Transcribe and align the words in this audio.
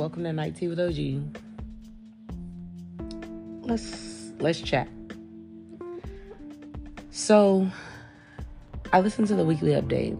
welcome 0.00 0.24
to 0.24 0.32
Night 0.32 0.56
Tea 0.56 0.66
with 0.66 0.80
OG. 0.80 1.20
Let's 3.68 4.32
let's 4.38 4.58
chat. 4.62 4.88
So, 7.10 7.68
I 8.94 9.00
listened 9.00 9.28
to 9.28 9.34
the 9.34 9.44
weekly 9.44 9.72
update, 9.72 10.16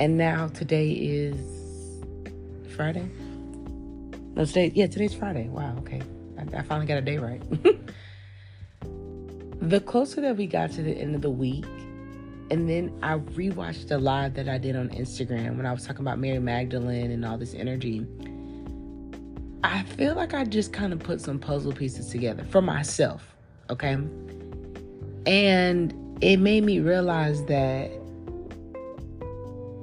and 0.00 0.18
now 0.18 0.48
today 0.48 0.90
is 0.90 1.38
Friday. 2.74 3.08
No, 4.34 4.44
today 4.44 4.72
yeah, 4.74 4.88
today's 4.88 5.14
Friday. 5.14 5.46
Wow, 5.48 5.76
okay, 5.78 6.02
I, 6.36 6.58
I 6.58 6.62
finally 6.62 6.86
got 6.86 6.98
a 6.98 7.02
day 7.02 7.18
right. 7.18 7.40
the 9.60 9.78
closer 9.78 10.20
that 10.22 10.36
we 10.36 10.48
got 10.48 10.72
to 10.72 10.82
the 10.82 10.98
end 10.98 11.14
of 11.14 11.22
the 11.22 11.30
week, 11.30 11.64
and 12.50 12.68
then 12.68 12.98
I 13.02 13.18
rewatched 13.18 13.88
the 13.88 13.98
live 13.98 14.34
that 14.34 14.48
I 14.48 14.56
did 14.56 14.74
on 14.74 14.88
Instagram 14.90 15.56
when 15.56 15.66
I 15.66 15.72
was 15.72 15.86
talking 15.86 16.00
about 16.00 16.18
Mary 16.18 16.38
Magdalene 16.38 17.10
and 17.10 17.24
all 17.24 17.36
this 17.36 17.54
energy. 17.54 18.06
I 19.62 19.82
feel 19.82 20.14
like 20.14 20.32
I 20.32 20.44
just 20.44 20.72
kind 20.72 20.92
of 20.92 20.98
put 20.98 21.20
some 21.20 21.38
puzzle 21.38 21.72
pieces 21.72 22.08
together 22.10 22.44
for 22.44 22.62
myself, 22.62 23.36
okay? 23.68 23.98
And 25.26 25.94
it 26.22 26.38
made 26.38 26.64
me 26.64 26.80
realize 26.80 27.44
that 27.46 27.90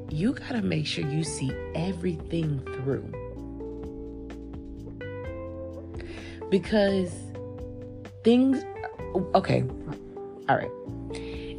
you 0.10 0.34
got 0.34 0.54
to 0.54 0.62
make 0.64 0.88
sure 0.88 1.08
you 1.08 1.24
see 1.24 1.52
everything 1.76 2.62
through. 2.78 3.12
Because 6.50 7.12
things, 8.24 8.64
okay, 9.36 9.64
all 10.50 10.56
right 10.56 10.72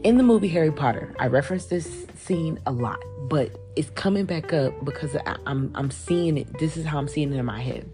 in 0.06 0.18
the 0.18 0.22
movie 0.22 0.46
Harry 0.46 0.70
Potter, 0.70 1.12
I 1.18 1.26
reference 1.26 1.66
this 1.66 2.06
scene 2.14 2.60
a 2.64 2.70
lot, 2.70 3.02
but 3.28 3.50
it's 3.74 3.90
coming 3.90 4.24
back 4.24 4.52
up 4.52 4.84
because 4.84 5.16
I, 5.16 5.36
I'm 5.46 5.72
I'm 5.74 5.90
seeing 5.90 6.38
it. 6.38 6.60
This 6.60 6.76
is 6.76 6.86
how 6.86 6.98
I'm 6.98 7.08
seeing 7.08 7.32
it 7.32 7.36
in 7.36 7.44
my 7.44 7.60
head. 7.60 7.90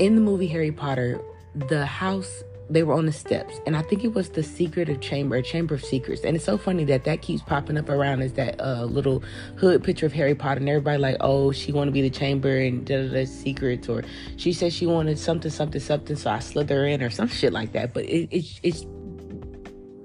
In 0.00 0.16
the 0.16 0.20
movie 0.20 0.48
Harry 0.48 0.72
Potter, 0.72 1.20
the 1.54 1.86
house 1.86 2.42
they 2.70 2.82
were 2.82 2.92
on 2.94 3.06
the 3.06 3.12
steps, 3.12 3.60
and 3.66 3.76
I 3.76 3.82
think 3.82 4.02
it 4.02 4.14
was 4.14 4.30
the 4.30 4.42
Secret 4.42 4.88
of 4.88 5.00
Chamber, 5.00 5.40
Chamber 5.40 5.76
of 5.76 5.84
Secrets. 5.84 6.22
And 6.24 6.34
it's 6.34 6.44
so 6.44 6.58
funny 6.58 6.84
that 6.86 7.04
that 7.04 7.22
keeps 7.22 7.40
popping 7.40 7.78
up 7.78 7.88
around 7.88 8.22
is 8.22 8.32
that 8.32 8.60
uh, 8.60 8.82
little 8.84 9.22
hood 9.58 9.84
picture 9.84 10.06
of 10.06 10.12
Harry 10.14 10.34
Potter, 10.34 10.58
and 10.58 10.68
everybody 10.68 10.98
like, 10.98 11.18
oh, 11.20 11.52
she 11.52 11.70
want 11.70 11.86
to 11.86 11.92
be 11.92 12.02
the 12.02 12.10
Chamber 12.10 12.58
and 12.58 12.84
da 12.84 13.06
da 13.06 13.12
da 13.12 13.24
secrets, 13.26 13.88
or 13.88 14.02
she 14.36 14.52
said 14.52 14.72
she 14.72 14.86
wanted 14.86 15.20
something 15.20 15.52
something 15.52 15.80
something, 15.80 16.16
so 16.16 16.30
I 16.30 16.40
slither 16.40 16.84
in 16.84 17.00
or 17.00 17.10
some 17.10 17.28
shit 17.28 17.52
like 17.52 17.74
that. 17.74 17.94
But 17.94 18.06
it, 18.06 18.28
it 18.32 18.60
it's 18.64 18.84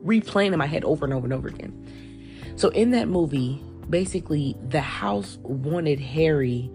replaying 0.04 0.54
in 0.54 0.60
my 0.60 0.68
head 0.68 0.84
over 0.84 1.06
and 1.06 1.14
over 1.14 1.26
and 1.26 1.34
over 1.34 1.48
again. 1.48 2.54
So 2.56 2.70
in 2.70 2.92
that 2.92 3.08
movie, 3.08 3.62
basically 3.90 4.56
the 4.70 4.82
house 4.82 5.38
wanted 5.42 6.00
Harry 6.00 6.70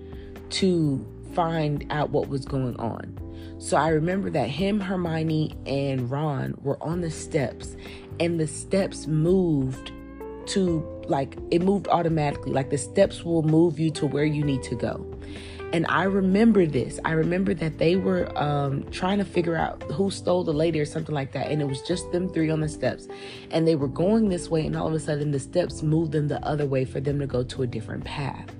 to 0.50 1.06
find 1.34 1.86
out 1.90 2.10
what 2.10 2.28
was 2.28 2.44
going 2.44 2.76
on. 2.76 3.18
So 3.58 3.76
I 3.76 3.88
remember 3.88 4.30
that 4.30 4.48
him, 4.48 4.80
Hermione, 4.80 5.56
and 5.66 6.10
Ron 6.10 6.56
were 6.62 6.82
on 6.82 7.00
the 7.00 7.10
steps, 7.10 7.76
and 8.20 8.38
the 8.38 8.46
steps 8.46 9.06
moved 9.06 9.92
to 10.46 10.84
like 11.08 11.36
it 11.50 11.62
moved 11.62 11.88
automatically. 11.88 12.52
Like 12.52 12.70
the 12.70 12.78
steps 12.78 13.24
will 13.24 13.42
move 13.42 13.78
you 13.78 13.90
to 13.92 14.06
where 14.06 14.24
you 14.24 14.44
need 14.44 14.62
to 14.64 14.74
go. 14.74 15.17
And 15.72 15.84
I 15.88 16.04
remember 16.04 16.64
this. 16.64 16.98
I 17.04 17.12
remember 17.12 17.52
that 17.52 17.76
they 17.76 17.96
were 17.96 18.36
um, 18.38 18.84
trying 18.90 19.18
to 19.18 19.24
figure 19.24 19.54
out 19.54 19.82
who 19.92 20.10
stole 20.10 20.42
the 20.42 20.52
lady 20.52 20.80
or 20.80 20.86
something 20.86 21.14
like 21.14 21.32
that. 21.32 21.50
And 21.50 21.60
it 21.60 21.66
was 21.66 21.82
just 21.82 22.10
them 22.10 22.28
three 22.30 22.48
on 22.48 22.60
the 22.60 22.68
steps. 22.70 23.06
And 23.50 23.68
they 23.68 23.76
were 23.76 23.88
going 23.88 24.30
this 24.30 24.48
way, 24.48 24.64
and 24.64 24.74
all 24.74 24.88
of 24.88 24.94
a 24.94 25.00
sudden 25.00 25.30
the 25.30 25.40
steps 25.40 25.82
moved 25.82 26.12
them 26.12 26.28
the 26.28 26.42
other 26.42 26.64
way 26.64 26.86
for 26.86 27.00
them 27.00 27.18
to 27.18 27.26
go 27.26 27.42
to 27.44 27.62
a 27.62 27.66
different 27.66 28.04
path. 28.04 28.50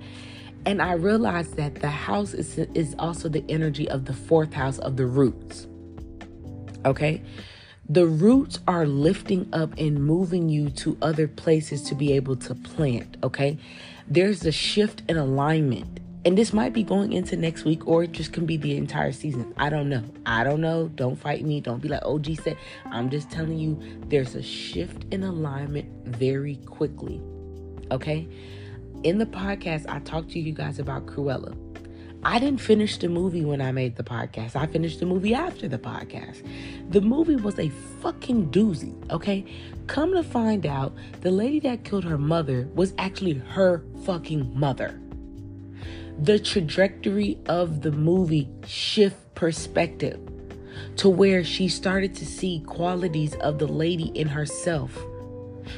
And 0.66 0.82
I 0.82 0.92
realized 0.92 1.56
that 1.56 1.76
the 1.76 1.88
house 1.88 2.34
is, 2.34 2.58
is 2.58 2.94
also 2.98 3.30
the 3.30 3.44
energy 3.48 3.88
of 3.88 4.04
the 4.04 4.12
fourth 4.12 4.52
house 4.52 4.78
of 4.78 4.98
the 4.98 5.06
roots. 5.06 5.66
Okay? 6.84 7.22
The 7.88 8.06
roots 8.06 8.58
are 8.68 8.84
lifting 8.84 9.48
up 9.54 9.72
and 9.78 10.04
moving 10.04 10.50
you 10.50 10.68
to 10.70 10.98
other 11.00 11.26
places 11.26 11.80
to 11.84 11.94
be 11.94 12.12
able 12.12 12.36
to 12.36 12.54
plant. 12.54 13.16
Okay? 13.22 13.56
There's 14.06 14.44
a 14.44 14.52
shift 14.52 15.04
in 15.08 15.16
alignment 15.16 16.00
and 16.24 16.36
this 16.36 16.52
might 16.52 16.72
be 16.72 16.82
going 16.82 17.12
into 17.12 17.36
next 17.36 17.64
week 17.64 17.86
or 17.86 18.02
it 18.02 18.12
just 18.12 18.32
can 18.32 18.44
be 18.44 18.56
the 18.56 18.76
entire 18.76 19.12
season. 19.12 19.54
I 19.56 19.70
don't 19.70 19.88
know. 19.88 20.02
I 20.26 20.42
don't 20.44 20.60
know. 20.60 20.88
Don't 20.88 21.16
fight 21.16 21.44
me. 21.44 21.60
Don't 21.60 21.80
be 21.80 21.88
like 21.88 22.04
OG 22.04 22.40
said. 22.42 22.56
I'm 22.86 23.08
just 23.08 23.30
telling 23.30 23.58
you 23.58 23.80
there's 24.08 24.34
a 24.34 24.42
shift 24.42 25.06
in 25.12 25.22
alignment 25.22 25.88
very 26.06 26.56
quickly. 26.66 27.20
Okay? 27.90 28.28
In 29.04 29.18
the 29.18 29.26
podcast, 29.26 29.86
I 29.88 30.00
talked 30.00 30.30
to 30.32 30.40
you 30.40 30.52
guys 30.52 30.80
about 30.80 31.06
Cruella. 31.06 31.56
I 32.24 32.40
didn't 32.40 32.60
finish 32.60 32.98
the 32.98 33.08
movie 33.08 33.44
when 33.44 33.60
I 33.60 33.70
made 33.70 33.94
the 33.94 34.02
podcast. 34.02 34.56
I 34.56 34.66
finished 34.66 34.98
the 34.98 35.06
movie 35.06 35.34
after 35.34 35.68
the 35.68 35.78
podcast. 35.78 36.42
The 36.90 37.00
movie 37.00 37.36
was 37.36 37.60
a 37.60 37.68
fucking 38.00 38.50
doozy, 38.50 38.92
okay? 39.12 39.44
Come 39.86 40.12
to 40.14 40.24
find 40.24 40.66
out, 40.66 40.96
the 41.20 41.30
lady 41.30 41.60
that 41.60 41.84
killed 41.84 42.04
her 42.04 42.18
mother 42.18 42.68
was 42.74 42.92
actually 42.98 43.34
her 43.34 43.84
fucking 44.04 44.50
mother 44.58 45.00
the 46.20 46.38
trajectory 46.38 47.38
of 47.46 47.82
the 47.82 47.92
movie 47.92 48.48
shift 48.66 49.16
perspective 49.34 50.18
to 50.96 51.08
where 51.08 51.44
she 51.44 51.68
started 51.68 52.14
to 52.16 52.26
see 52.26 52.60
qualities 52.66 53.34
of 53.36 53.58
the 53.58 53.66
lady 53.66 54.10
in 54.14 54.26
herself. 54.26 54.98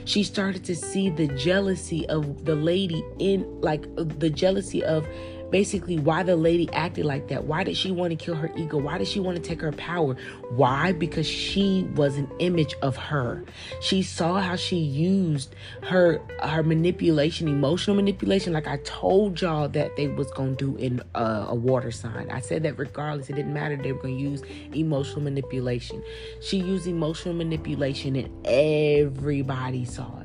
She 0.05 0.23
started 0.23 0.65
to 0.65 0.77
see 0.77 1.11
the 1.11 1.27
jealousy 1.29 2.09
of 2.09 2.45
the 2.45 2.55
lady 2.55 3.05
in, 3.19 3.61
like, 3.61 3.85
the 3.97 4.31
jealousy 4.31 4.83
of 4.85 5.07
basically 5.51 5.99
why 5.99 6.23
the 6.23 6.37
lady 6.37 6.69
acted 6.73 7.05
like 7.05 7.29
that. 7.29 7.45
Why 7.45 7.65
did 7.65 7.77
she 7.77 7.91
want 7.91 8.11
to 8.11 8.17
kill 8.17 8.35
her 8.35 8.51
ego? 8.57 8.79
Why 8.79 8.99
did 8.99 9.09
she 9.09 9.21
want 9.21 9.37
to 9.37 9.43
take 9.43 9.61
her 9.61 9.73
power? 9.73 10.17
Why? 10.51 10.93
Because 10.93 11.27
she 11.27 11.89
was 11.95 12.17
an 12.17 12.31
image 12.39 12.75
of 12.83 12.97
her. 12.97 13.45
She 13.81 14.03
saw 14.03 14.41
how 14.41 14.57
she 14.57 14.77
used 14.77 15.55
her 15.83 16.21
her 16.43 16.63
manipulation, 16.63 17.49
emotional 17.49 17.97
manipulation, 17.97 18.53
like 18.53 18.67
I 18.67 18.79
told 18.79 19.41
y'all 19.41 19.69
that 19.69 19.97
they 19.97 20.09
was 20.09 20.31
gonna 20.33 20.53
do 20.53 20.77
in 20.77 21.03
a 21.15 21.55
water 21.55 21.91
sign. 21.91 22.31
I 22.31 22.41
said 22.41 22.63
that 22.65 22.79
regardless, 22.79 23.29
it 23.31 23.35
didn't 23.35 23.53
matter. 23.53 23.77
They 23.77 23.93
were 23.93 24.03
gonna 24.03 24.15
use 24.15 24.43
emotional 24.73 25.23
manipulation. 25.23 26.03
She 26.41 26.59
used 26.59 26.87
emotional 26.87 27.35
manipulation, 27.35 28.17
and 28.17 28.47
everybody 28.47 29.85
saw 29.85 30.20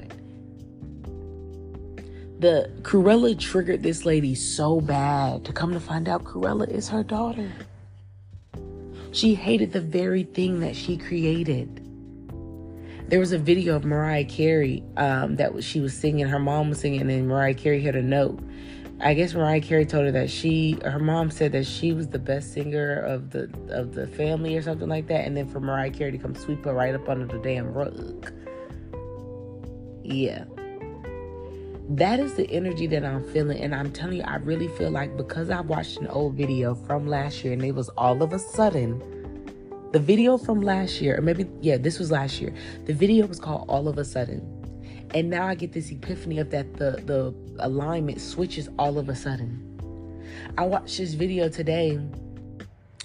the 2.40 2.69
Cruella 2.81 3.38
triggered 3.40 3.81
this 3.81 4.06
lady 4.06 4.35
so 4.35 4.81
bad 4.81 5.46
to 5.46 5.53
come 5.53 5.73
to 5.73 5.79
find 5.79 6.09
out 6.09 6.23
Cruella 6.23 6.69
is 6.69 6.90
her 6.90 7.03
daughter. 7.03 7.51
She 9.12 9.34
hated 9.34 9.72
the 9.72 9.81
very 9.81 10.23
thing 10.23 10.59
that 10.59 10.75
she 10.75 10.97
created. 10.97 11.81
There 13.07 13.19
was 13.19 13.31
a 13.31 13.38
video 13.38 13.75
of 13.75 13.85
Mariah 13.85 14.25
Carey 14.25 14.84
um, 14.97 15.38
that 15.38 15.63
she 15.63 15.79
was 15.79 15.94
singing. 15.94 16.25
Her 16.25 16.40
mom 16.40 16.69
was 16.69 16.79
singing, 16.79 17.09
and 17.09 17.28
Mariah 17.28 17.53
Carey 17.53 17.81
had 17.81 17.96
a 17.96 18.01
note. 18.01 18.40
I 19.00 19.13
guess 19.13 19.34
Mariah 19.34 19.62
Carey 19.62 19.85
told 19.85 20.06
her 20.06 20.12
that 20.12 20.29
she, 20.29 20.78
her 20.84 21.00
mom 21.00 21.29
said 21.29 21.52
that 21.52 21.66
she 21.66 21.94
was 21.94 22.07
the 22.07 22.19
best 22.19 22.53
singer 22.53 23.00
of 23.00 23.29
the 23.29 23.44
of 23.69 23.94
the 23.94 24.07
family 24.07 24.57
or 24.57 24.62
something 24.62 24.90
like 24.90 25.07
that, 25.07 25.25
and 25.25 25.38
then 25.38 25.47
for 25.47 25.59
Mariah 25.59 25.91
Carey 25.91 26.12
to 26.12 26.17
come 26.17 26.35
sweep 26.35 26.66
her 26.66 26.73
right 26.73 26.96
up 26.96 27.07
under 27.07 27.25
the 27.25 27.40
damn 27.40 27.73
rug. 27.73 28.31
Yeah 30.03 30.46
that 31.90 32.19
is 32.19 32.34
the 32.34 32.50
energy 32.50 32.88
that 32.88 33.06
I'm 33.06 33.23
feeling. 33.31 33.59
And 33.62 33.75
I'm 33.75 33.91
telling 33.91 34.18
you, 34.18 34.23
I 34.23 34.38
really 34.38 34.68
feel 34.69 34.90
like 34.90 35.16
because 35.18 35.50
I 35.50 35.62
watched 35.62 35.97
an 35.97 36.07
old 36.07 36.35
video 36.35 36.75
from 36.75 37.07
last 37.07 37.44
year 37.44 37.53
and 37.53 37.63
it 37.63 37.73
was 37.73 37.90
all 37.90 38.23
of 38.23 38.34
a 38.34 38.40
sudden, 38.40 39.01
the 39.91 40.00
video 40.00 40.38
from 40.38 40.62
last 40.62 41.00
year, 41.00 41.18
or 41.18 41.22
maybe, 41.22 41.46
yeah, 41.62 41.78
this 41.78 42.00
was 42.00 42.12
last 42.12 42.41
year. 42.41 42.53
The 42.85 42.94
video 42.94 43.28
was 43.28 43.40
called 43.40 43.66
All 43.69 43.88
of 43.88 43.97
a 43.97 44.03
Sudden. 44.03 44.41
And 45.13 45.29
now 45.29 45.47
I 45.47 45.56
get 45.56 45.72
this 45.72 45.91
epiphany 45.91 46.40
of 46.40 46.50
that 46.50 46.73
the, 46.73 47.01
the 47.05 47.34
alignment 47.59 48.20
switches 48.20 48.67
all 48.78 48.97
of 48.97 49.08
a 49.08 49.16
sudden. 49.16 49.61
I 50.58 50.66
watched 50.66 50.97
this 50.97 51.14
video 51.14 51.47
today. 51.47 51.99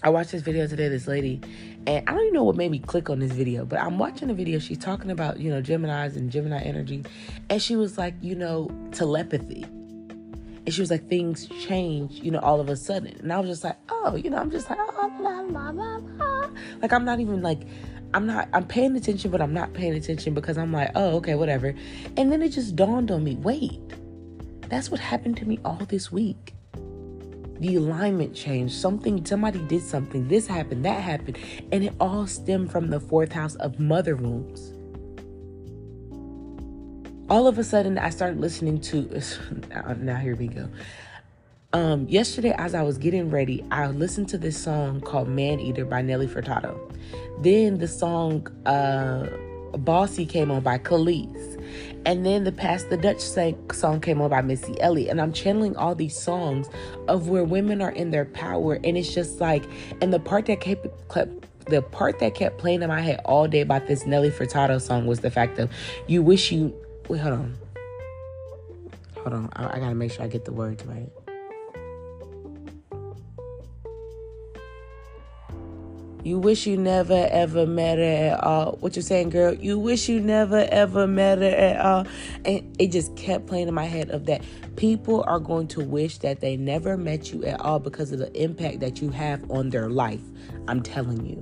I 0.03 0.09
watched 0.09 0.33
this 0.33 0.43
video 0.43 0.67
today, 0.67 0.88
this 0.88 1.06
lady, 1.06 1.43
and 1.87 2.06
I 2.09 2.12
don't 2.12 2.21
even 2.21 2.35
know 2.35 2.44
what 2.44 2.56
made 2.56 2.71
me 2.71 2.79
click 2.79 3.09
on 3.09 3.21
this 3.21 3.32
video, 3.32 3.65
but 3.65 3.81
I'm 3.81 3.99
watching 3.99 4.29
a 4.29 4.35
video. 4.35 4.59
She's 4.59 4.79
talking 4.79 5.11
about, 5.11 5.41
you 5.41 5.50
know, 5.50 5.62
Geminis 5.62 6.15
and 6.15 6.31
Gemini 6.31 6.61
energy. 6.61 7.05
And 7.49 7.61
she 7.61 7.75
was 7.75 7.97
like, 7.97 8.15
you 8.21 8.35
know, 8.35 8.71
telepathy. 8.93 9.62
And 9.62 10.75
she 10.75 10.82
was 10.82 10.91
like, 10.91 11.09
things 11.09 11.47
change, 11.67 12.21
you 12.21 12.31
know, 12.31 12.38
all 12.41 12.61
of 12.61 12.69
a 12.69 12.77
sudden. 12.77 13.17
And 13.21 13.32
I 13.32 13.41
was 13.41 13.49
just 13.49 13.65
like, 13.65 13.79
oh, 13.88 14.15
you 14.15 14.29
know, 14.29 14.37
I'm 14.37 14.50
just 14.50 14.69
like, 14.69 14.79
oh, 14.79 15.12
la, 15.21 15.41
la, 15.41 15.71
la. 15.71 16.50
Like, 16.82 16.93
I'm 16.93 17.05
not 17.05 17.19
even 17.19 17.41
like, 17.41 17.62
I'm 18.12 18.26
not, 18.26 18.49
I'm 18.53 18.67
paying 18.67 18.94
attention, 18.94 19.31
but 19.31 19.41
I'm 19.41 19.55
not 19.55 19.73
paying 19.73 19.94
attention 19.94 20.35
because 20.35 20.59
I'm 20.59 20.73
like, 20.73 20.91
oh, 20.94 21.17
okay, 21.17 21.35
whatever. 21.35 21.75
And 22.19 22.31
then 22.31 22.43
it 22.43 22.50
just 22.50 22.76
dawned 22.76 23.11
on 23.11 23.25
me 23.25 23.37
wait, 23.37 23.81
that's 24.69 24.91
what 24.91 25.00
happened 25.00 25.38
to 25.38 25.47
me 25.47 25.59
all 25.65 25.81
this 25.88 26.12
week 26.12 26.55
the 27.61 27.77
alignment 27.77 28.35
changed. 28.35 28.75
Something, 28.75 29.25
somebody 29.25 29.59
did 29.61 29.83
something. 29.83 30.27
This 30.29 30.47
happened, 30.47 30.85
that 30.85 31.01
happened. 31.01 31.39
And 31.71 31.85
it 31.85 31.93
all 32.01 32.27
stemmed 32.27 32.73
from 32.73 32.89
the 32.89 32.99
fourth 32.99 33.33
house 33.33 33.55
of 33.57 33.79
mother 33.79 34.17
wounds. 34.17 34.73
All 37.29 37.47
of 37.47 37.59
a 37.59 37.65
sudden, 37.65 37.99
I 37.99 38.11
started 38.11 38.41
listening 38.41 38.81
to. 38.81 39.23
Now, 39.99 40.17
here 40.17 40.35
we 40.35 40.49
go. 40.49 40.69
Um, 41.73 42.09
yesterday, 42.09 42.53
as 42.59 42.75
I 42.75 42.83
was 42.83 42.99
getting 42.99 43.31
ready, 43.31 43.65
I 43.71 43.87
listened 43.87 44.29
to 44.31 44.39
this 44.39 44.61
song 44.61 45.01
called 45.01 45.29
Man 45.29 45.61
Eater 45.61 45.85
by 45.85 46.03
Nelly 46.03 46.27
Furtado. 46.27 46.77
Then 47.43 47.79
the 47.79 47.87
song 47.87 48.49
uh, 48.67 49.29
Bossy 49.77 50.27
came 50.27 50.51
on 50.51 50.62
by 50.62 50.79
Kelis. 50.79 51.62
And 52.06 52.25
then 52.25 52.44
the 52.44 52.52
Pass 52.52 52.85
That 52.85 53.02
Dutch 53.02 53.20
song 53.20 54.00
came 54.00 54.20
on 54.20 54.31
by 54.31 54.41
Missy 54.41 54.81
Elliott. 54.81 55.11
And 55.11 55.20
I'm 55.20 55.32
channeling 55.32 55.76
all 55.76 55.94
these 55.94 56.17
songs 56.17 56.69
of 57.08 57.29
where 57.29 57.44
women 57.44 57.82
are 57.82 57.91
in 57.91 58.11
their 58.11 58.25
power. 58.25 58.81
And 58.85 58.97
it's 58.97 59.12
just 59.12 59.41
like, 59.41 59.64
and 60.00 60.12
the 60.12 60.20
part 60.20 60.47
that 60.47 60.61
kept, 60.61 60.87
kept 61.11 61.47
the 61.67 61.82
part 61.82 62.19
that 62.19 62.35
kept 62.35 62.58
playing 62.58 62.82
in 62.82 62.88
my 62.88 63.00
head 63.00 63.20
all 63.25 63.47
day 63.47 63.61
about 63.61 63.87
this 63.87 64.06
Nelly 64.06 64.31
Furtado 64.31 64.81
song 64.81 65.06
was 65.06 65.20
the 65.20 65.31
fact 65.31 65.58
of 65.58 65.70
you 66.06 66.23
wish 66.23 66.50
you 66.50 66.75
wait, 67.08 67.20
hold 67.20 67.35
on. 67.35 67.58
Hold 69.17 69.35
on. 69.35 69.50
I, 69.55 69.76
I 69.76 69.79
gotta 69.79 69.94
make 69.94 70.12
sure 70.12 70.25
I 70.25 70.29
get 70.29 70.44
the 70.44 70.52
words 70.52 70.85
right. 70.87 71.08
You 76.22 76.38
wish 76.38 76.67
you 76.67 76.76
never 76.76 77.28
ever 77.31 77.67
met 77.67 77.99
her 77.99 78.32
at 78.32 78.44
all. 78.44 78.76
What 78.81 78.94
you're 78.94 79.02
saying, 79.02 79.31
girl? 79.31 79.55
You 79.55 79.78
wish 79.78 80.08
you 80.08 80.20
never 80.20 80.69
ever 80.70 81.06
met 81.06 81.38
her 81.38 81.44
at 81.44 81.81
all. 81.81 82.06
And 82.44 82.76
it 82.78 82.88
just 82.88 83.17
kept 83.17 83.46
playing 83.46 83.69
in 83.69 83.75
my 83.75 83.87
head 83.87 84.11
of 84.11 84.26
that. 84.26 84.43
People 84.76 85.25
are 85.26 85.38
going 85.38 85.67
to 85.69 85.81
wish 85.81 86.19
that 86.19 86.40
they 86.40 86.56
never 86.56 86.96
met 86.96 87.32
you 87.32 87.44
at 87.44 87.61
all 87.61 87.78
because 87.78 88.12
of 88.12 88.19
the 88.19 88.32
impact 88.40 88.81
that 88.81 89.00
you 89.00 89.11
have 89.11 89.50
on 89.50 89.70
their 89.70 89.88
life. 89.88 90.22
I'm 90.69 90.82
telling 90.82 91.25
you. 91.25 91.40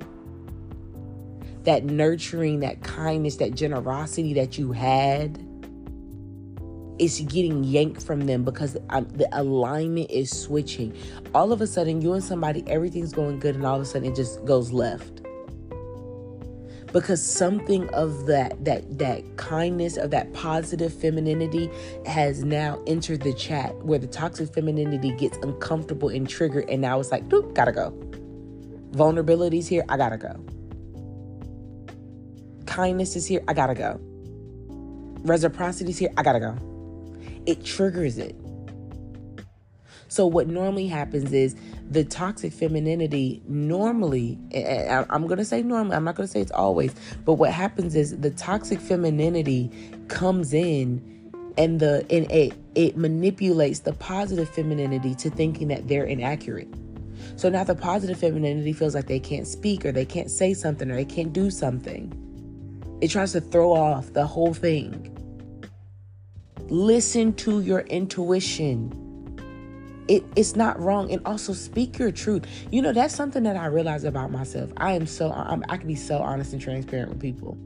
That 1.64 1.84
nurturing, 1.84 2.60
that 2.60 2.82
kindness, 2.82 3.36
that 3.36 3.54
generosity 3.54 4.32
that 4.34 4.58
you 4.58 4.72
had 4.72 5.44
is 6.98 7.20
getting 7.20 7.64
yanked 7.64 8.02
from 8.02 8.26
them 8.26 8.44
because 8.44 8.76
um, 8.90 9.06
the 9.14 9.28
alignment 9.32 10.10
is 10.10 10.30
switching. 10.30 10.96
All 11.34 11.52
of 11.52 11.60
a 11.60 11.66
sudden, 11.66 12.00
you 12.00 12.12
and 12.12 12.22
somebody, 12.22 12.64
everything's 12.66 13.12
going 13.12 13.38
good, 13.38 13.54
and 13.54 13.64
all 13.64 13.76
of 13.76 13.82
a 13.82 13.84
sudden, 13.84 14.10
it 14.10 14.16
just 14.16 14.44
goes 14.44 14.72
left. 14.72 15.22
Because 16.92 17.22
something 17.22 17.88
of 17.90 18.26
that 18.26 18.64
that 18.64 18.98
that 18.98 19.36
kindness 19.36 19.98
of 19.98 20.10
that 20.10 20.32
positive 20.32 20.92
femininity 20.92 21.70
has 22.06 22.42
now 22.44 22.82
entered 22.86 23.20
the 23.20 23.34
chat 23.34 23.76
where 23.84 23.98
the 23.98 24.06
toxic 24.06 24.54
femininity 24.54 25.12
gets 25.16 25.36
uncomfortable 25.38 26.08
and 26.08 26.26
triggered 26.26 26.68
and 26.70 26.80
now 26.80 26.98
it's 26.98 27.12
like 27.12 27.28
doop 27.28 27.54
gotta 27.54 27.72
go. 27.72 27.90
Vulnerabilities 28.92 29.68
here 29.68 29.84
i 29.90 29.98
gotta 29.98 30.16
go. 30.16 30.42
Kindness 32.64 33.16
is 33.16 33.26
here 33.26 33.42
i 33.48 33.52
gotta 33.52 33.74
go. 33.74 34.00
Reciprocity 35.24 35.90
is 35.90 35.98
here 35.98 36.10
i 36.16 36.22
gotta 36.22 36.40
go 36.40 36.77
it 37.48 37.64
triggers 37.64 38.18
it. 38.18 38.36
So, 40.08 40.26
what 40.26 40.48
normally 40.48 40.86
happens 40.86 41.32
is 41.32 41.56
the 41.90 42.04
toxic 42.04 42.52
femininity 42.52 43.42
normally, 43.48 44.38
eh, 44.52 44.60
eh, 44.60 45.04
I'm 45.08 45.26
going 45.26 45.38
to 45.38 45.44
say 45.44 45.62
normally, 45.62 45.96
I'm 45.96 46.04
not 46.04 46.14
going 46.14 46.26
to 46.26 46.32
say 46.32 46.40
it's 46.40 46.52
always, 46.52 46.94
but 47.24 47.34
what 47.34 47.50
happens 47.50 47.94
is 47.96 48.18
the 48.18 48.30
toxic 48.30 48.80
femininity 48.80 49.70
comes 50.08 50.52
in 50.52 51.32
and 51.56 51.80
the 51.80 52.06
and 52.10 52.30
it 52.30 52.52
it 52.74 52.96
manipulates 52.96 53.80
the 53.80 53.94
positive 53.94 54.48
femininity 54.48 55.14
to 55.16 55.30
thinking 55.30 55.68
that 55.68 55.88
they're 55.88 56.04
inaccurate. 56.04 56.68
So 57.36 57.48
now 57.48 57.64
the 57.64 57.74
positive 57.74 58.18
femininity 58.18 58.74
feels 58.74 58.94
like 58.94 59.06
they 59.06 59.20
can't 59.20 59.46
speak 59.46 59.86
or 59.86 59.92
they 59.92 60.04
can't 60.04 60.30
say 60.30 60.52
something 60.52 60.90
or 60.90 60.96
they 60.96 61.04
can't 61.04 61.32
do 61.32 61.50
something. 61.50 62.12
It 63.00 63.08
tries 63.08 63.32
to 63.32 63.40
throw 63.40 63.72
off 63.72 64.12
the 64.12 64.26
whole 64.26 64.52
thing. 64.52 65.17
Listen 66.70 67.32
to 67.32 67.60
your 67.60 67.80
intuition. 67.80 68.92
It, 70.06 70.22
it's 70.36 70.54
not 70.54 70.78
wrong 70.78 71.10
and 71.10 71.20
also 71.24 71.54
speak 71.54 71.98
your 71.98 72.10
truth. 72.12 72.44
You 72.70 72.82
know 72.82 72.92
that's 72.92 73.14
something 73.14 73.42
that 73.44 73.56
i 73.56 73.66
realize 73.66 74.04
about 74.04 74.30
myself. 74.30 74.70
I 74.76 74.92
am 74.92 75.06
so 75.06 75.30
I'm, 75.32 75.64
i 75.68 75.78
can 75.78 75.86
be 75.86 75.94
so 75.94 76.18
honest 76.18 76.52
and 76.52 76.60
transparent 76.60 77.10
with 77.10 77.20
people. 77.20 77.56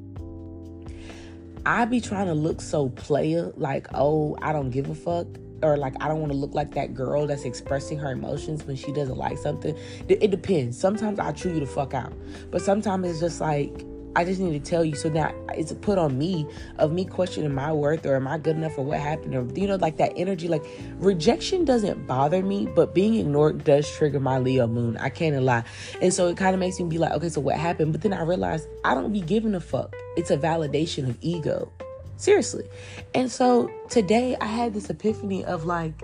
I 1.66 1.84
be 1.84 2.00
trying 2.00 2.26
to 2.26 2.34
look 2.34 2.60
so 2.60 2.90
player 2.90 3.52
like 3.56 3.88
oh 3.94 4.36
i 4.40 4.52
don't 4.52 4.70
give 4.70 4.88
a 4.88 4.94
fuck 4.94 5.26
or 5.62 5.76
like 5.76 5.94
i 6.00 6.08
don't 6.08 6.20
want 6.20 6.32
to 6.32 6.38
look 6.38 6.54
like 6.54 6.74
that 6.74 6.94
girl 6.94 7.26
that's 7.26 7.44
expressing 7.44 7.98
her 7.98 8.10
emotions 8.12 8.64
when 8.64 8.76
she 8.76 8.92
doesn't 8.92 9.18
like 9.18 9.38
something. 9.38 9.76
It, 10.08 10.22
it 10.22 10.30
depends. 10.30 10.78
Sometimes 10.78 11.18
i 11.18 11.32
chew 11.32 11.54
you 11.54 11.60
the 11.60 11.66
fuck 11.66 11.92
out 11.92 12.12
but 12.52 12.62
sometimes 12.62 13.08
it's 13.08 13.20
just 13.20 13.40
like 13.40 13.84
I 14.14 14.24
just 14.24 14.40
need 14.40 14.52
to 14.52 14.70
tell 14.70 14.84
you 14.84 14.94
so 14.94 15.08
that 15.10 15.34
it's 15.54 15.72
put 15.72 15.98
on 15.98 16.18
me 16.18 16.46
of 16.78 16.92
me 16.92 17.04
questioning 17.04 17.54
my 17.54 17.72
worth 17.72 18.04
or 18.04 18.16
am 18.16 18.28
I 18.28 18.38
good 18.38 18.56
enough 18.56 18.74
for 18.74 18.82
what 18.82 19.00
happened 19.00 19.34
or 19.34 19.46
you 19.58 19.66
know 19.66 19.76
like 19.76 19.96
that 19.96 20.12
energy 20.16 20.48
like 20.48 20.64
rejection 20.96 21.64
doesn't 21.64 22.06
bother 22.06 22.42
me 22.42 22.66
but 22.66 22.94
being 22.94 23.14
ignored 23.14 23.64
does 23.64 23.90
trigger 23.90 24.20
my 24.20 24.38
Leo 24.38 24.66
moon. 24.66 24.96
I 24.98 25.08
can't 25.08 25.40
lie. 25.42 25.64
And 26.00 26.12
so 26.12 26.28
it 26.28 26.36
kind 26.36 26.54
of 26.54 26.60
makes 26.60 26.78
me 26.78 26.86
be 26.88 26.98
like 26.98 27.12
okay 27.12 27.28
so 27.28 27.40
what 27.40 27.56
happened? 27.56 27.92
But 27.92 28.02
then 28.02 28.12
I 28.12 28.22
realized 28.22 28.68
I 28.84 28.94
don't 28.94 29.12
be 29.12 29.20
giving 29.20 29.54
a 29.54 29.60
fuck. 29.60 29.94
It's 30.16 30.30
a 30.30 30.36
validation 30.36 31.08
of 31.08 31.16
ego. 31.20 31.72
Seriously. 32.16 32.68
And 33.14 33.30
so 33.30 33.70
today 33.88 34.36
I 34.40 34.46
had 34.46 34.74
this 34.74 34.90
epiphany 34.90 35.44
of 35.44 35.64
like 35.64 35.94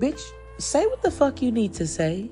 bitch 0.00 0.20
say 0.58 0.86
what 0.86 1.02
the 1.02 1.10
fuck 1.10 1.42
you 1.42 1.52
need 1.52 1.74
to 1.74 1.86
say 1.86 2.30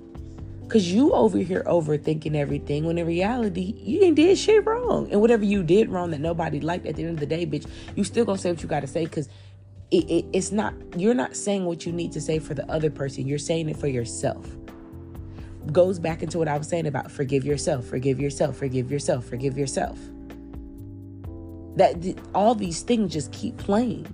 Cause 0.70 0.86
you 0.86 1.12
over 1.12 1.38
here 1.38 1.64
overthinking 1.66 2.36
everything 2.36 2.84
when 2.84 2.96
in 2.96 3.04
reality 3.04 3.74
you 3.76 4.04
ain't 4.04 4.14
did 4.14 4.38
shit 4.38 4.64
wrong. 4.64 5.10
And 5.10 5.20
whatever 5.20 5.44
you 5.44 5.64
did 5.64 5.88
wrong 5.88 6.12
that 6.12 6.20
nobody 6.20 6.60
liked 6.60 6.86
at 6.86 6.94
the 6.94 7.02
end 7.02 7.14
of 7.14 7.18
the 7.18 7.26
day, 7.26 7.44
bitch, 7.44 7.66
you 7.96 8.04
still 8.04 8.24
gonna 8.24 8.38
say 8.38 8.52
what 8.52 8.62
you 8.62 8.68
gotta 8.68 8.86
say 8.86 9.02
because 9.02 9.28
it, 9.90 10.08
it, 10.08 10.26
it's 10.32 10.52
not 10.52 10.74
you're 10.96 11.12
not 11.12 11.34
saying 11.34 11.64
what 11.64 11.86
you 11.86 11.92
need 11.92 12.12
to 12.12 12.20
say 12.20 12.38
for 12.38 12.54
the 12.54 12.64
other 12.70 12.88
person. 12.88 13.26
You're 13.26 13.36
saying 13.36 13.68
it 13.68 13.78
for 13.78 13.88
yourself. 13.88 14.46
Goes 15.72 15.98
back 15.98 16.22
into 16.22 16.38
what 16.38 16.46
I 16.46 16.56
was 16.56 16.68
saying 16.68 16.86
about 16.86 17.10
forgive 17.10 17.44
yourself, 17.44 17.86
forgive 17.86 18.20
yourself, 18.20 18.56
forgive 18.56 18.92
yourself, 18.92 19.24
forgive 19.24 19.58
yourself. 19.58 19.98
That 21.74 22.16
all 22.32 22.54
these 22.54 22.82
things 22.82 23.12
just 23.12 23.32
keep 23.32 23.56
playing. 23.56 24.06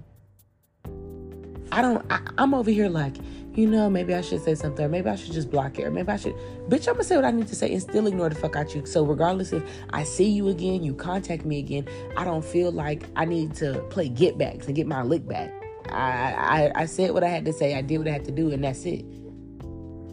I 1.71 1.83
don't 1.83 2.11
I, 2.11 2.21
I'm 2.39 2.55
over 2.55 2.71
here 2.71 2.89
like 2.89 3.17
you 3.57 3.67
know, 3.67 3.89
maybe 3.89 4.15
I 4.15 4.21
should 4.21 4.43
say 4.43 4.55
something, 4.55 4.85
or 4.85 4.89
maybe 4.89 5.09
I 5.09 5.17
should 5.17 5.33
just 5.33 5.51
block 5.51 5.79
it, 5.79 5.85
or 5.85 5.91
maybe 5.91 6.09
I 6.09 6.17
should, 6.17 6.35
bitch, 6.69 6.87
I'm 6.87 6.95
gonna 6.95 7.05
say 7.05 7.17
what 7.17 7.25
I 7.25 7.31
need 7.31 7.49
to 7.49 7.57
say 7.57 7.73
and 7.73 7.81
still 7.81 8.07
ignore 8.07 8.29
the 8.29 8.35
fuck 8.35 8.55
out 8.55 8.75
you. 8.75 8.85
So, 8.85 9.05
regardless 9.05 9.53
if 9.53 9.63
I 9.91 10.05
see 10.05 10.29
you 10.29 10.49
again, 10.49 10.83
you 10.83 10.95
contact 10.95 11.47
me 11.47 11.59
again, 11.59 11.89
I 12.17 12.25
don't 12.25 12.45
feel 12.45 12.71
like 12.71 13.05
I 13.17 13.25
need 13.25 13.55
to 13.57 13.81
play 13.91 14.09
get 14.09 14.37
backs 14.37 14.67
and 14.67 14.77
get 14.77 14.87
my 14.87 15.03
lick 15.03 15.27
back. 15.27 15.53
I, 15.89 16.71
I, 16.75 16.83
I 16.83 16.87
said 16.87 17.13
what 17.13 17.25
I 17.25 17.29
had 17.29 17.45
to 17.47 17.53
say, 17.53 17.75
I 17.75 17.81
did 17.81 17.99
what 17.99 18.09
I 18.09 18.13
had 18.13 18.25
to 18.27 18.33
do, 18.33 18.51
and 18.51 18.63
that's 18.63 18.85
it. 18.85 19.05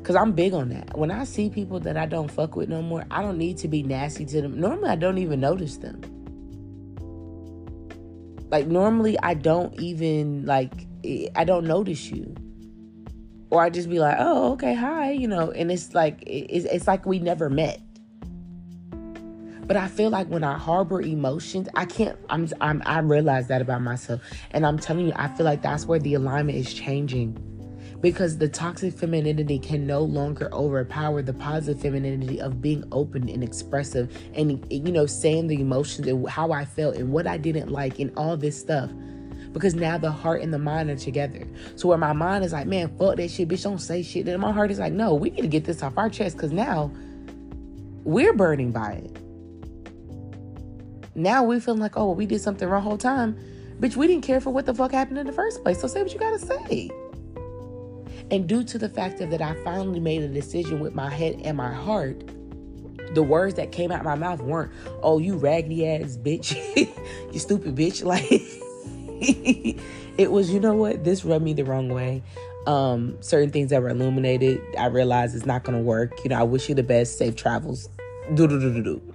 Cause 0.04 0.18
I'm 0.18 0.34
big 0.34 0.54
on 0.54 0.68
that. 0.70 0.98
When 0.98 1.12
I 1.12 1.24
see 1.24 1.50
people 1.50 1.80
that 1.82 1.96
I 1.96 2.06
don't 2.06 2.30
fuck 2.30 2.58
with 2.58 2.68
no 2.68 2.82
more, 2.82 3.06
I 3.10 3.22
don't 3.22 3.38
need 3.38 3.58
to 3.60 3.70
be 3.70 3.84
nasty 3.84 4.26
to 4.26 4.42
them. 4.42 4.60
Normally, 4.60 4.90
I 4.90 4.96
don't 4.98 5.18
even 5.18 5.40
notice 5.40 5.78
them. 5.78 6.02
Like 8.52 8.68
normally, 8.68 9.18
I 9.20 9.34
don't 9.34 9.74
even 9.80 10.46
like 10.46 10.88
I 11.36 11.44
don't 11.44 11.66
notice 11.66 12.12
you 12.12 12.36
or 13.54 13.62
I 13.62 13.70
just 13.70 13.88
be 13.88 14.00
like, 14.00 14.16
oh, 14.18 14.54
okay, 14.54 14.74
hi, 14.74 15.12
you 15.12 15.28
know, 15.28 15.52
and 15.52 15.72
it's 15.72 15.94
like 15.94 16.24
it's, 16.26 16.66
it's 16.66 16.88
like 16.88 17.06
we 17.06 17.20
never 17.20 17.52
met. 17.52 17.80
But 19.68 19.78
I 19.78 19.88
feel 19.88 20.10
like 20.10 20.28
when 20.28 20.44
I 20.44 20.58
harbor 20.58 21.02
emotions, 21.02 21.70
I 21.76 21.86
can't. 21.86 22.18
I'm, 22.32 22.50
I'm. 22.62 22.82
I 22.84 22.98
realize 23.00 23.48
that 23.50 23.62
about 23.62 23.84
myself, 23.84 24.22
and 24.52 24.66
I'm 24.66 24.80
telling 24.80 25.06
you, 25.06 25.14
I 25.16 25.28
feel 25.28 25.46
like 25.46 25.62
that's 25.62 25.86
where 25.86 26.00
the 26.00 26.16
alignment 26.16 26.58
is 26.58 26.74
changing, 26.74 27.38
because 28.02 28.40
the 28.40 28.50
toxic 28.50 28.96
femininity 28.96 29.60
can 29.60 29.86
no 29.86 30.02
longer 30.02 30.50
overpower 30.52 31.22
the 31.22 31.34
positive 31.34 31.80
femininity 31.80 32.42
of 32.42 32.60
being 32.60 32.84
open 32.92 33.30
and 33.30 33.44
expressive, 33.44 34.18
and 34.34 34.66
you 34.72 34.92
know, 34.92 35.06
saying 35.06 35.46
the 35.46 35.62
emotions 35.62 36.08
and 36.08 36.28
how 36.28 36.52
I 36.52 36.66
felt 36.66 36.96
and 36.96 37.12
what 37.12 37.28
I 37.28 37.38
didn't 37.38 37.70
like 37.70 38.00
and 38.00 38.12
all 38.18 38.36
this 38.36 38.60
stuff 38.60 38.90
because 39.54 39.76
now 39.76 39.98
the 39.98 40.12
heart 40.12 40.42
and 40.42 40.54
the 40.54 40.60
mind 40.60 40.90
are 40.90 40.96
together. 40.96 41.48
So 41.76 41.88
where 41.88 41.98
my 41.98 42.14
mind 42.14 42.44
is 42.44 42.52
like, 42.52 42.68
man, 42.68 42.96
fuck 42.98 43.18
that 43.18 43.30
shit, 43.30 43.48
bitch, 43.48 43.64
don't 43.64 43.80
say 43.80 44.02
shit. 44.02 44.26
Then 44.26 44.40
my 44.40 44.52
heart 44.52 44.72
is 44.72 44.80
like, 44.80 44.94
no, 44.94 45.14
we 45.14 45.30
need 45.30 45.42
to 45.42 45.48
get 45.48 45.64
this 45.64 45.84
off 45.84 45.98
our 45.98 46.10
chest 46.10 46.36
because 46.36 46.52
now 46.52 46.92
we're 48.04 48.34
burning 48.34 48.72
by 48.72 48.94
it. 48.94 49.18
Now 51.16 51.44
we 51.44 51.60
feel 51.60 51.76
like, 51.76 51.96
oh, 51.96 52.08
well, 52.08 52.16
we 52.16 52.26
did 52.26 52.42
something 52.42 52.68
wrong 52.68 52.82
whole 52.82 52.98
time. 52.98 53.38
Bitch, 53.80 53.96
we 53.96 54.08
didn't 54.08 54.24
care 54.24 54.42
for 54.42 54.50
what 54.50 54.66
the 54.66 54.74
fuck 54.74 54.92
happened 54.92 55.20
in 55.20 55.28
the 55.28 55.34
first 55.34 55.62
place. 55.62 55.80
So 55.80 55.88
say 55.88 56.02
what 56.02 56.12
you 56.12 56.20
gotta 56.20 56.40
say. 56.40 56.90
And 58.32 58.48
due 58.48 58.64
to 58.64 58.78
the 58.80 58.90
fact 58.90 59.20
that 59.20 59.42
I 59.42 59.54
finally 59.64 60.00
made 60.00 60.24
a 60.24 60.28
decision 60.28 60.80
with 60.80 60.96
my 60.96 61.10
head 61.10 61.40
and 61.44 61.56
my 61.56 61.72
heart, 61.72 62.24
the 63.14 63.22
words 63.22 63.56
that 63.56 63.72
came 63.72 63.92
out 63.92 64.04
my 64.04 64.16
mouth 64.16 64.42
weren't, 64.42 64.72
oh, 65.04 65.20
you 65.20 65.38
raggedy 65.38 65.88
ass 65.88 66.18
bitch, 66.18 66.56
you 67.34 67.40
stupid 67.40 67.76
bitch. 67.76 68.04
Like 68.14 68.63
it 70.18 70.32
was, 70.32 70.52
you 70.52 70.60
know 70.60 70.74
what? 70.74 71.04
This 71.04 71.24
rubbed 71.24 71.46
me 71.46 71.54
the 71.54 71.64
wrong 71.64 71.90
way. 71.90 72.24
Um, 72.68 73.18
certain 73.22 73.52
things 73.52 73.70
that 73.72 73.82
were 73.82 73.90
illuminated, 73.90 74.62
I 74.78 74.88
realized 74.88 75.36
it's 75.36 75.46
not 75.46 75.64
gonna 75.64 75.82
work. 75.82 76.24
You 76.24 76.30
know, 76.30 76.40
I 76.40 76.44
wish 76.44 76.70
you 76.70 76.76
the 76.76 76.84
best, 76.84 77.18
safe 77.18 77.36
travels. 77.36 77.90
Do 78.34 78.48
do 78.48 78.60
do 78.60 78.74
do 78.74 78.84
do. 78.84 79.14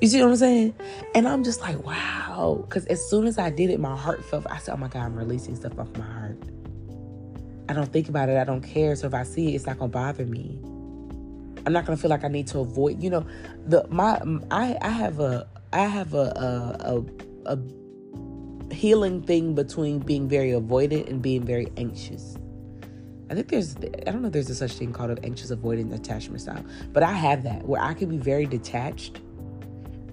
You 0.00 0.08
see 0.08 0.20
what 0.20 0.30
I'm 0.30 0.36
saying? 0.36 0.74
And 1.14 1.28
I'm 1.28 1.44
just 1.44 1.60
like, 1.60 1.82
wow. 1.84 2.64
Because 2.66 2.86
as 2.86 3.08
soon 3.08 3.26
as 3.26 3.38
I 3.38 3.50
did 3.50 3.70
it, 3.70 3.78
my 3.78 3.96
heart 3.96 4.24
felt, 4.24 4.46
I 4.50 4.58
said, 4.58 4.74
oh 4.74 4.76
my 4.76 4.88
God, 4.88 5.04
I'm 5.04 5.14
releasing 5.14 5.54
stuff 5.54 5.78
off 5.78 5.96
my 5.96 6.04
heart. 6.04 6.38
I 7.68 7.72
don't 7.74 7.92
think 7.92 8.08
about 8.08 8.28
it. 8.28 8.36
I 8.36 8.44
don't 8.44 8.62
care. 8.62 8.96
So 8.96 9.06
if 9.06 9.14
I 9.14 9.22
see 9.22 9.52
it, 9.52 9.54
it's 9.54 9.66
not 9.66 9.78
gonna 9.78 9.92
bother 9.92 10.26
me. 10.26 10.58
I'm 11.64 11.72
not 11.72 11.86
gonna 11.86 11.96
feel 11.96 12.10
like 12.10 12.24
I 12.24 12.28
need 12.28 12.48
to 12.48 12.58
avoid. 12.58 13.02
You 13.02 13.10
know, 13.10 13.26
the 13.66 13.86
my 13.88 14.20
I 14.50 14.76
I 14.82 14.88
have 14.88 15.20
a 15.20 15.46
I 15.72 15.86
have 15.86 16.14
a 16.14 16.18
a 16.18 16.94
a, 17.46 17.54
a 17.54 17.58
healing 18.72 19.22
thing 19.22 19.54
between 19.54 19.98
being 19.98 20.28
very 20.28 20.50
avoidant 20.50 21.08
and 21.08 21.22
being 21.22 21.44
very 21.44 21.68
anxious. 21.76 22.36
I 23.30 23.34
think 23.34 23.48
there's 23.48 23.76
I 23.76 24.10
don't 24.10 24.20
know 24.20 24.26
if 24.26 24.32
there's 24.34 24.50
a 24.50 24.54
such 24.54 24.72
thing 24.72 24.92
called 24.92 25.10
an 25.10 25.18
anxious 25.24 25.50
avoidant 25.50 25.94
attachment 25.94 26.40
style, 26.42 26.64
but 26.92 27.02
I 27.02 27.12
have 27.12 27.44
that 27.44 27.66
where 27.66 27.80
I 27.80 27.94
can 27.94 28.08
be 28.08 28.18
very 28.18 28.46
detached 28.46 29.20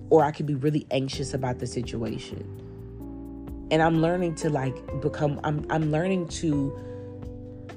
or 0.09 0.23
I 0.23 0.31
can 0.31 0.45
be 0.45 0.55
really 0.55 0.87
anxious 0.91 1.33
about 1.33 1.59
the 1.59 1.67
situation. 1.67 2.45
And 3.71 3.81
I'm 3.81 4.01
learning 4.01 4.35
to 4.35 4.49
like 4.49 4.75
become 5.01 5.39
I'm 5.43 5.65
I'm 5.69 5.91
learning 5.91 6.29
to 6.29 6.77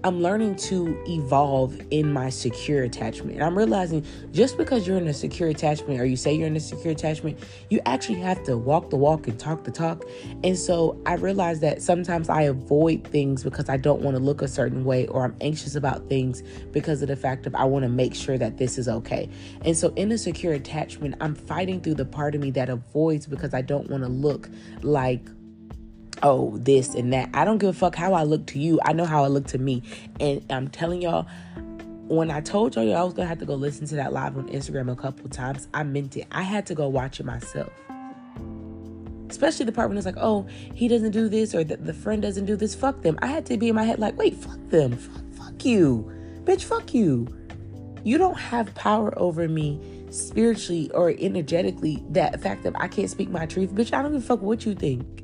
I'm 0.05 0.21
learning 0.21 0.57
to 0.57 1.01
evolve 1.07 1.81
in 1.93 2.13
my 2.13 2.29
secure 2.29 2.83
attachment. 2.83 3.37
And 3.37 3.45
I'm 3.45 3.57
realizing 3.57 4.05
just 4.33 4.57
because 4.57 4.85
you're 4.85 4.99
in 4.99 5.07
a 5.07 5.15
secure 5.15 5.49
attachment 5.49 6.01
or 6.01 6.05
you 6.05 6.17
say 6.17 6.35
you're 6.35 6.49
in 6.49 6.57
a 6.57 6.61
secure 6.61 6.93
attachment, 6.93 7.39
you 7.71 7.81
actually 7.87 8.19
have 8.19 8.43
to 8.45 8.59
walk 8.59 8.91
the 8.91 8.97
walk 8.97 9.29
and 9.29 9.39
talk 9.39 9.63
the 9.63 9.71
talk. 9.71 10.05
And 10.43 10.59
so 10.59 11.01
I 11.07 11.15
realize 11.15 11.61
that 11.61 11.83
sometimes 11.83 12.29
I 12.29 12.43
avoid 12.43 13.07
things 13.07 13.45
because 13.45 13.69
I 13.69 13.77
don't 13.77 14.03
want 14.03 14.17
to 14.17 14.23
look 14.23 14.43
a 14.43 14.49
certain 14.49 14.85
way 14.85 15.07
or 15.07 15.25
I'm 15.25 15.37
anxious 15.41 15.77
about 15.77 16.09
things 16.09 16.43
because 16.73 17.01
of 17.03 17.09
the 17.09 17.17
fact 17.17 17.47
of 17.47 17.55
I 17.55 17.65
want 17.65 17.85
to 17.85 17.89
make 17.89 18.17
sure 18.17 18.37
that 18.39 18.59
this 18.59 18.79
is 18.79 18.89
okay. 18.89 19.29
And 19.65 19.77
so 19.77 19.93
in 19.95 20.11
a 20.11 20.19
secure 20.19 20.55
attachment, 20.55 21.15
I'm 21.21 21.37
fighting 21.37 21.81
through 21.81 21.95
the 21.95 22.05
part 22.05 22.35
of 22.35 22.41
me 22.41 22.51
that 22.53 22.69
avoids 22.69 23.27
because 23.27 23.55
I 23.55 23.63
don't 23.63 23.89
want 23.89 24.03
to 24.03 24.09
look 24.09 24.49
like 24.83 25.29
oh, 26.23 26.57
this 26.59 26.95
and 26.95 27.13
that. 27.13 27.31
I 27.35 27.45
don't 27.45 27.59
give 27.59 27.71
a 27.71 27.73
fuck 27.73 27.95
how 27.95 28.15
I 28.15 28.23
look 28.23 28.47
to 28.49 28.59
you. 28.59 28.81
I 28.85 28.93
know 28.93 29.05
how 29.05 29.25
I 29.25 29.29
look 29.29 29.47
to 29.49 29.59
me. 29.59 29.83
And 30.21 30.45
I'm 30.51 30.69
telling 30.69 31.03
y'all, 31.03 31.27
when 32.09 32.31
I 32.31 32.41
told 32.41 32.77
y'all 32.77 32.95
I 32.95 33.03
was 33.03 33.15
gonna 33.15 33.29
have 33.29 33.39
to 33.39 33.47
go 33.47 33.55
listen 33.55 33.87
to 33.89 33.97
that 33.97 34.13
live 34.13 34.37
on 34.37 34.49
Instagram 34.49 34.91
a 34.91 34.97
couple 34.97 35.29
times, 35.29 35.69
I 35.73 35.83
meant 35.83 36.17
it. 36.17 36.27
I 36.31 36.43
had 36.43 36.67
to 36.67 36.75
go 36.75 36.89
watch 36.89 37.21
it 37.21 37.27
myself. 37.27 37.73
Especially 39.29 39.65
the 39.65 39.73
part 39.73 39.89
when 39.89 39.97
it's 39.97 40.05
like, 40.05 40.19
oh, 40.19 40.47
he 40.75 40.89
doesn't 40.89 41.13
do 41.13 41.29
this 41.29 41.55
or 41.55 41.65
the, 41.65 41.79
the 41.79 41.95
friend 41.95 42.21
doesn't 42.21 42.45
do 42.45 42.55
this. 42.55 42.75
Fuck 42.75 43.01
them. 43.01 43.19
I 43.23 43.29
had 43.29 43.47
to 43.47 43.57
be 43.57 43.69
in 43.69 43.75
my 43.75 43.85
head 43.85 43.99
like, 43.99 44.17
wait, 44.19 44.35
fuck 44.35 44.59
them. 44.69 44.97
Fuck, 44.97 45.23
fuck 45.33 45.65
you. 45.65 46.11
Bitch, 46.45 46.65
fuck 46.65 46.93
you. 46.93 47.27
You 48.05 48.19
don't 48.19 48.37
have 48.37 48.75
power 48.75 49.17
over 49.19 49.49
me 49.49 49.81
spiritually 50.11 50.91
or 50.93 51.15
energetically. 51.19 52.03
That 52.11 52.43
fact 52.43 52.65
that 52.65 52.75
I 52.77 52.89
can't 52.89 53.09
speak 53.09 53.31
my 53.31 53.47
truth, 53.47 53.71
bitch, 53.71 53.95
I 53.95 54.03
don't 54.03 54.13
give 54.13 54.23
a 54.23 54.27
fuck 54.27 54.43
what 54.43 54.67
you 54.67 54.75
think. 54.75 55.22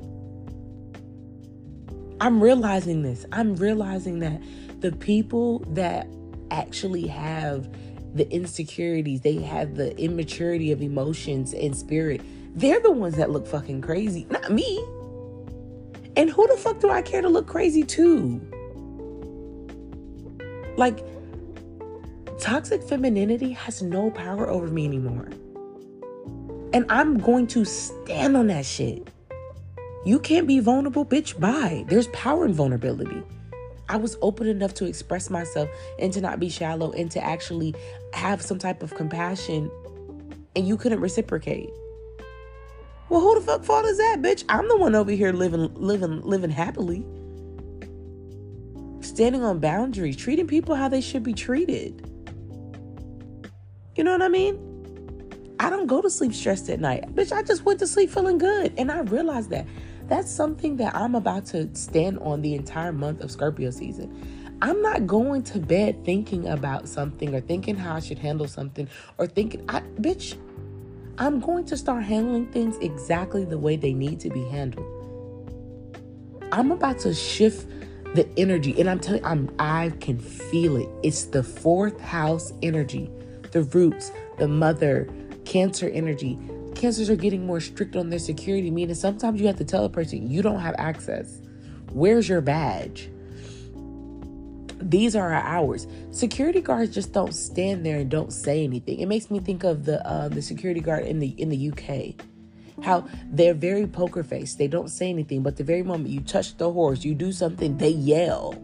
I'm 2.21 2.41
realizing 2.41 3.01
this. 3.01 3.25
I'm 3.31 3.55
realizing 3.55 4.19
that 4.19 4.41
the 4.81 4.91
people 4.91 5.59
that 5.69 6.07
actually 6.51 7.07
have 7.07 7.69
the 8.15 8.29
insecurities, 8.31 9.21
they 9.21 9.35
have 9.35 9.75
the 9.75 9.97
immaturity 9.99 10.71
of 10.71 10.81
emotions 10.81 11.53
and 11.53 11.75
spirit, 11.75 12.21
they're 12.55 12.79
the 12.79 12.91
ones 12.91 13.15
that 13.17 13.29
look 13.29 13.47
fucking 13.47 13.81
crazy, 13.81 14.25
not 14.29 14.51
me. 14.51 14.83
And 16.15 16.29
who 16.29 16.47
the 16.47 16.57
fuck 16.57 16.79
do 16.79 16.89
I 16.89 17.01
care 17.01 17.21
to 17.21 17.29
look 17.29 17.47
crazy 17.47 17.83
to? 17.83 18.41
Like, 20.75 21.05
toxic 22.39 22.83
femininity 22.83 23.51
has 23.51 23.81
no 23.81 24.11
power 24.11 24.49
over 24.49 24.67
me 24.67 24.85
anymore. 24.85 25.29
And 26.73 26.85
I'm 26.89 27.17
going 27.17 27.47
to 27.47 27.65
stand 27.65 28.35
on 28.35 28.47
that 28.47 28.65
shit. 28.65 29.07
You 30.05 30.19
can't 30.19 30.47
be 30.47 30.59
vulnerable, 30.59 31.05
bitch. 31.05 31.39
Bye. 31.39 31.85
There's 31.87 32.07
power 32.07 32.45
in 32.45 32.53
vulnerability. 32.53 33.21
I 33.89 33.97
was 33.97 34.17
open 34.21 34.47
enough 34.47 34.73
to 34.75 34.85
express 34.85 35.29
myself 35.29 35.67
and 35.97 36.13
to 36.13 36.21
not 36.21 36.39
be 36.39 36.47
shallow 36.47 36.91
and 36.91 37.09
to 37.11 37.23
actually 37.23 37.75
have 38.13 38.41
some 38.41 38.59
type 38.59 38.83
of 38.83 38.93
compassion, 38.95 39.69
and 40.55 40.67
you 40.67 40.77
couldn't 40.77 41.01
reciprocate. 41.01 41.69
Well, 43.09 43.21
who 43.21 43.39
the 43.39 43.41
fuck 43.41 43.63
fault 43.63 43.85
is 43.85 43.97
that, 43.97 44.21
bitch? 44.21 44.45
I'm 44.47 44.67
the 44.67 44.77
one 44.77 44.93
over 44.93 45.11
here 45.11 45.33
living, 45.33 45.73
living, 45.73 46.21
living 46.21 46.51
happily. 46.51 47.03
Standing 49.01 49.43
on 49.43 49.59
boundaries, 49.59 50.15
treating 50.15 50.45
people 50.45 50.75
how 50.75 50.87
they 50.87 51.01
should 51.01 51.23
be 51.23 51.33
treated. 51.33 52.05
You 53.95 54.03
know 54.03 54.11
what 54.11 54.21
I 54.21 54.27
mean? 54.27 54.65
I 55.59 55.71
don't 55.71 55.87
go 55.87 56.01
to 56.01 56.09
sleep 56.09 56.33
stressed 56.33 56.69
at 56.69 56.79
night. 56.79 57.15
Bitch, 57.15 57.31
I 57.31 57.41
just 57.41 57.65
went 57.65 57.79
to 57.79 57.87
sleep 57.87 58.11
feeling 58.11 58.37
good. 58.37 58.73
And 58.77 58.91
I 58.91 58.99
realized 58.99 59.49
that. 59.49 59.65
That's 60.09 60.31
something 60.31 60.77
that 60.77 60.95
I'm 60.95 61.13
about 61.13 61.45
to 61.47 61.73
stand 61.75 62.17
on 62.19 62.41
the 62.41 62.55
entire 62.55 62.91
month 62.91 63.21
of 63.21 63.29
Scorpio 63.29 63.69
season. 63.69 64.57
I'm 64.61 64.81
not 64.81 65.05
going 65.05 65.43
to 65.43 65.59
bed 65.59 66.03
thinking 66.03 66.47
about 66.47 66.89
something 66.89 67.33
or 67.33 67.39
thinking 67.39 67.75
how 67.75 67.95
I 67.95 67.99
should 67.99 68.17
handle 68.17 68.47
something 68.47 68.89
or 69.19 69.27
thinking, 69.27 69.63
I, 69.69 69.81
bitch, 70.01 70.35
I'm 71.19 71.39
going 71.39 71.65
to 71.65 71.77
start 71.77 72.03
handling 72.03 72.47
things 72.47 72.75
exactly 72.77 73.45
the 73.45 73.57
way 73.57 73.75
they 73.75 73.93
need 73.93 74.19
to 74.21 74.29
be 74.29 74.43
handled. 74.45 74.87
I'm 76.51 76.71
about 76.71 76.97
to 76.99 77.13
shift 77.13 77.69
the 78.15 78.27
energy, 78.37 78.79
and 78.79 78.89
I'm 78.89 78.99
telling 78.99 79.23
I'm 79.23 79.53
I 79.59 79.91
can 79.99 80.17
feel 80.17 80.77
it. 80.77 80.89
It's 81.03 81.25
the 81.25 81.43
fourth 81.43 81.99
house 82.01 82.51
energy, 82.63 83.11
the 83.51 83.61
roots, 83.63 84.11
the 84.39 84.47
mother, 84.47 85.07
cancer 85.45 85.89
energy 85.89 86.39
cancers 86.79 87.09
are 87.09 87.15
getting 87.15 87.45
more 87.45 87.59
strict 87.59 87.95
on 87.95 88.09
their 88.09 88.19
security, 88.19 88.71
meaning 88.71 88.95
sometimes 88.95 89.39
you 89.41 89.47
have 89.47 89.57
to 89.57 89.65
tell 89.65 89.83
a 89.83 89.89
person 89.89 90.29
you 90.29 90.41
don't 90.41 90.59
have 90.59 90.75
access. 90.77 91.41
Where's 91.91 92.29
your 92.29 92.41
badge? 92.41 93.09
These 94.81 95.13
are 95.15 95.33
our 95.33 95.41
hours. 95.41 95.87
Security 96.11 96.61
guards 96.61 96.93
just 96.93 97.11
don't 97.11 97.33
stand 97.33 97.85
there 97.85 97.97
and 97.97 98.09
don't 98.09 98.31
say 98.31 98.63
anything. 98.63 99.01
It 99.01 99.07
makes 99.07 99.29
me 99.29 99.39
think 99.39 99.65
of 99.65 99.83
the 99.83 100.05
uh, 100.07 100.29
the 100.29 100.41
security 100.41 100.79
guard 100.79 101.03
in 101.03 101.19
the 101.19 101.27
in 101.37 101.49
the 101.49 101.69
UK. 101.69 102.25
How 102.83 103.05
they're 103.25 103.53
very 103.53 103.85
poker 103.85 104.23
faced. 104.23 104.57
They 104.57 104.69
don't 104.69 104.87
say 104.87 105.09
anything, 105.09 105.43
but 105.43 105.57
the 105.57 105.65
very 105.65 105.83
moment 105.83 106.09
you 106.09 106.21
touch 106.21 106.55
the 106.57 106.71
horse, 106.71 107.03
you 107.03 107.13
do 107.13 107.33
something, 107.33 107.77
they 107.77 107.89
yell. 107.89 108.55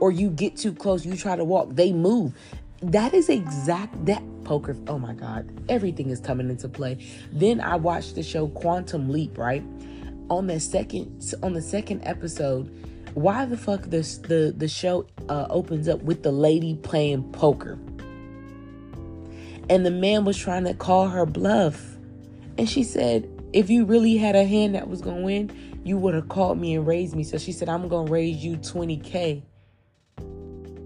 Or 0.00 0.10
you 0.10 0.30
get 0.30 0.56
too 0.56 0.72
close, 0.72 1.06
you 1.06 1.16
try 1.16 1.36
to 1.36 1.44
walk, 1.44 1.76
they 1.76 1.92
move. 1.92 2.34
That 2.82 3.14
is 3.14 3.28
exact 3.28 4.04
that 4.06 4.22
poker. 4.44 4.76
Oh 4.86 4.98
my 4.98 5.14
God, 5.14 5.48
everything 5.68 6.10
is 6.10 6.20
coming 6.20 6.50
into 6.50 6.68
play. 6.68 6.98
Then 7.32 7.60
I 7.60 7.76
watched 7.76 8.14
the 8.14 8.22
show 8.22 8.48
Quantum 8.48 9.10
Leap, 9.10 9.38
right? 9.38 9.64
On 10.30 10.46
the 10.46 10.60
second 10.60 11.34
on 11.42 11.52
the 11.52 11.62
second 11.62 12.02
episode, 12.04 12.70
why 13.14 13.44
the 13.44 13.56
fuck 13.56 13.82
this 13.82 14.18
the 14.18 14.54
the 14.56 14.68
show 14.68 15.06
uh, 15.28 15.46
opens 15.50 15.88
up 15.88 16.02
with 16.02 16.22
the 16.22 16.32
lady 16.32 16.74
playing 16.76 17.30
poker, 17.32 17.78
and 19.68 19.84
the 19.84 19.90
man 19.90 20.24
was 20.24 20.36
trying 20.36 20.64
to 20.64 20.74
call 20.74 21.08
her 21.08 21.26
bluff, 21.26 21.96
and 22.58 22.68
she 22.68 22.82
said, 22.82 23.28
"If 23.52 23.70
you 23.70 23.84
really 23.84 24.16
had 24.16 24.34
a 24.36 24.44
hand 24.44 24.74
that 24.74 24.88
was 24.88 25.00
gonna 25.00 25.22
win, 25.22 25.50
you 25.84 25.98
would 25.98 26.14
have 26.14 26.28
called 26.28 26.58
me 26.58 26.74
and 26.74 26.86
raised 26.86 27.14
me." 27.14 27.22
So 27.22 27.38
she 27.38 27.52
said, 27.52 27.68
"I'm 27.68 27.88
gonna 27.88 28.10
raise 28.10 28.44
you 28.44 28.56
20k." 28.56 29.42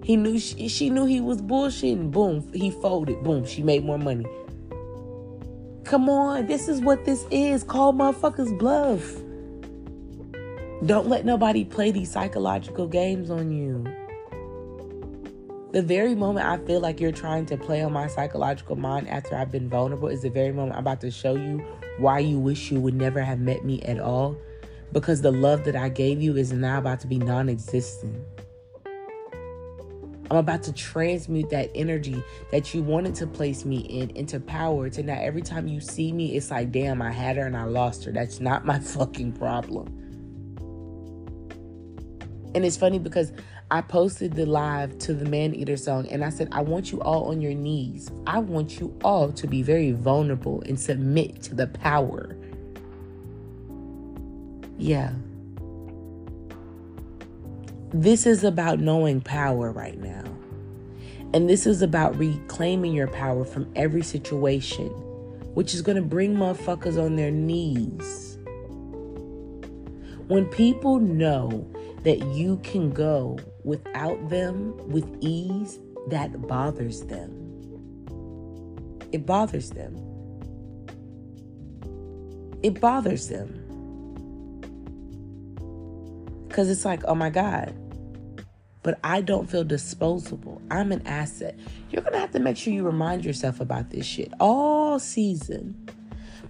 He 0.08 0.16
knew 0.16 0.38
she, 0.38 0.68
she 0.68 0.88
knew 0.88 1.04
he 1.04 1.20
was 1.20 1.42
bullshitting. 1.42 2.10
Boom, 2.10 2.50
he 2.54 2.70
folded. 2.70 3.22
Boom, 3.22 3.44
she 3.44 3.62
made 3.62 3.84
more 3.84 3.98
money. 3.98 4.24
Come 5.84 6.08
on, 6.08 6.46
this 6.46 6.66
is 6.66 6.80
what 6.80 7.04
this 7.04 7.26
is. 7.30 7.62
Call 7.62 7.92
motherfuckers 7.92 8.58
bluff. 8.58 9.02
Don't 10.86 11.08
let 11.08 11.26
nobody 11.26 11.62
play 11.62 11.90
these 11.90 12.10
psychological 12.10 12.86
games 12.86 13.28
on 13.28 13.50
you. 13.50 13.84
The 15.72 15.82
very 15.82 16.14
moment 16.14 16.46
I 16.46 16.56
feel 16.64 16.80
like 16.80 17.00
you're 17.00 17.12
trying 17.12 17.44
to 17.44 17.58
play 17.58 17.82
on 17.82 17.92
my 17.92 18.06
psychological 18.06 18.76
mind 18.76 19.10
after 19.10 19.36
I've 19.36 19.52
been 19.52 19.68
vulnerable 19.68 20.08
is 20.08 20.22
the 20.22 20.30
very 20.30 20.52
moment 20.52 20.72
I'm 20.72 20.80
about 20.80 21.02
to 21.02 21.10
show 21.10 21.36
you 21.36 21.62
why 21.98 22.20
you 22.20 22.38
wish 22.38 22.70
you 22.70 22.80
would 22.80 22.94
never 22.94 23.20
have 23.20 23.40
met 23.40 23.62
me 23.62 23.82
at 23.82 24.00
all. 24.00 24.38
Because 24.90 25.20
the 25.20 25.32
love 25.32 25.64
that 25.64 25.76
I 25.76 25.90
gave 25.90 26.22
you 26.22 26.38
is 26.38 26.50
now 26.50 26.78
about 26.78 27.00
to 27.00 27.06
be 27.06 27.18
non 27.18 27.50
existent. 27.50 28.16
I'm 30.30 30.36
about 30.36 30.62
to 30.64 30.72
transmute 30.72 31.50
that 31.50 31.70
energy 31.74 32.22
that 32.52 32.74
you 32.74 32.82
wanted 32.82 33.14
to 33.16 33.26
place 33.26 33.64
me 33.64 33.78
in 33.78 34.10
into 34.10 34.40
power 34.40 34.90
to 34.90 35.02
now 35.02 35.18
every 35.20 35.42
time 35.42 35.68
you 35.68 35.80
see 35.80 36.12
me, 36.12 36.36
it's 36.36 36.50
like, 36.50 36.70
damn, 36.70 37.00
I 37.00 37.12
had 37.12 37.36
her 37.36 37.46
and 37.46 37.56
I 37.56 37.64
lost 37.64 38.04
her. 38.04 38.12
That's 38.12 38.40
not 38.40 38.66
my 38.66 38.78
fucking 38.78 39.32
problem. 39.32 39.94
And 42.54 42.64
it's 42.64 42.76
funny 42.76 42.98
because 42.98 43.32
I 43.70 43.82
posted 43.82 44.32
the 44.32 44.46
live 44.46 44.98
to 45.00 45.14
the 45.14 45.26
Man 45.26 45.54
Eater 45.54 45.76
song 45.76 46.08
and 46.08 46.24
I 46.24 46.30
said, 46.30 46.48
I 46.52 46.62
want 46.62 46.90
you 46.90 47.00
all 47.02 47.30
on 47.30 47.40
your 47.40 47.54
knees. 47.54 48.10
I 48.26 48.38
want 48.38 48.80
you 48.80 48.96
all 49.04 49.30
to 49.32 49.46
be 49.46 49.62
very 49.62 49.92
vulnerable 49.92 50.62
and 50.66 50.80
submit 50.80 51.42
to 51.42 51.54
the 51.54 51.66
power. 51.66 52.36
Yeah. 54.78 55.12
This 57.92 58.26
is 58.26 58.44
about 58.44 58.80
knowing 58.80 59.22
power 59.22 59.72
right 59.72 59.98
now. 59.98 60.24
And 61.32 61.48
this 61.48 61.66
is 61.66 61.80
about 61.80 62.18
reclaiming 62.18 62.92
your 62.92 63.08
power 63.08 63.46
from 63.46 63.70
every 63.74 64.02
situation, 64.02 64.88
which 65.54 65.72
is 65.72 65.80
going 65.80 65.96
to 65.96 66.02
bring 66.02 66.34
motherfuckers 66.34 67.02
on 67.02 67.16
their 67.16 67.30
knees. 67.30 68.36
When 70.26 70.44
people 70.46 71.00
know 71.00 71.66
that 72.04 72.18
you 72.26 72.58
can 72.62 72.90
go 72.90 73.38
without 73.64 74.28
them 74.28 74.76
with 74.90 75.06
ease, 75.22 75.78
that 76.08 76.46
bothers 76.46 77.00
them. 77.02 77.32
It 79.12 79.24
bothers 79.24 79.70
them. 79.70 79.96
It 82.62 82.80
bothers 82.82 83.28
them. 83.28 83.67
Because 86.58 86.70
it's 86.70 86.84
like, 86.84 87.04
oh 87.04 87.14
my 87.14 87.30
God, 87.30 87.72
but 88.82 88.98
I 89.04 89.20
don't 89.20 89.48
feel 89.48 89.62
disposable. 89.62 90.60
I'm 90.72 90.90
an 90.90 91.06
asset. 91.06 91.56
You're 91.88 92.02
going 92.02 92.14
to 92.14 92.18
have 92.18 92.32
to 92.32 92.40
make 92.40 92.56
sure 92.56 92.72
you 92.72 92.82
remind 92.82 93.24
yourself 93.24 93.60
about 93.60 93.90
this 93.90 94.04
shit 94.04 94.32
all 94.40 94.98
season 94.98 95.88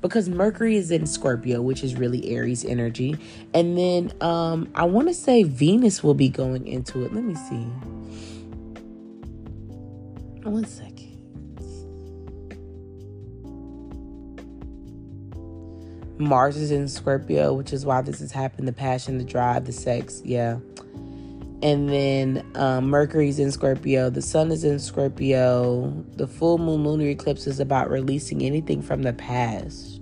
because 0.01 0.31
Mercury 0.31 0.77
is 0.77 0.91
in 0.91 1.05
Scorpio, 1.05 1.61
which 1.61 1.85
is 1.85 1.95
really 1.95 2.27
Aries 2.31 2.65
energy. 2.65 3.19
And 3.53 3.77
then 3.77 4.11
um 4.23 4.71
I 4.75 4.85
want 4.85 5.09
to 5.09 5.15
say 5.15 5.43
Venus 5.43 6.03
will 6.03 6.15
be 6.15 6.31
going 6.31 6.67
into 6.67 7.05
it. 7.05 7.13
Let 7.13 7.25
me 7.25 7.35
see. 7.35 7.67
One 10.49 10.65
second. 10.65 10.98
Mars 16.19 16.57
is 16.57 16.71
in 16.71 16.89
Scorpio, 16.89 17.55
which 17.55 17.73
is 17.73 17.87
why 17.87 18.03
this 18.03 18.21
has 18.21 18.33
happened 18.33 18.67
the 18.67 18.73
passion, 18.73 19.19
the 19.19 19.25
drive, 19.25 19.65
the 19.65 19.73
sex. 19.73 20.21
Yeah. 20.25 20.59
And 21.61 21.89
then 21.89 22.45
um, 22.55 22.89
Mercury's 22.89 23.39
in 23.39 23.51
Scorpio. 23.51 24.11
The 24.11 24.23
sun 24.23 24.53
is 24.53 24.63
in 24.63 24.79
Scorpio. 24.79 25.91
The 26.17 26.27
full 26.27 26.59
moon 26.59 26.85
lunar 26.85 27.09
eclipse 27.09 27.47
is 27.47 27.59
about 27.59 27.91
releasing 27.91 28.43
anything 28.43 28.81
from 28.81 29.03
the 29.03 29.13
past. 29.13 30.01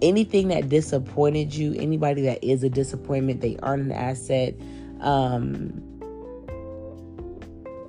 Anything 0.00 0.48
that 0.48 0.68
disappointed 0.68 1.54
you, 1.54 1.74
anybody 1.74 2.22
that 2.22 2.42
is 2.42 2.62
a 2.62 2.70
disappointment, 2.70 3.40
they 3.40 3.56
aren't 3.62 3.84
an 3.84 3.92
asset. 3.92 4.54
Um, 5.00 5.82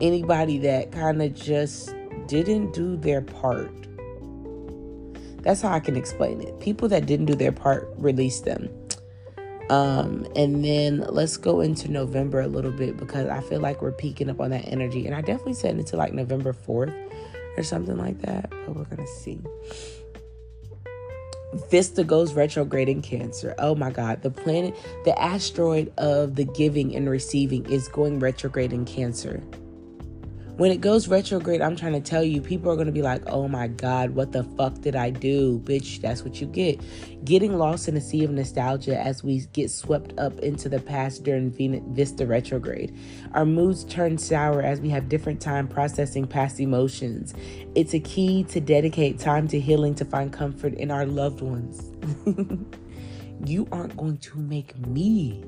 anybody 0.02 0.58
that 0.60 0.92
kind 0.92 1.22
of 1.22 1.34
just 1.34 1.94
didn't 2.28 2.74
do 2.74 2.98
their 2.98 3.22
part. 3.22 3.85
That's 5.46 5.62
how 5.62 5.72
I 5.72 5.80
can 5.80 5.96
explain 5.96 6.42
it. 6.42 6.60
People 6.60 6.90
that 6.90 7.06
didn't 7.06 7.28
do 7.28 7.36
their 7.36 7.52
part, 7.52 7.88
release 7.98 8.42
them. 8.42 8.68
Um, 9.70 10.28
and 10.36 10.66
then 10.66 11.06
let's 11.10 11.38
go 11.38 11.62
into 11.62 11.90
November 11.90 12.42
a 12.42 12.48
little 12.48 12.72
bit 12.72 12.98
because 12.98 13.30
I 13.30 13.42
feel 13.42 13.60
like 13.60 13.82
we're 13.82 13.92
peaking 13.92 14.30
up 14.30 14.42
on 14.42 14.50
that 14.50 14.68
energy. 14.68 15.06
And 15.06 15.16
I 15.16 15.22
definitely 15.22 15.54
said 15.54 15.78
into 15.78 15.98
like 15.98 16.14
November 16.14 16.52
4th 16.52 16.94
or 17.58 17.64
something 17.64 17.98
like 17.98 18.20
that. 18.22 18.50
But 18.50 18.76
we're 18.76 18.86
gonna 18.86 19.08
see. 19.08 19.40
Vesta 21.70 22.04
goes 22.04 22.34
retrograde 22.34 22.90
in 22.90 23.02
Cancer. 23.02 23.56
Oh 23.60 23.76
my 23.76 23.92
God. 23.92 24.24
The 24.24 24.32
planet, 24.32 24.76
the 25.06 25.20
asteroid 25.20 25.94
of 25.98 26.36
the 26.36 26.46
giving 26.46 26.96
and 26.96 27.10
receiving 27.10 27.66
is 27.68 27.88
going 27.88 28.20
retrograde 28.20 28.74
in 28.74 28.84
Cancer. 28.84 29.42
When 30.58 30.72
it 30.72 30.80
goes 30.80 31.10
retrograde, 31.10 31.62
I'm 31.62 31.76
trying 31.76 31.94
to 31.94 32.00
tell 32.00 32.24
you, 32.24 32.40
people 32.40 32.72
are 32.72 32.76
going 32.76 32.88
to 32.88 32.94
be 32.94 33.02
like, 33.02 33.22
oh 33.28 33.46
my 33.50 33.68
God, 33.68 34.12
what 34.12 34.32
the 34.32 34.46
fuck 34.56 34.80
did 34.80 34.96
I 34.96 35.10
do? 35.10 35.60
Bitch, 35.60 36.00
that's 36.00 36.24
what 36.24 36.40
you 36.40 36.48
get. 36.48 36.80
Getting 37.26 37.58
lost 37.58 37.90
in 37.90 37.98
a 37.98 38.02
sea 38.02 38.24
of 38.24 38.32
nostalgia 38.32 38.98
as 38.98 39.22
we 39.22 39.40
get 39.52 39.70
swept 39.70 40.18
up 40.18 40.40
into 40.40 40.70
the 40.70 40.80
past 40.80 41.24
during 41.26 41.52
Vesta 41.94 42.26
retrograde. 42.26 42.98
Our 43.34 43.44
moods 43.44 43.84
turn 43.84 44.18
sour 44.18 44.62
as 44.62 44.80
we 44.80 44.88
have 44.92 45.10
different 45.10 45.42
time 45.42 45.68
processing 45.68 46.26
past 46.26 46.62
emotions. 46.62 47.34
It's 47.76 47.94
a 47.94 48.00
key 48.00 48.46
to 48.46 48.62
dedicate 48.62 49.20
time 49.20 49.50
to 49.50 49.60
healing 49.60 49.94
to 49.96 50.06
find 50.06 50.32
comfort 50.32 50.76
in 50.76 50.90
our 50.90 51.06
loved 51.06 51.42
ones. 51.42 51.92
you 53.46 53.68
aren't 53.74 53.98
going 53.98 54.20
to 54.20 54.38
make 54.38 54.78
me 54.88 55.44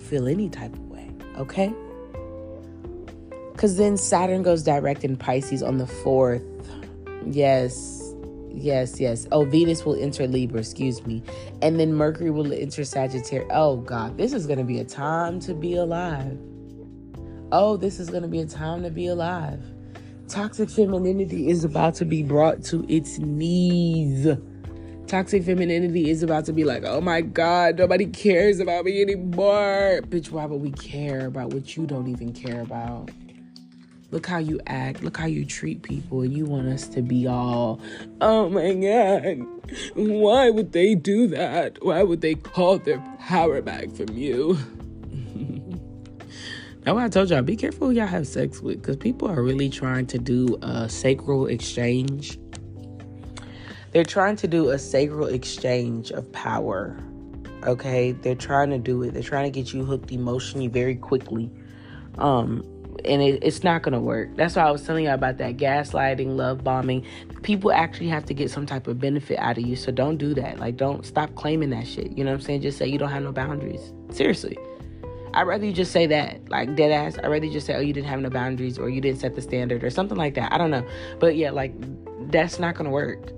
feel 0.00 0.26
any 0.26 0.48
type 0.48 0.72
of 0.72 0.88
way, 0.88 1.12
okay? 1.36 1.72
Because 3.60 3.76
then 3.76 3.98
Saturn 3.98 4.42
goes 4.42 4.62
direct 4.62 5.04
in 5.04 5.18
Pisces 5.18 5.62
on 5.62 5.76
the 5.76 5.84
4th. 5.84 6.42
Yes, 7.26 8.14
yes, 8.48 8.98
yes. 8.98 9.26
Oh, 9.32 9.44
Venus 9.44 9.84
will 9.84 10.02
enter 10.02 10.26
Libra, 10.26 10.60
excuse 10.60 11.04
me. 11.04 11.22
And 11.60 11.78
then 11.78 11.92
Mercury 11.92 12.30
will 12.30 12.54
enter 12.54 12.84
Sagittarius. 12.84 13.50
Oh, 13.52 13.76
God, 13.76 14.16
this 14.16 14.32
is 14.32 14.46
going 14.46 14.60
to 14.60 14.64
be 14.64 14.78
a 14.78 14.84
time 14.84 15.40
to 15.40 15.52
be 15.52 15.74
alive. 15.74 16.38
Oh, 17.52 17.76
this 17.76 18.00
is 18.00 18.08
going 18.08 18.22
to 18.22 18.30
be 18.30 18.40
a 18.40 18.46
time 18.46 18.82
to 18.82 18.88
be 18.88 19.08
alive. 19.08 19.62
Toxic 20.26 20.70
femininity 20.70 21.50
is 21.50 21.62
about 21.62 21.94
to 21.96 22.06
be 22.06 22.22
brought 22.22 22.64
to 22.64 22.86
its 22.88 23.18
knees. 23.18 24.26
Toxic 25.06 25.44
femininity 25.44 26.08
is 26.08 26.22
about 26.22 26.46
to 26.46 26.54
be 26.54 26.64
like, 26.64 26.84
oh 26.86 27.02
my 27.02 27.20
God, 27.20 27.76
nobody 27.76 28.06
cares 28.06 28.58
about 28.58 28.86
me 28.86 29.02
anymore. 29.02 30.00
Bitch, 30.08 30.30
why 30.30 30.46
would 30.46 30.62
we 30.62 30.70
care 30.70 31.26
about 31.26 31.52
what 31.52 31.76
you 31.76 31.84
don't 31.84 32.08
even 32.08 32.32
care 32.32 32.62
about? 32.62 33.10
Look 34.10 34.26
how 34.26 34.38
you 34.38 34.60
act. 34.66 35.02
Look 35.02 35.16
how 35.16 35.26
you 35.26 35.44
treat 35.44 35.82
people. 35.82 36.22
And 36.22 36.36
you 36.36 36.44
want 36.44 36.66
us 36.68 36.88
to 36.88 37.02
be 37.02 37.26
all, 37.28 37.80
oh 38.20 38.48
my 38.48 38.74
God, 38.74 39.46
why 39.94 40.50
would 40.50 40.72
they 40.72 40.96
do 40.96 41.28
that? 41.28 41.78
Why 41.84 42.02
would 42.02 42.20
they 42.20 42.34
call 42.34 42.78
their 42.78 42.98
power 43.20 43.62
back 43.62 43.92
from 43.92 44.16
you? 44.16 44.58
That's 46.82 46.94
why 46.94 47.04
I 47.04 47.08
told 47.08 47.30
y'all 47.30 47.42
be 47.42 47.56
careful 47.56 47.88
who 47.88 47.94
y'all 47.94 48.06
have 48.06 48.26
sex 48.26 48.60
with 48.60 48.80
because 48.80 48.96
people 48.96 49.28
are 49.28 49.42
really 49.42 49.68
trying 49.68 50.06
to 50.06 50.18
do 50.18 50.58
a 50.62 50.88
sacral 50.88 51.46
exchange. 51.46 52.38
They're 53.92 54.04
trying 54.04 54.36
to 54.36 54.48
do 54.48 54.70
a 54.70 54.78
sacral 54.78 55.26
exchange 55.26 56.10
of 56.10 56.30
power. 56.32 56.96
Okay? 57.64 58.12
They're 58.12 58.34
trying 58.34 58.70
to 58.70 58.78
do 58.78 59.02
it. 59.02 59.12
They're 59.12 59.22
trying 59.22 59.52
to 59.52 59.56
get 59.56 59.72
you 59.72 59.84
hooked 59.84 60.10
emotionally 60.10 60.68
very 60.68 60.96
quickly. 60.96 61.50
Um, 62.18 62.64
and 63.04 63.22
it, 63.22 63.42
it's 63.42 63.62
not 63.62 63.82
going 63.82 63.94
to 63.94 64.00
work. 64.00 64.36
That's 64.36 64.56
why 64.56 64.62
I 64.62 64.70
was 64.70 64.84
telling 64.84 65.04
you 65.04 65.10
about 65.10 65.38
that 65.38 65.56
gaslighting, 65.56 66.36
love 66.36 66.62
bombing. 66.64 67.06
People 67.42 67.72
actually 67.72 68.08
have 68.08 68.24
to 68.26 68.34
get 68.34 68.50
some 68.50 68.66
type 68.66 68.86
of 68.86 68.98
benefit 68.98 69.38
out 69.38 69.58
of 69.58 69.66
you. 69.66 69.76
So 69.76 69.92
don't 69.92 70.16
do 70.16 70.34
that. 70.34 70.58
Like, 70.58 70.76
don't 70.76 71.04
stop 71.06 71.34
claiming 71.34 71.70
that 71.70 71.86
shit. 71.86 72.16
You 72.16 72.24
know 72.24 72.30
what 72.30 72.38
I'm 72.38 72.42
saying? 72.42 72.62
Just 72.62 72.78
say 72.78 72.86
you 72.86 72.98
don't 72.98 73.10
have 73.10 73.22
no 73.22 73.32
boundaries. 73.32 73.92
Seriously. 74.10 74.58
I'd 75.32 75.44
rather 75.44 75.64
you 75.64 75.72
just 75.72 75.92
say 75.92 76.06
that, 76.06 76.48
like 76.48 76.74
dead 76.74 76.90
ass. 76.90 77.16
I'd 77.18 77.28
rather 77.28 77.46
you 77.46 77.52
just 77.52 77.66
say, 77.66 77.74
oh, 77.74 77.80
you 77.80 77.92
didn't 77.92 78.08
have 78.08 78.20
no 78.20 78.30
boundaries 78.30 78.78
or 78.78 78.88
you 78.88 79.00
didn't 79.00 79.20
set 79.20 79.36
the 79.36 79.42
standard 79.42 79.84
or 79.84 79.90
something 79.90 80.18
like 80.18 80.34
that. 80.34 80.52
I 80.52 80.58
don't 80.58 80.70
know. 80.70 80.86
But 81.18 81.36
yeah, 81.36 81.50
like, 81.50 81.72
that's 82.30 82.58
not 82.58 82.74
going 82.74 82.86
to 82.86 82.90
work. 82.90 83.32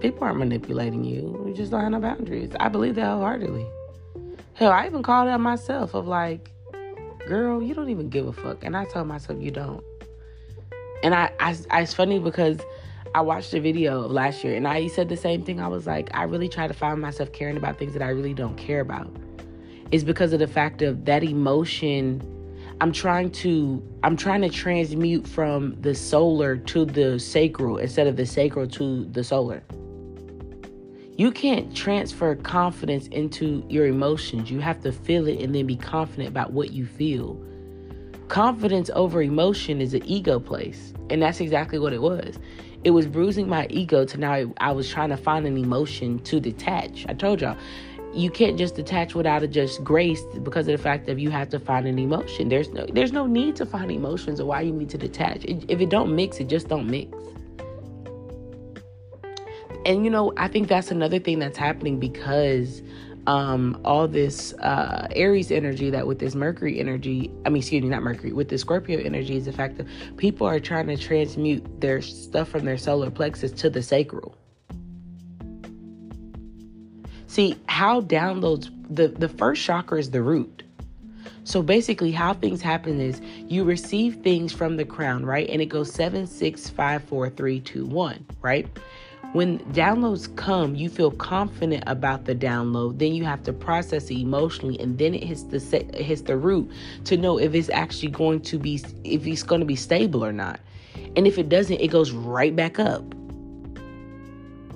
People 0.00 0.24
aren't 0.24 0.38
manipulating 0.38 1.04
you. 1.04 1.42
You 1.48 1.54
just 1.54 1.70
don't 1.70 1.80
have 1.80 1.90
no 1.90 2.00
boundaries. 2.00 2.50
I 2.60 2.68
believe 2.68 2.96
that 2.96 3.06
wholeheartedly. 3.06 3.66
Hell, 4.52 4.72
I 4.72 4.86
even 4.86 5.02
called 5.02 5.28
out 5.28 5.40
myself 5.40 5.94
of 5.94 6.06
like, 6.06 6.50
girl, 7.26 7.62
you 7.62 7.74
don't 7.74 7.90
even 7.90 8.08
give 8.08 8.26
a 8.26 8.32
fuck. 8.32 8.64
And 8.64 8.76
I 8.76 8.84
told 8.86 9.08
myself, 9.08 9.40
you 9.40 9.50
don't. 9.50 9.82
And 11.02 11.14
I, 11.14 11.30
I, 11.40 11.56
I 11.70 11.82
it's 11.82 11.92
funny 11.92 12.18
because 12.18 12.58
I 13.14 13.20
watched 13.20 13.52
a 13.54 13.60
video 13.60 14.04
of 14.04 14.10
last 14.10 14.44
year 14.44 14.56
and 14.56 14.66
I 14.66 14.88
said 14.88 15.08
the 15.08 15.16
same 15.16 15.42
thing. 15.42 15.60
I 15.60 15.68
was 15.68 15.86
like, 15.86 16.10
I 16.14 16.24
really 16.24 16.48
try 16.48 16.66
to 16.66 16.74
find 16.74 17.00
myself 17.00 17.32
caring 17.32 17.56
about 17.56 17.78
things 17.78 17.92
that 17.92 18.02
I 18.02 18.08
really 18.08 18.34
don't 18.34 18.56
care 18.56 18.80
about. 18.80 19.14
It's 19.90 20.04
because 20.04 20.32
of 20.32 20.38
the 20.38 20.46
fact 20.46 20.82
of 20.82 21.04
that 21.04 21.22
emotion. 21.22 22.22
I'm 22.80 22.92
trying 22.92 23.30
to 23.32 23.82
I'm 24.02 24.16
trying 24.16 24.42
to 24.42 24.50
transmute 24.50 25.26
from 25.26 25.80
the 25.80 25.94
solar 25.94 26.56
to 26.56 26.84
the 26.84 27.18
sacral 27.18 27.78
instead 27.78 28.06
of 28.06 28.16
the 28.16 28.26
sacral 28.26 28.66
to 28.68 29.06
the 29.06 29.24
solar. 29.24 29.62
You 31.18 31.30
can't 31.30 31.74
transfer 31.74 32.34
confidence 32.34 33.06
into 33.06 33.64
your 33.70 33.86
emotions. 33.86 34.50
You 34.50 34.60
have 34.60 34.82
to 34.82 34.92
feel 34.92 35.26
it 35.26 35.40
and 35.40 35.54
then 35.54 35.66
be 35.66 35.76
confident 35.76 36.28
about 36.28 36.52
what 36.52 36.72
you 36.72 36.84
feel. 36.84 37.40
Confidence 38.28 38.90
over 38.94 39.22
emotion 39.22 39.80
is 39.80 39.94
an 39.94 40.04
ego 40.04 40.38
place. 40.38 40.92
And 41.08 41.22
that's 41.22 41.40
exactly 41.40 41.78
what 41.78 41.94
it 41.94 42.02
was. 42.02 42.38
It 42.84 42.90
was 42.90 43.06
bruising 43.06 43.48
my 43.48 43.66
ego 43.70 44.04
to 44.04 44.18
now 44.18 44.52
I 44.58 44.72
was 44.72 44.90
trying 44.90 45.08
to 45.08 45.16
find 45.16 45.46
an 45.46 45.56
emotion 45.56 46.18
to 46.24 46.38
detach. 46.38 47.06
I 47.08 47.14
told 47.14 47.40
y'all, 47.40 47.56
you 48.12 48.30
can't 48.30 48.58
just 48.58 48.74
detach 48.74 49.14
without 49.14 49.42
a 49.42 49.48
just 49.48 49.82
grace 49.82 50.22
because 50.42 50.68
of 50.68 50.76
the 50.76 50.82
fact 50.82 51.06
that 51.06 51.18
you 51.18 51.30
have 51.30 51.48
to 51.48 51.58
find 51.58 51.86
an 51.86 51.98
emotion. 51.98 52.50
There's 52.50 52.68
no 52.68 52.86
there's 52.92 53.12
no 53.12 53.26
need 53.26 53.56
to 53.56 53.64
find 53.64 53.90
emotions 53.90 54.38
or 54.38 54.44
why 54.44 54.60
you 54.60 54.72
need 54.72 54.90
to 54.90 54.98
detach. 54.98 55.44
If 55.46 55.80
it 55.80 55.88
don't 55.88 56.14
mix, 56.14 56.40
it 56.40 56.48
just 56.48 56.68
don't 56.68 56.88
mix 56.90 57.16
and 59.86 60.04
you 60.04 60.10
know, 60.10 60.32
I 60.36 60.48
think 60.48 60.66
that's 60.68 60.90
another 60.90 61.20
thing 61.20 61.38
that's 61.38 61.56
happening 61.56 62.00
because 62.00 62.82
um, 63.28 63.80
all 63.84 64.08
this 64.08 64.52
uh, 64.54 65.06
Aries 65.12 65.52
energy 65.52 65.90
that 65.90 66.06
with 66.06 66.18
this 66.18 66.34
Mercury 66.34 66.80
energy, 66.80 67.30
I 67.44 67.50
mean, 67.50 67.58
excuse 67.58 67.82
me, 67.82 67.88
not 67.88 68.02
Mercury, 68.02 68.32
with 68.32 68.48
the 68.48 68.58
Scorpio 68.58 68.98
energy 68.98 69.36
is 69.36 69.44
the 69.44 69.52
fact 69.52 69.78
that 69.78 69.86
people 70.16 70.46
are 70.46 70.58
trying 70.58 70.88
to 70.88 70.96
transmute 70.96 71.80
their 71.80 72.02
stuff 72.02 72.48
from 72.48 72.64
their 72.64 72.76
solar 72.76 73.10
plexus 73.10 73.52
to 73.52 73.70
the 73.70 73.82
sacral. 73.82 74.36
See, 77.28 77.56
how 77.68 78.00
downloads 78.00 78.70
the, 78.88 79.08
the 79.08 79.28
first 79.28 79.62
chakra 79.62 79.98
is 79.98 80.10
the 80.10 80.22
root. 80.22 80.64
So 81.44 81.62
basically, 81.62 82.10
how 82.10 82.34
things 82.34 82.60
happen 82.60 83.00
is 83.00 83.20
you 83.46 83.62
receive 83.62 84.16
things 84.16 84.52
from 84.52 84.76
the 84.76 84.84
crown, 84.84 85.24
right? 85.24 85.48
And 85.48 85.62
it 85.62 85.66
goes 85.66 85.92
seven, 85.92 86.26
six, 86.26 86.68
five, 86.68 87.04
four, 87.04 87.30
three, 87.30 87.60
two, 87.60 87.86
one, 87.86 88.26
right? 88.42 88.66
When 89.32 89.58
downloads 89.72 90.34
come, 90.36 90.74
you 90.74 90.88
feel 90.88 91.10
confident 91.10 91.84
about 91.86 92.24
the 92.24 92.34
download. 92.34 92.98
Then 92.98 93.14
you 93.14 93.24
have 93.24 93.42
to 93.42 93.52
process 93.52 94.10
it 94.10 94.18
emotionally, 94.18 94.78
and 94.80 94.96
then 94.96 95.14
it 95.14 95.24
hits 95.24 95.42
the 95.42 95.60
set, 95.60 95.82
it 95.94 96.02
hits 96.02 96.22
the 96.22 96.36
root 96.36 96.70
to 97.04 97.16
know 97.16 97.38
if 97.38 97.54
it's 97.54 97.68
actually 97.68 98.10
going 98.10 98.40
to 98.42 98.58
be 98.58 98.80
if 99.04 99.26
it's 99.26 99.42
going 99.42 99.60
to 99.60 99.66
be 99.66 99.76
stable 99.76 100.24
or 100.24 100.32
not. 100.32 100.60
And 101.16 101.26
if 101.26 101.38
it 101.38 101.48
doesn't, 101.48 101.80
it 101.80 101.88
goes 101.88 102.12
right 102.12 102.54
back 102.54 102.78
up. 102.78 103.15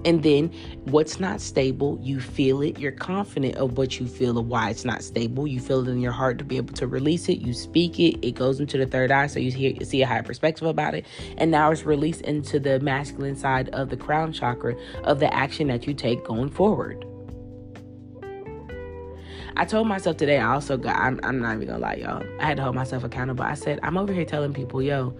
And 0.04 0.22
then 0.22 0.50
what's 0.84 1.20
not 1.20 1.40
stable, 1.40 1.98
you 2.02 2.20
feel 2.20 2.62
it. 2.62 2.78
You're 2.78 2.92
confident 2.92 3.56
of 3.56 3.76
what 3.76 4.00
you 4.00 4.06
feel 4.06 4.38
of 4.38 4.46
why 4.46 4.70
it's 4.70 4.84
not 4.84 5.02
stable. 5.02 5.46
You 5.46 5.60
feel 5.60 5.86
it 5.86 5.90
in 5.90 6.00
your 6.00 6.12
heart 6.12 6.38
to 6.38 6.44
be 6.44 6.56
able 6.56 6.74
to 6.74 6.86
release 6.86 7.28
it. 7.28 7.38
You 7.38 7.52
speak 7.52 8.00
it. 8.00 8.26
It 8.26 8.32
goes 8.32 8.60
into 8.60 8.78
the 8.78 8.86
third 8.86 9.10
eye, 9.10 9.26
so 9.26 9.38
you 9.38 9.52
hear, 9.52 9.74
see 9.84 10.00
a 10.02 10.06
higher 10.06 10.22
perspective 10.22 10.66
about 10.66 10.94
it. 10.94 11.06
And 11.36 11.50
now 11.50 11.70
it's 11.70 11.84
released 11.84 12.22
into 12.22 12.58
the 12.58 12.80
masculine 12.80 13.36
side 13.36 13.68
of 13.70 13.90
the 13.90 13.96
crown 13.96 14.32
chakra 14.32 14.74
of 15.04 15.20
the 15.20 15.32
action 15.34 15.68
that 15.68 15.86
you 15.86 15.92
take 15.92 16.24
going 16.24 16.48
forward. 16.48 17.04
I 19.56 19.66
told 19.66 19.86
myself 19.88 20.16
today, 20.16 20.38
I 20.38 20.54
also 20.54 20.78
got, 20.78 20.96
I'm, 20.96 21.20
I'm 21.22 21.40
not 21.40 21.56
even 21.56 21.68
gonna 21.68 21.80
lie, 21.80 21.94
y'all. 21.96 22.24
I 22.40 22.46
had 22.46 22.56
to 22.56 22.62
hold 22.62 22.74
myself 22.74 23.04
accountable. 23.04 23.44
I 23.44 23.54
said, 23.54 23.80
I'm 23.82 23.98
over 23.98 24.12
here 24.12 24.24
telling 24.24 24.54
people, 24.54 24.80
yo, 24.80 25.14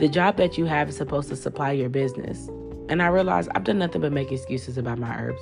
the 0.00 0.08
job 0.08 0.36
that 0.38 0.58
you 0.58 0.64
have 0.64 0.88
is 0.88 0.96
supposed 0.96 1.28
to 1.28 1.36
supply 1.36 1.72
your 1.72 1.88
business. 1.88 2.48
And 2.88 3.02
I 3.02 3.08
realized 3.08 3.50
I've 3.54 3.64
done 3.64 3.78
nothing 3.78 4.00
but 4.00 4.12
make 4.12 4.32
excuses 4.32 4.78
about 4.78 4.98
my 4.98 5.14
herbs. 5.16 5.40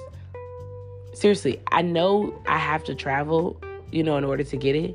Seriously, 1.14 1.60
I 1.72 1.82
know 1.82 2.38
I 2.46 2.58
have 2.58 2.84
to 2.84 2.94
travel, 2.94 3.60
you 3.90 4.02
know, 4.02 4.16
in 4.16 4.24
order 4.24 4.44
to 4.44 4.56
get 4.56 4.76
it, 4.76 4.94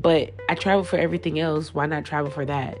but 0.00 0.32
I 0.48 0.54
travel 0.54 0.84
for 0.84 0.96
everything 0.98 1.40
else. 1.40 1.74
Why 1.74 1.86
not 1.86 2.04
travel 2.04 2.30
for 2.30 2.44
that? 2.44 2.78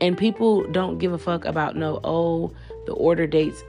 And 0.00 0.16
people 0.16 0.66
don't 0.70 0.98
give 0.98 1.12
a 1.12 1.18
fuck 1.18 1.44
about 1.44 1.76
no, 1.76 2.00
oh, 2.04 2.52
the 2.86 2.92
order 2.92 3.26
dates. 3.26 3.62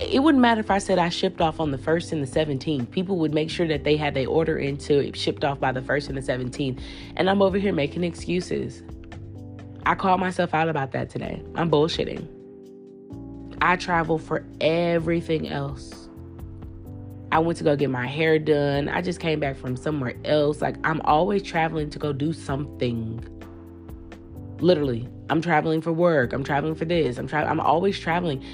It 0.00 0.22
wouldn't 0.22 0.42
matter 0.42 0.60
if 0.60 0.70
I 0.70 0.78
said 0.78 0.98
I 0.98 1.08
shipped 1.08 1.40
off 1.40 1.60
on 1.60 1.70
the 1.70 1.78
1st 1.78 2.12
and 2.12 2.26
the 2.26 2.26
17th. 2.26 2.90
People 2.90 3.16
would 3.18 3.32
make 3.32 3.48
sure 3.48 3.68
that 3.68 3.84
they 3.84 3.96
had 3.96 4.14
their 4.14 4.26
order 4.26 4.58
into 4.58 5.12
shipped 5.14 5.44
off 5.44 5.60
by 5.60 5.72
the 5.72 5.80
1st 5.80 6.08
and 6.08 6.18
the 6.18 6.20
17th. 6.20 6.80
And 7.16 7.30
I'm 7.30 7.40
over 7.40 7.58
here 7.58 7.72
making 7.72 8.04
excuses. 8.04 8.82
I 9.86 9.94
called 9.94 10.18
myself 10.18 10.52
out 10.52 10.68
about 10.68 10.92
that 10.92 11.10
today. 11.10 11.42
I'm 11.54 11.70
bullshitting. 11.70 12.33
I 13.64 13.76
travel 13.76 14.18
for 14.18 14.44
everything 14.60 15.48
else. 15.48 16.10
I 17.32 17.38
went 17.38 17.56
to 17.58 17.64
go 17.64 17.74
get 17.76 17.88
my 17.88 18.06
hair 18.06 18.38
done. 18.38 18.90
I 18.90 19.00
just 19.00 19.20
came 19.20 19.40
back 19.40 19.56
from 19.56 19.74
somewhere 19.74 20.14
else. 20.26 20.60
Like, 20.60 20.76
I'm 20.84 21.00
always 21.00 21.42
traveling 21.42 21.88
to 21.88 21.98
go 21.98 22.12
do 22.12 22.34
something. 22.34 23.24
Literally, 24.58 25.08
I'm 25.30 25.40
traveling 25.40 25.80
for 25.80 25.94
work. 25.94 26.34
I'm 26.34 26.44
traveling 26.44 26.74
for 26.74 26.84
this. 26.84 27.16
I'm 27.16 27.26
traveling. 27.26 27.52
I'm 27.52 27.60
always 27.60 27.98
traveling. 27.98 28.44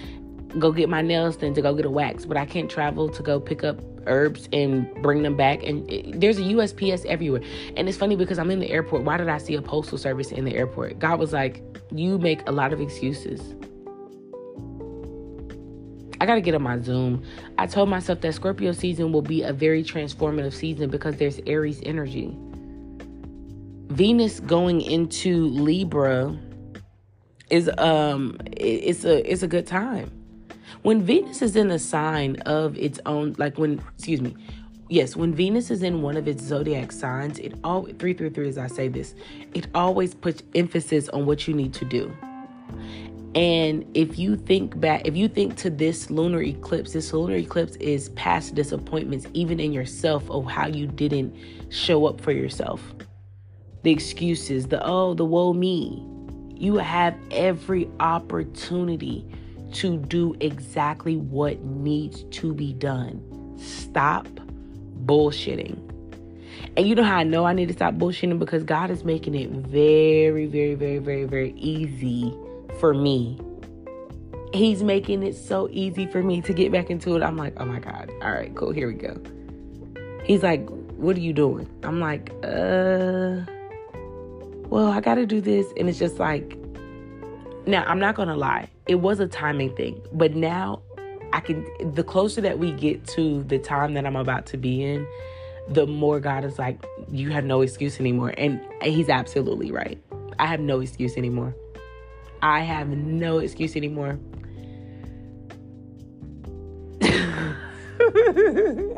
Go 0.60 0.70
get 0.70 0.88
my 0.88 1.02
nails 1.02 1.36
done 1.36 1.54
to 1.54 1.60
go 1.60 1.74
get 1.74 1.86
a 1.86 1.90
wax, 1.90 2.24
but 2.24 2.36
I 2.36 2.46
can't 2.46 2.70
travel 2.70 3.08
to 3.08 3.20
go 3.20 3.40
pick 3.40 3.64
up 3.64 3.80
herbs 4.06 4.48
and 4.52 4.94
bring 5.02 5.24
them 5.24 5.36
back. 5.36 5.64
And 5.64 5.90
it, 5.90 6.20
there's 6.20 6.38
a 6.38 6.42
USPS 6.42 7.04
everywhere. 7.06 7.42
And 7.76 7.88
it's 7.88 7.98
funny 7.98 8.14
because 8.14 8.38
I'm 8.38 8.52
in 8.52 8.60
the 8.60 8.70
airport. 8.70 9.02
Why 9.02 9.16
did 9.16 9.28
I 9.28 9.38
see 9.38 9.56
a 9.56 9.62
postal 9.62 9.98
service 9.98 10.30
in 10.30 10.44
the 10.44 10.54
airport? 10.54 11.00
God 11.00 11.18
was 11.18 11.32
like, 11.32 11.64
You 11.92 12.16
make 12.16 12.48
a 12.48 12.52
lot 12.52 12.72
of 12.72 12.80
excuses. 12.80 13.56
I 16.20 16.26
got 16.26 16.34
to 16.34 16.40
get 16.42 16.54
on 16.54 16.62
my 16.62 16.78
Zoom. 16.80 17.24
I 17.56 17.66
told 17.66 17.88
myself 17.88 18.20
that 18.20 18.34
Scorpio 18.34 18.72
season 18.72 19.10
will 19.10 19.22
be 19.22 19.42
a 19.42 19.52
very 19.52 19.82
transformative 19.82 20.52
season 20.52 20.90
because 20.90 21.16
there's 21.16 21.40
Aries 21.46 21.80
energy. 21.84 22.36
Venus 23.88 24.38
going 24.40 24.82
into 24.82 25.46
Libra 25.48 26.38
is 27.48 27.68
um 27.78 28.38
it's 28.56 29.04
a 29.04 29.30
it's 29.30 29.42
a 29.42 29.48
good 29.48 29.66
time. 29.66 30.12
When 30.82 31.02
Venus 31.02 31.42
is 31.42 31.56
in 31.56 31.70
a 31.70 31.78
sign 31.78 32.36
of 32.46 32.78
its 32.78 33.00
own, 33.04 33.34
like 33.38 33.58
when, 33.58 33.82
excuse 33.96 34.20
me, 34.20 34.36
yes, 34.88 35.16
when 35.16 35.34
Venus 35.34 35.70
is 35.70 35.82
in 35.82 36.00
one 36.00 36.16
of 36.16 36.28
its 36.28 36.42
zodiac 36.42 36.92
signs, 36.92 37.38
it 37.38 37.54
all 37.64 37.86
three 37.98 38.14
three 38.14 38.30
three 38.30 38.48
as 38.48 38.56
I 38.56 38.68
say 38.68 38.88
this, 38.88 39.14
it 39.52 39.66
always 39.74 40.14
puts 40.14 40.42
emphasis 40.54 41.08
on 41.08 41.26
what 41.26 41.48
you 41.48 41.54
need 41.54 41.74
to 41.74 41.84
do. 41.84 42.16
And 43.34 43.86
if 43.94 44.18
you 44.18 44.36
think 44.36 44.80
back, 44.80 45.02
if 45.06 45.16
you 45.16 45.28
think 45.28 45.56
to 45.58 45.70
this 45.70 46.10
lunar 46.10 46.42
eclipse, 46.42 46.92
this 46.92 47.12
lunar 47.12 47.36
eclipse 47.36 47.76
is 47.76 48.08
past 48.10 48.56
disappointments, 48.56 49.26
even 49.34 49.60
in 49.60 49.72
yourself, 49.72 50.28
of 50.30 50.46
how 50.46 50.66
you 50.66 50.88
didn't 50.88 51.36
show 51.68 52.06
up 52.06 52.20
for 52.20 52.32
yourself. 52.32 52.82
The 53.84 53.92
excuses, 53.92 54.66
the 54.66 54.84
oh, 54.84 55.14
the 55.14 55.24
woe 55.24 55.52
me. 55.52 56.04
You 56.56 56.76
have 56.76 57.16
every 57.30 57.88
opportunity 58.00 59.24
to 59.74 59.96
do 59.96 60.34
exactly 60.40 61.16
what 61.16 61.62
needs 61.62 62.24
to 62.24 62.52
be 62.52 62.72
done. 62.72 63.56
Stop 63.58 64.26
bullshitting. 65.06 65.78
And 66.76 66.86
you 66.86 66.96
know 66.96 67.04
how 67.04 67.16
I 67.16 67.22
know 67.22 67.46
I 67.46 67.52
need 67.52 67.68
to 67.68 67.74
stop 67.74 67.94
bullshitting? 67.94 68.40
Because 68.40 68.64
God 68.64 68.90
is 68.90 69.04
making 69.04 69.36
it 69.36 69.50
very, 69.50 70.46
very, 70.46 70.74
very, 70.74 70.98
very, 70.98 71.24
very 71.24 71.52
easy 71.52 72.34
for 72.80 72.94
me. 72.94 73.38
He's 74.52 74.82
making 74.82 75.22
it 75.22 75.36
so 75.36 75.68
easy 75.70 76.06
for 76.06 76.22
me 76.22 76.40
to 76.42 76.52
get 76.52 76.72
back 76.72 76.90
into 76.90 77.14
it. 77.14 77.22
I'm 77.22 77.36
like, 77.36 77.54
oh 77.58 77.64
my 77.66 77.78
God. 77.78 78.10
All 78.22 78.32
right, 78.32 78.52
cool. 78.56 78.72
Here 78.72 78.88
we 78.88 78.94
go. 78.94 79.16
He's 80.24 80.42
like, 80.42 80.68
what 80.96 81.16
are 81.16 81.20
you 81.20 81.32
doing? 81.32 81.68
I'm 81.84 82.00
like, 82.00 82.30
uh, 82.42 83.44
well, 84.68 84.88
I 84.88 85.00
got 85.00 85.14
to 85.16 85.26
do 85.26 85.40
this. 85.40 85.66
And 85.76 85.88
it's 85.88 85.98
just 85.98 86.18
like, 86.18 86.56
now, 87.66 87.84
I'm 87.86 88.00
not 88.00 88.16
going 88.16 88.28
to 88.28 88.36
lie, 88.36 88.68
it 88.88 88.96
was 88.96 89.20
a 89.20 89.28
timing 89.28 89.76
thing, 89.76 90.00
but 90.12 90.34
now 90.34 90.82
I 91.32 91.40
can, 91.40 91.66
the 91.94 92.02
closer 92.02 92.40
that 92.40 92.58
we 92.58 92.72
get 92.72 93.06
to 93.08 93.44
the 93.44 93.58
time 93.58 93.94
that 93.94 94.06
I'm 94.06 94.16
about 94.16 94.46
to 94.46 94.56
be 94.56 94.82
in, 94.82 95.06
the 95.68 95.86
more 95.86 96.18
God 96.18 96.44
is 96.44 96.58
like, 96.58 96.84
you 97.10 97.30
have 97.30 97.44
no 97.44 97.60
excuse 97.60 98.00
anymore. 98.00 98.34
And 98.36 98.60
He's 98.82 99.08
absolutely 99.08 99.70
right. 99.70 100.02
I 100.38 100.46
have 100.46 100.60
no 100.60 100.80
excuse 100.80 101.16
anymore. 101.16 101.54
I 102.42 102.60
have 102.60 102.88
no 102.88 103.38
excuse 103.38 103.76
anymore. 103.76 104.18
I 107.02 107.06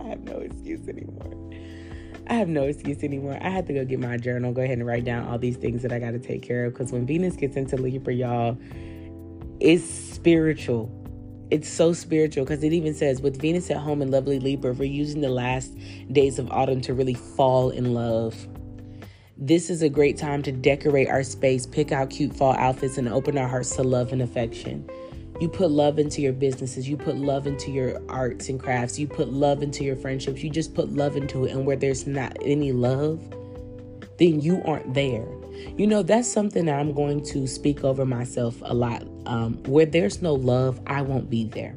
have 0.08 0.20
no 0.20 0.38
excuse 0.38 0.88
anymore. 0.88 1.32
I 2.28 2.34
have 2.34 2.48
no 2.48 2.64
excuse 2.64 3.02
anymore. 3.02 3.36
I 3.40 3.48
had 3.48 3.66
to 3.66 3.72
go 3.72 3.84
get 3.84 3.98
my 3.98 4.16
journal, 4.16 4.52
go 4.52 4.62
ahead 4.62 4.78
and 4.78 4.86
write 4.86 5.04
down 5.04 5.26
all 5.26 5.38
these 5.38 5.56
things 5.56 5.82
that 5.82 5.92
I 5.92 5.98
got 5.98 6.12
to 6.12 6.20
take 6.20 6.42
care 6.42 6.66
of. 6.66 6.72
Because 6.72 6.92
when 6.92 7.04
Venus 7.04 7.34
gets 7.36 7.56
into 7.56 7.76
Libra, 7.76 8.14
y'all, 8.14 8.56
it's 9.58 9.84
spiritual. 9.84 10.90
It's 11.50 11.68
so 11.68 11.92
spiritual 11.92 12.44
because 12.44 12.62
it 12.62 12.72
even 12.72 12.94
says, 12.94 13.20
with 13.20 13.40
Venus 13.40 13.70
at 13.70 13.78
home 13.78 14.00
in 14.02 14.10
lovely 14.10 14.38
Libra, 14.38 14.72
we're 14.72 14.84
using 14.84 15.20
the 15.20 15.28
last 15.28 15.76
days 16.12 16.38
of 16.38 16.50
autumn 16.50 16.80
to 16.82 16.94
really 16.94 17.14
fall 17.14 17.70
in 17.70 17.92
love. 17.92 18.46
This 19.44 19.70
is 19.70 19.82
a 19.82 19.88
great 19.88 20.16
time 20.16 20.40
to 20.44 20.52
decorate 20.52 21.08
our 21.08 21.24
space, 21.24 21.66
pick 21.66 21.90
out 21.90 22.10
cute 22.10 22.32
fall 22.32 22.54
outfits, 22.54 22.96
and 22.96 23.08
open 23.08 23.36
our 23.36 23.48
hearts 23.48 23.74
to 23.74 23.82
love 23.82 24.12
and 24.12 24.22
affection. 24.22 24.88
You 25.40 25.48
put 25.48 25.72
love 25.72 25.98
into 25.98 26.22
your 26.22 26.32
businesses. 26.32 26.88
You 26.88 26.96
put 26.96 27.16
love 27.16 27.48
into 27.48 27.72
your 27.72 28.00
arts 28.08 28.48
and 28.48 28.60
crafts. 28.60 29.00
You 29.00 29.08
put 29.08 29.32
love 29.32 29.64
into 29.64 29.82
your 29.82 29.96
friendships. 29.96 30.44
You 30.44 30.48
just 30.48 30.76
put 30.76 30.92
love 30.92 31.16
into 31.16 31.44
it. 31.44 31.50
And 31.50 31.66
where 31.66 31.74
there's 31.74 32.06
not 32.06 32.36
any 32.40 32.70
love, 32.70 33.18
then 34.20 34.40
you 34.40 34.62
aren't 34.64 34.94
there. 34.94 35.26
You 35.76 35.88
know, 35.88 36.04
that's 36.04 36.30
something 36.30 36.66
that 36.66 36.78
I'm 36.78 36.94
going 36.94 37.24
to 37.24 37.48
speak 37.48 37.82
over 37.82 38.06
myself 38.06 38.54
a 38.62 38.72
lot. 38.72 39.02
Um, 39.26 39.54
where 39.64 39.86
there's 39.86 40.22
no 40.22 40.34
love, 40.34 40.80
I 40.86 41.02
won't 41.02 41.28
be 41.28 41.46
there. 41.46 41.74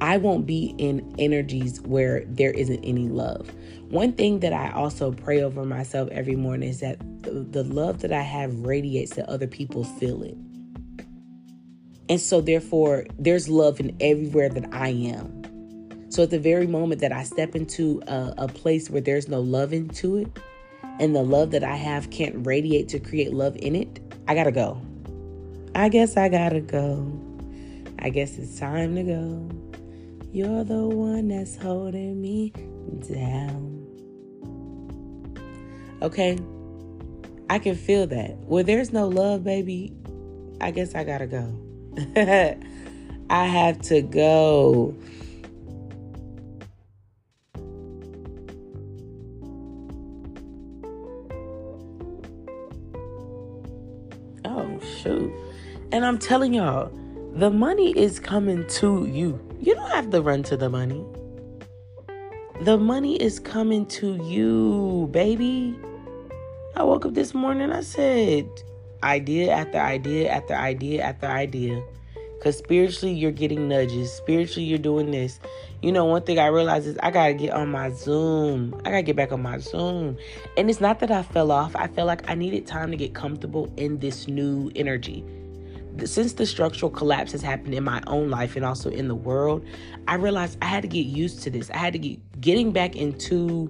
I 0.00 0.16
won't 0.16 0.46
be 0.46 0.74
in 0.78 1.14
energies 1.18 1.82
where 1.82 2.24
there 2.24 2.52
isn't 2.52 2.82
any 2.82 3.10
love. 3.10 3.50
One 3.90 4.12
thing 4.14 4.40
that 4.40 4.52
I 4.52 4.72
also 4.72 5.12
pray 5.12 5.42
over 5.42 5.64
myself 5.64 6.08
every 6.10 6.34
morning 6.34 6.68
is 6.68 6.80
that 6.80 6.98
the, 7.22 7.62
love 7.62 8.00
that 8.00 8.12
I 8.12 8.22
have 8.22 8.52
radiates 8.60 9.14
that 9.14 9.28
other 9.28 9.46
people 9.46 9.84
feel 9.84 10.24
it. 10.24 10.36
And 12.08 12.20
so, 12.20 12.40
therefore, 12.40 13.04
there's 13.18 13.48
love 13.48 13.78
in 13.78 13.96
everywhere 14.00 14.48
that 14.48 14.72
I 14.72 14.88
am. 14.88 16.10
So, 16.10 16.24
at 16.24 16.30
the 16.30 16.38
very 16.38 16.66
moment 16.66 17.00
that 17.00 17.12
I 17.12 17.22
step 17.22 17.54
into 17.54 18.02
a, 18.08 18.34
a, 18.38 18.48
place 18.48 18.90
where 18.90 19.00
there's 19.00 19.28
no 19.28 19.40
love 19.40 19.72
into 19.72 20.16
it, 20.16 20.28
and 20.98 21.14
the 21.14 21.22
love 21.22 21.50
that 21.52 21.64
I 21.64 21.76
have 21.76 22.10
can't 22.10 22.46
radiate 22.46 22.88
to 22.90 23.00
create 23.00 23.32
love 23.32 23.56
in 23.56 23.74
it, 23.76 24.00
I 24.28 24.34
gotta 24.34 24.52
go. 24.52 24.80
I 25.74 25.88
guess 25.88 26.16
I 26.16 26.28
gotta 26.28 26.60
go. 26.60 27.12
I 27.98 28.10
guess 28.10 28.38
it's 28.38 28.58
time 28.58 28.94
to 28.96 29.02
go. 29.02 29.78
You're 30.32 30.64
the 30.64 30.86
one 30.86 31.28
that's 31.28 31.56
holding 31.56 32.20
me 32.20 32.52
down. 33.08 33.75
Okay? 36.02 36.38
I 37.48 37.58
can 37.58 37.74
feel 37.74 38.06
that. 38.08 38.36
Where 38.46 38.62
there's 38.62 38.92
no 38.92 39.08
love, 39.08 39.44
baby, 39.44 39.92
I 40.60 40.70
guess 40.70 40.94
I 40.94 41.04
gotta 41.04 41.26
go. 41.26 41.52
I 43.30 43.44
have 43.44 43.80
to 43.82 44.02
go. 44.02 44.94
Oh, 54.44 54.80
shoot. 55.02 55.32
And 55.92 56.04
I'm 56.04 56.18
telling 56.18 56.54
y'all, 56.54 56.90
The 57.36 57.50
money 57.50 57.92
is 57.98 58.18
coming 58.18 58.66
to 58.80 59.06
you. 59.06 59.38
You 59.60 59.74
don't 59.74 59.90
have 59.90 60.08
to 60.10 60.22
run 60.22 60.42
to 60.44 60.56
the 60.56 60.70
money. 60.70 61.04
The 62.62 62.78
money 62.78 63.16
is 63.16 63.38
coming 63.38 63.84
to 63.86 64.16
you, 64.24 65.10
baby. 65.12 65.78
I 66.74 66.84
woke 66.84 67.04
up 67.04 67.12
this 67.12 67.34
morning, 67.34 67.70
I 67.70 67.82
said, 67.82 68.48
idea 69.02 69.52
after 69.52 69.78
idea 69.78 70.30
after 70.30 70.54
idea 70.54 71.02
after 71.02 71.26
idea. 71.26 71.82
Because 72.38 72.56
spiritually, 72.56 73.12
you're 73.12 73.30
getting 73.30 73.68
nudges. 73.68 74.10
Spiritually, 74.10 74.64
you're 74.64 74.78
doing 74.78 75.10
this. 75.10 75.38
You 75.82 75.92
know, 75.92 76.06
one 76.06 76.22
thing 76.22 76.38
I 76.38 76.46
realized 76.46 76.86
is 76.86 76.96
I 77.02 77.10
got 77.10 77.26
to 77.26 77.34
get 77.34 77.50
on 77.50 77.68
my 77.68 77.90
Zoom. 77.90 78.74
I 78.86 78.90
got 78.90 78.96
to 78.96 79.02
get 79.02 79.16
back 79.16 79.32
on 79.32 79.42
my 79.42 79.58
Zoom. 79.58 80.16
And 80.56 80.70
it's 80.70 80.80
not 80.80 81.00
that 81.00 81.10
I 81.10 81.24
fell 81.24 81.52
off. 81.52 81.76
I 81.76 81.88
felt 81.88 82.06
like 82.06 82.26
I 82.28 82.34
needed 82.34 82.66
time 82.66 82.90
to 82.90 82.96
get 82.96 83.12
comfortable 83.12 83.70
in 83.76 83.98
this 83.98 84.28
new 84.28 84.72
energy 84.74 85.22
since 86.04 86.34
the 86.34 86.46
structural 86.46 86.90
collapse 86.90 87.32
has 87.32 87.42
happened 87.42 87.74
in 87.74 87.84
my 87.84 88.02
own 88.06 88.30
life 88.30 88.56
and 88.56 88.64
also 88.64 88.90
in 88.90 89.08
the 89.08 89.14
world, 89.14 89.64
I 90.08 90.14
realized 90.14 90.58
I 90.60 90.66
had 90.66 90.82
to 90.82 90.88
get 90.88 91.06
used 91.06 91.42
to 91.44 91.50
this. 91.50 91.70
I 91.70 91.78
had 91.78 91.92
to 91.94 91.98
get 91.98 92.40
getting 92.40 92.72
back 92.72 92.96
into 92.96 93.66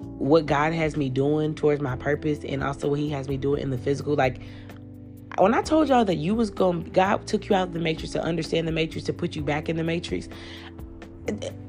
what 0.00 0.46
God 0.46 0.72
has 0.72 0.96
me 0.96 1.08
doing 1.08 1.54
towards 1.54 1.80
my 1.80 1.96
purpose 1.96 2.44
and 2.44 2.62
also 2.62 2.88
what 2.88 2.98
he 2.98 3.10
has 3.10 3.28
me 3.28 3.36
doing 3.36 3.62
in 3.62 3.70
the 3.70 3.78
physical. 3.78 4.14
Like 4.14 4.40
when 5.38 5.54
I 5.54 5.62
told 5.62 5.88
y'all 5.88 6.04
that 6.04 6.16
you 6.16 6.34
was 6.34 6.50
going 6.50 6.84
God 6.84 7.26
took 7.26 7.48
you 7.48 7.56
out 7.56 7.68
of 7.68 7.74
the 7.74 7.80
matrix 7.80 8.12
to 8.12 8.22
understand 8.22 8.68
the 8.68 8.72
matrix 8.72 9.06
to 9.06 9.12
put 9.12 9.36
you 9.36 9.42
back 9.42 9.68
in 9.68 9.76
the 9.76 9.84
matrix, 9.84 10.28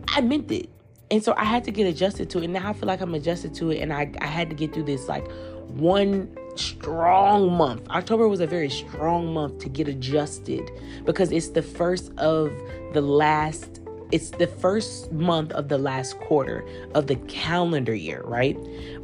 I 0.08 0.22
meant 0.22 0.52
it. 0.52 0.70
And 1.12 1.24
so 1.24 1.36
I 1.38 1.44
had 1.44 1.64
to 1.66 1.72
get 1.72 1.86
adjusted 1.86 2.30
to 2.32 2.40
it. 2.40 2.46
And 2.46 2.54
now 2.54 2.70
I 2.70 2.74
feel 2.74 2.88
like 2.88 3.02
I'm 3.02 3.14
adjusted 3.14 3.54
to 3.56 3.72
it 3.72 3.80
and 3.80 3.94
I, 3.94 4.12
I 4.20 4.28
had 4.28 4.50
to 4.50 4.56
get 4.56 4.74
through 4.74 4.84
this 4.86 5.08
like 5.08 5.30
one 5.68 6.36
strong 6.56 7.52
month. 7.52 7.88
October 7.90 8.28
was 8.28 8.40
a 8.40 8.48
very 8.48 8.70
strong 8.70 9.34
month 9.34 9.60
to 9.60 9.70
get 9.70 9.88
adjusted 9.88 10.70
because 11.06 11.32
it's 11.32 11.50
the 11.50 11.62
first 11.62 12.12
of 12.18 12.52
the 12.94 13.02
last 13.02 13.82
it's 14.12 14.30
the 14.30 14.48
first 14.48 15.12
month 15.12 15.52
of 15.54 15.68
the 15.68 15.78
last 15.78 16.18
quarter 16.20 16.64
of 16.94 17.08
the 17.08 17.16
calendar 17.28 17.96
year, 17.96 18.22
right? 18.24 18.56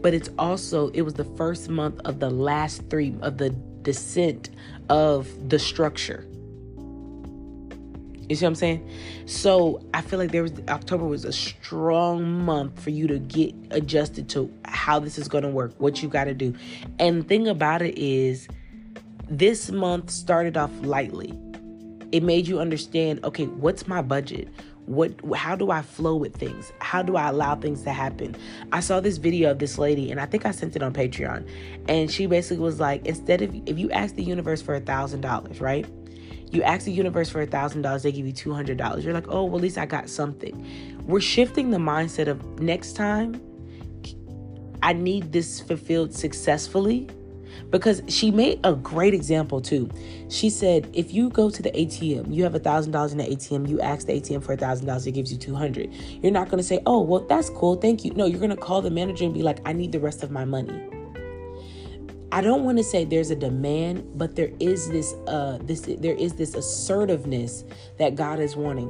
But 0.02 0.14
it's 0.14 0.30
also 0.38 0.90
it 0.90 1.02
was 1.02 1.16
the 1.16 1.26
first 1.36 1.70
month 1.70 2.00
of 2.06 2.20
the 2.20 2.30
last 2.30 2.88
3 2.90 3.16
of 3.22 3.38
the 3.38 3.50
descent 3.82 4.52
of 4.90 5.50
the 5.50 5.58
structure. 5.58 6.28
You 8.30 8.36
see 8.36 8.46
what 8.46 8.50
I'm 8.50 8.56
saying? 8.56 8.90
So 9.26 9.82
I 9.94 10.02
feel 10.02 10.20
like 10.20 10.32
there 10.32 10.44
was 10.44 10.54
October 10.70 11.06
was 11.06 11.26
a 11.26 11.34
strong 11.34 12.46
month 12.46 12.80
for 12.80 12.90
you 12.90 13.08
to 13.08 13.20
get 13.20 13.54
adjusted 13.72 14.30
to 14.30 14.52
how 14.66 15.00
this 15.00 15.18
is 15.18 15.28
going 15.28 15.44
to 15.44 15.50
work, 15.50 15.74
what 15.80 16.02
you 16.02 16.10
got 16.10 16.26
to 16.26 16.34
do. 16.34 16.54
And 17.00 17.28
thing 17.28 17.48
about 17.48 17.82
it 17.82 17.98
is, 17.98 18.48
this 19.30 19.72
month 19.72 20.10
started 20.10 20.58
off 20.58 20.72
lightly. 20.82 21.34
It 22.12 22.24
made 22.24 22.48
you 22.48 22.60
understand, 22.60 23.24
okay, 23.24 23.46
what's 23.46 23.88
my 23.88 24.02
budget? 24.02 24.50
What 24.88 25.14
how 25.36 25.56
do 25.56 25.72
I 25.72 25.82
flow 25.82 26.18
with 26.18 26.36
things? 26.36 26.74
How 26.80 27.02
do 27.02 27.16
I 27.16 27.30
allow 27.30 27.56
things 27.56 27.84
to 27.84 27.92
happen? 27.92 28.36
I 28.74 28.82
saw 28.82 29.00
this 29.00 29.18
video 29.18 29.52
of 29.52 29.60
this 29.60 29.78
lady 29.78 30.12
and 30.12 30.20
I 30.20 30.26
think 30.26 30.46
I 30.46 30.52
sent 30.52 30.76
it 30.76 30.84
on 30.84 30.92
Patreon. 30.92 31.48
And 31.88 32.12
she 32.12 32.26
basically 32.26 32.64
was 32.64 32.80
like, 32.80 33.06
instead 33.06 33.42
of 33.42 33.56
if 33.66 33.80
you 33.80 33.90
ask 33.92 34.16
the 34.16 34.24
universe 34.24 34.62
for 34.62 34.76
a 34.76 34.82
thousand 34.82 35.22
dollars, 35.22 35.62
right? 35.62 35.86
You 36.52 36.64
ask 36.64 36.86
the 36.86 36.92
universe 36.92 37.30
for 37.30 37.42
a 37.42 37.46
thousand 37.46 37.82
dollars, 37.82 38.04
they 38.04 38.12
give 38.12 38.26
you 38.26 38.34
two 38.34 38.54
hundred 38.54 38.78
dollars. 38.78 39.06
You're 39.06 39.14
like, 39.14 39.28
oh, 39.30 39.46
well, 39.46 39.56
at 39.56 39.62
least 39.62 39.78
I 39.78 39.86
got 39.86 40.10
something. 40.10 40.68
We're 41.06 41.22
shifting 41.22 41.72
the 41.72 41.78
mindset 41.78 42.28
of 42.28 42.60
next 42.60 42.94
time. 42.94 43.42
I 44.84 44.94
need 44.94 45.32
this 45.32 45.62
fulfilled 45.62 46.14
successfully 46.14 47.08
because 47.70 48.02
she 48.08 48.32
made 48.32 48.60
a 48.64 48.74
great 48.74 49.14
example 49.14 49.62
too. 49.62 49.90
She 50.30 50.50
said, 50.50 50.90
if 50.94 51.14
you 51.14 51.30
go 51.30 51.50
to 51.50 51.62
the 51.62 51.72
ATM, 51.72 52.34
you 52.34 52.44
have 52.44 52.56
a 52.56 52.60
thousand 52.60 52.92
dollars 52.92 53.12
in 53.12 53.20
the 53.20 53.26
ATM, 53.26 53.70
you 53.70 53.80
ask 53.80 54.08
the 54.08 54.14
ATM 54.20 54.44
for 54.44 54.54
a 54.54 54.58
thousand 54.58 54.88
dollars, 54.88 55.08
it 55.08 55.12
gives 55.12 55.32
you 55.32 55.38
two 55.38 55.56
hundred. 55.56 55.94
You're 56.22 56.32
not 56.32 56.50
gonna 56.50 56.64
say, 56.64 56.82
oh, 56.86 57.00
well, 57.00 57.22
that's 57.22 57.50
cool, 57.50 57.76
thank 57.76 58.04
you. 58.04 58.12
No, 58.14 58.26
you're 58.26 58.40
gonna 58.40 58.58
call 58.58 58.82
the 58.82 58.92
manager 58.92 59.24
and 59.24 59.34
be 59.34 59.44
like, 59.44 59.60
I 59.66 59.74
need 59.74 59.92
the 59.92 60.00
rest 60.00 60.24
of 60.24 60.32
my 60.32 60.46
money. 60.46 61.01
I 62.34 62.40
don't 62.40 62.64
want 62.64 62.78
to 62.78 62.84
say 62.84 63.04
there's 63.04 63.30
a 63.30 63.36
demand, 63.36 64.18
but 64.18 64.36
there 64.36 64.52
is 64.60 64.90
this 64.90 65.14
uh 65.28 65.60
this 65.64 65.82
there 65.82 66.16
is 66.16 66.34
this 66.34 66.56
assertiveness 66.56 67.66
that 67.98 68.16
God 68.16 68.40
is 68.40 68.56
wanting. 68.56 68.90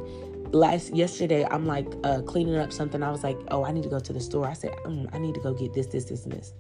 Last 0.52 0.94
yesterday, 0.96 1.48
I'm 1.50 1.66
like 1.66 1.88
uh 2.04 2.22
cleaning 2.22 2.58
up 2.58 2.72
something. 2.72 3.02
I 3.02 3.10
was 3.10 3.24
like, 3.24 3.38
oh, 3.50 3.66
I 3.66 3.72
need 3.72 3.84
to 3.84 3.90
go 3.90 4.00
to 4.00 4.14
the 4.14 4.20
store. 4.20 4.48
I 4.48 4.54
said, 4.54 4.72
mm, 4.86 5.10
I 5.14 5.18
need 5.18 5.34
to 5.34 5.40
go 5.40 5.54
get 5.54 5.74
this, 5.74 5.88
this, 5.88 6.06
this, 6.06 6.26
and 6.26 6.34
this. 6.34 6.54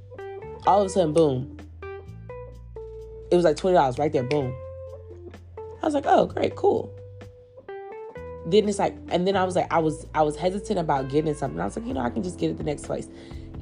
All 0.66 0.82
of 0.82 0.88
a 0.88 0.90
sudden, 0.90 1.14
boom. 1.14 1.58
It 3.30 3.36
was 3.36 3.46
like 3.46 3.58
twenty 3.58 3.76
dollars 3.76 4.00
right 4.00 4.12
there. 4.12 4.24
Boom. 4.24 4.56
I 5.82 5.86
was 5.86 5.94
like, 5.94 6.06
oh, 6.08 6.26
great, 6.26 6.56
cool. 6.56 6.94
Then 8.48 8.68
it's 8.68 8.80
like, 8.80 8.96
and 9.10 9.28
then 9.28 9.36
I 9.36 9.44
was 9.44 9.56
like, 9.56 9.72
I 9.72 9.78
was 9.80 10.08
I 10.16 10.24
was 10.24 10.36
hesitant 10.36 10.80
about 10.80 11.10
getting 11.10 11.34
something. 11.36 11.60
I 11.60 11.66
was 11.66 11.78
like, 11.78 11.86
you 11.86 11.94
know, 11.94 12.02
I 12.02 12.10
can 12.10 12.24
just 12.24 12.40
get 12.40 12.50
it 12.50 12.58
the 12.58 12.64
next 12.64 12.86
place. 12.86 13.08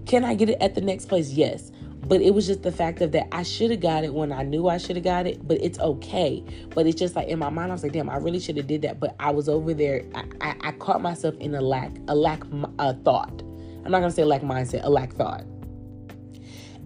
Can 0.06 0.24
I 0.24 0.36
get 0.36 0.50
it 0.50 0.58
at 0.62 0.74
the 0.74 0.82
next 0.82 1.08
place? 1.08 1.32
Yes. 1.32 1.72
But 2.08 2.22
it 2.22 2.34
was 2.34 2.48
just 2.48 2.64
the 2.64 2.72
fact 2.72 3.02
of 3.02 3.12
that 3.12 3.28
I 3.32 3.44
should 3.44 3.72
have 3.72 3.82
got 3.82 4.04
it 4.04 4.14
when 4.14 4.32
I 4.32 4.44
knew 4.44 4.68
I 4.68 4.78
should 4.78 4.96
have 4.96 5.06
got 5.06 5.28
it, 5.28 5.48
but 5.48 5.62
it's 5.62 5.80
okay. 5.80 6.44
But 6.74 6.88
it's 6.88 7.00
just 7.00 7.16
like 7.16 7.28
in 7.28 7.40
my 7.40 7.50
mind, 7.50 7.72
I 7.72 7.76
was 7.76 7.84
like, 7.84 7.92
damn, 7.92 8.10
I 8.10 8.18
really 8.18 8.40
should 8.40 8.58
have 8.58 8.68
did 8.68 8.82
that. 8.84 9.00
But 9.00 9.16
I 9.20 9.32
was 9.32 9.50
over 9.50 9.74
there. 9.74 10.04
I, 10.16 10.24
I, 10.42 10.56
I 10.62 10.72
caught 10.74 11.02
myself 11.02 11.36
in 11.38 11.54
a 11.54 11.62
lack, 11.62 11.92
a 12.08 12.16
lack 12.16 12.44
a 12.80 12.94
thought. 12.94 13.42
I'm 13.86 13.92
not 13.92 14.00
gonna 14.00 14.12
say 14.12 14.24
lack 14.24 14.42
mindset, 14.42 14.84
a 14.84 14.90
lack 14.90 15.14
thought. 15.14 15.44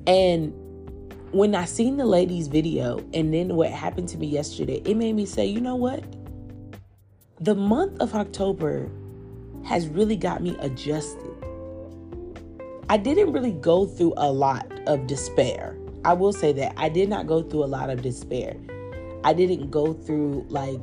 And 0.08 0.54
when 1.32 1.56
I 1.56 1.66
seen 1.66 1.98
the 1.98 2.06
lady's 2.06 2.48
video, 2.48 3.00
and 3.14 3.34
then 3.34 3.56
what 3.56 3.72
happened 3.72 4.10
to 4.10 4.18
me 4.18 4.28
yesterday, 4.28 4.82
it 4.86 4.96
made 4.96 5.14
me 5.14 5.26
say, 5.26 5.46
you 5.46 5.62
know 5.62 5.76
what? 5.76 6.04
The 7.40 7.56
month 7.56 8.00
of 8.00 8.14
October 8.14 8.90
has 9.66 9.88
really 9.88 10.16
got 10.16 10.42
me 10.44 10.56
adjusted. 10.60 11.32
I 12.90 12.98
didn't 12.98 13.32
really 13.32 13.54
go 13.54 13.86
through 13.86 14.14
a 14.18 14.32
lot 14.32 14.73
of 14.88 15.08
despair. 15.08 15.78
I 16.06 16.14
will 16.14 16.34
say 16.34 16.52
that 16.54 16.74
I 16.78 16.90
did 16.90 17.10
not 17.10 17.28
go 17.28 17.42
through 17.42 17.64
a 17.64 17.66
lot 17.66 17.90
of 17.90 18.02
despair. 18.02 18.56
I 19.24 19.34
didn't 19.34 19.72
go 19.72 19.94
through 19.94 20.46
like 20.50 20.80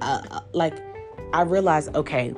uh, 0.00 0.22
uh, 0.30 0.40
like 0.52 0.74
I 1.32 1.42
realized 1.42 1.94
okay, 1.96 2.34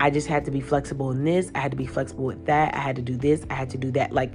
I 0.00 0.10
just 0.10 0.26
had 0.28 0.44
to 0.44 0.50
be 0.50 0.60
flexible 0.60 1.10
in 1.10 1.24
this, 1.24 1.50
I 1.54 1.60
had 1.60 1.70
to 1.70 1.76
be 1.76 1.86
flexible 1.86 2.24
with 2.24 2.46
that, 2.46 2.74
I 2.74 2.78
had 2.78 2.96
to 2.96 3.02
do 3.02 3.16
this, 3.16 3.44
I 3.48 3.54
had 3.54 3.70
to 3.70 3.78
do 3.78 3.90
that 3.92 4.12
like 4.12 4.32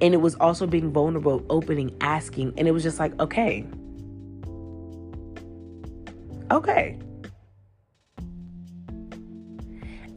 and 0.00 0.12
it 0.12 0.20
was 0.20 0.34
also 0.36 0.66
being 0.66 0.92
vulnerable, 0.92 1.44
opening, 1.48 1.96
asking, 2.00 2.52
and 2.56 2.66
it 2.66 2.72
was 2.72 2.82
just 2.82 2.98
like, 2.98 3.18
okay. 3.20 3.64
Okay. 6.50 6.98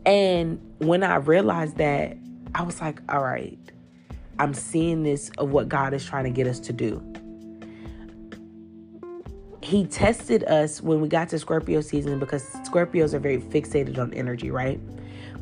And 0.05 0.59
when 0.79 1.03
I 1.03 1.17
realized 1.17 1.77
that, 1.77 2.17
I 2.55 2.63
was 2.63 2.81
like, 2.81 3.01
all 3.09 3.21
right, 3.21 3.59
I'm 4.39 4.53
seeing 4.53 5.03
this 5.03 5.29
of 5.37 5.49
what 5.49 5.69
God 5.69 5.93
is 5.93 6.05
trying 6.05 6.25
to 6.25 6.29
get 6.29 6.47
us 6.47 6.59
to 6.61 6.73
do. 6.73 7.03
He 9.61 9.85
tested 9.85 10.43
us 10.45 10.81
when 10.81 11.01
we 11.01 11.09
got 11.09 11.29
to 11.29 11.39
Scorpio 11.39 11.81
season 11.81 12.19
because 12.19 12.45
Scorpios 12.63 13.13
are 13.13 13.19
very 13.19 13.39
fixated 13.39 13.97
on 13.97 14.13
energy, 14.13 14.49
right? 14.49 14.79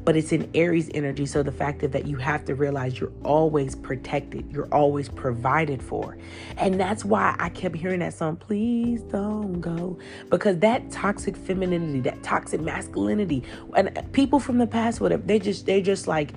But 0.04 0.16
it's 0.16 0.32
in 0.32 0.50
Aries 0.54 0.90
energy. 0.94 1.26
So 1.26 1.44
the 1.44 1.52
fact 1.52 1.84
of 1.84 1.92
that 1.92 2.06
you 2.08 2.16
have 2.18 2.46
to 2.46 2.56
realize 2.56 3.00
you're 3.00 3.12
always 3.24 3.76
protected, 3.76 4.52
you're 4.52 4.74
always 4.74 5.10
provided 5.10 5.82
for. 5.82 6.18
And 6.58 6.80
that's 6.80 7.04
why 7.04 7.36
I 7.38 7.50
kept 7.50 7.76
hearing 7.76 8.00
that 8.00 8.14
song, 8.14 8.36
please 8.36 9.02
don't 9.02 9.60
go. 9.62 9.98
Because 10.30 10.60
that 10.60 10.90
toxic 10.92 11.36
femininity, 11.36 12.00
that 12.02 12.24
toxic 12.24 12.62
masculinity, 12.62 13.44
and 13.76 14.08
people 14.12 14.40
from 14.40 14.58
the 14.60 14.68
past, 14.68 15.02
whatever, 15.02 15.24
they 15.24 15.40
just 15.40 15.66
they 15.66 15.82
just 15.82 16.08
like 16.08 16.34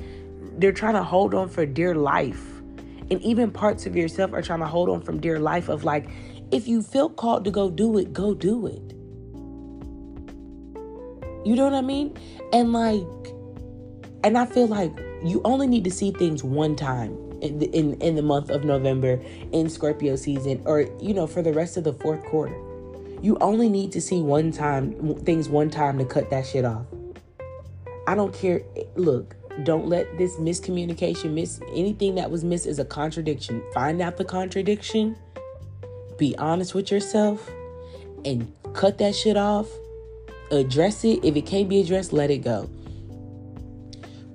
they're 0.58 0.72
trying 0.72 0.94
to 0.94 1.02
hold 1.02 1.34
on 1.34 1.48
for 1.48 1.64
dear 1.64 1.94
life. 1.94 2.44
And 3.10 3.22
even 3.22 3.50
parts 3.50 3.86
of 3.86 3.96
yourself 3.96 4.32
are 4.32 4.42
trying 4.42 4.60
to 4.60 4.66
hold 4.66 4.88
on 4.88 5.00
from 5.00 5.20
dear 5.20 5.38
life 5.38 5.68
of 5.68 5.84
like, 5.84 6.10
if 6.50 6.68
you 6.68 6.82
feel 6.82 7.08
called 7.08 7.44
to 7.44 7.50
go 7.50 7.70
do 7.70 7.96
it, 7.96 8.12
go 8.12 8.34
do 8.34 8.66
it. 8.66 8.94
You 11.46 11.54
know 11.54 11.64
what 11.64 11.74
I 11.74 11.80
mean? 11.80 12.16
And 12.52 12.72
like, 12.72 13.06
and 14.24 14.36
I 14.36 14.44
feel 14.44 14.66
like 14.66 14.92
you 15.24 15.40
only 15.44 15.66
need 15.66 15.84
to 15.84 15.90
see 15.90 16.10
things 16.10 16.42
one 16.42 16.76
time 16.76 17.16
in 17.40 17.60
the, 17.60 17.66
in, 17.66 17.94
in 18.02 18.16
the 18.16 18.22
month 18.22 18.50
of 18.50 18.64
November 18.64 19.22
in 19.52 19.70
Scorpio 19.70 20.16
season, 20.16 20.60
or 20.64 20.88
you 21.00 21.14
know, 21.14 21.26
for 21.26 21.40
the 21.40 21.52
rest 21.52 21.76
of 21.76 21.84
the 21.84 21.92
fourth 21.92 22.22
quarter. 22.24 22.56
You 23.22 23.36
only 23.40 23.68
need 23.68 23.92
to 23.92 24.00
see 24.00 24.20
one 24.20 24.52
time 24.52 25.14
things 25.24 25.48
one 25.48 25.70
time 25.70 25.98
to 25.98 26.04
cut 26.04 26.30
that 26.30 26.46
shit 26.46 26.64
off. 26.64 26.86
I 28.06 28.14
don't 28.14 28.34
care. 28.34 28.62
Look, 28.96 29.36
don't 29.64 29.88
let 29.88 30.18
this 30.18 30.36
miscommunication 30.36 31.32
miss 31.32 31.60
anything 31.74 32.14
that 32.16 32.30
was 32.30 32.44
missed 32.44 32.66
is 32.66 32.78
a 32.78 32.84
contradiction. 32.84 33.62
Find 33.74 34.00
out 34.00 34.16
the 34.16 34.24
contradiction, 34.24 35.16
be 36.18 36.36
honest 36.38 36.74
with 36.74 36.90
yourself, 36.90 37.50
and 38.24 38.52
cut 38.74 38.98
that 38.98 39.14
shit 39.14 39.36
off. 39.36 39.68
Address 40.50 41.04
it. 41.04 41.24
If 41.24 41.36
it 41.36 41.46
can't 41.46 41.68
be 41.68 41.80
addressed, 41.80 42.12
let 42.12 42.30
it 42.30 42.38
go. 42.38 42.70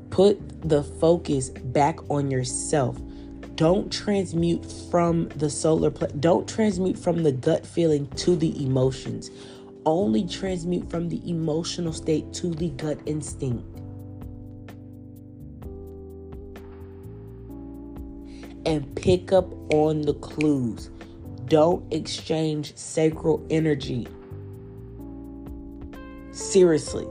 Put 0.09 0.69
the 0.69 0.83
focus 0.83 1.49
back 1.49 1.99
on 2.09 2.29
yourself. 2.31 2.99
Don't 3.55 3.91
transmute 3.91 4.65
from 4.91 5.29
the 5.29 5.49
solar 5.49 5.91
pl- 5.91 6.09
don't 6.19 6.47
transmute 6.47 6.97
from 6.97 7.23
the 7.23 7.31
gut 7.31 7.65
feeling 7.65 8.07
to 8.17 8.35
the 8.35 8.63
emotions. 8.63 9.31
only 9.85 10.25
transmute 10.27 10.89
from 10.89 11.09
the 11.09 11.21
emotional 11.29 11.93
state 11.93 12.31
to 12.33 12.49
the 12.49 12.69
gut 12.69 12.97
instinct. 13.05 13.65
And 18.65 18.95
pick 18.95 19.33
up 19.33 19.51
on 19.73 20.01
the 20.01 20.13
clues. 20.15 20.89
Don't 21.45 21.91
exchange 21.93 22.75
sacral 22.77 23.45
energy. 23.49 24.07
Seriously. 26.31 27.07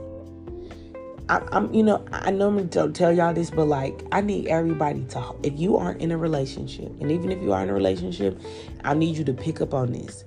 I, 1.29 1.41
am 1.51 1.73
you 1.73 1.83
know, 1.83 2.05
I 2.11 2.31
normally 2.31 2.65
don't 2.65 2.93
tell 2.93 3.13
y'all 3.13 3.33
this, 3.33 3.49
but 3.49 3.65
like, 3.65 4.03
I 4.11 4.21
need 4.21 4.47
everybody 4.47 5.05
to, 5.05 5.35
if 5.43 5.57
you 5.57 5.77
aren't 5.77 6.01
in 6.01 6.11
a 6.11 6.17
relationship, 6.17 6.91
and 6.99 7.11
even 7.11 7.31
if 7.31 7.41
you 7.41 7.53
are 7.53 7.63
in 7.63 7.69
a 7.69 7.73
relationship, 7.73 8.39
I 8.83 8.93
need 8.93 9.15
you 9.15 9.23
to 9.23 9.33
pick 9.33 9.61
up 9.61 9.73
on 9.73 9.93
this. 9.93 10.25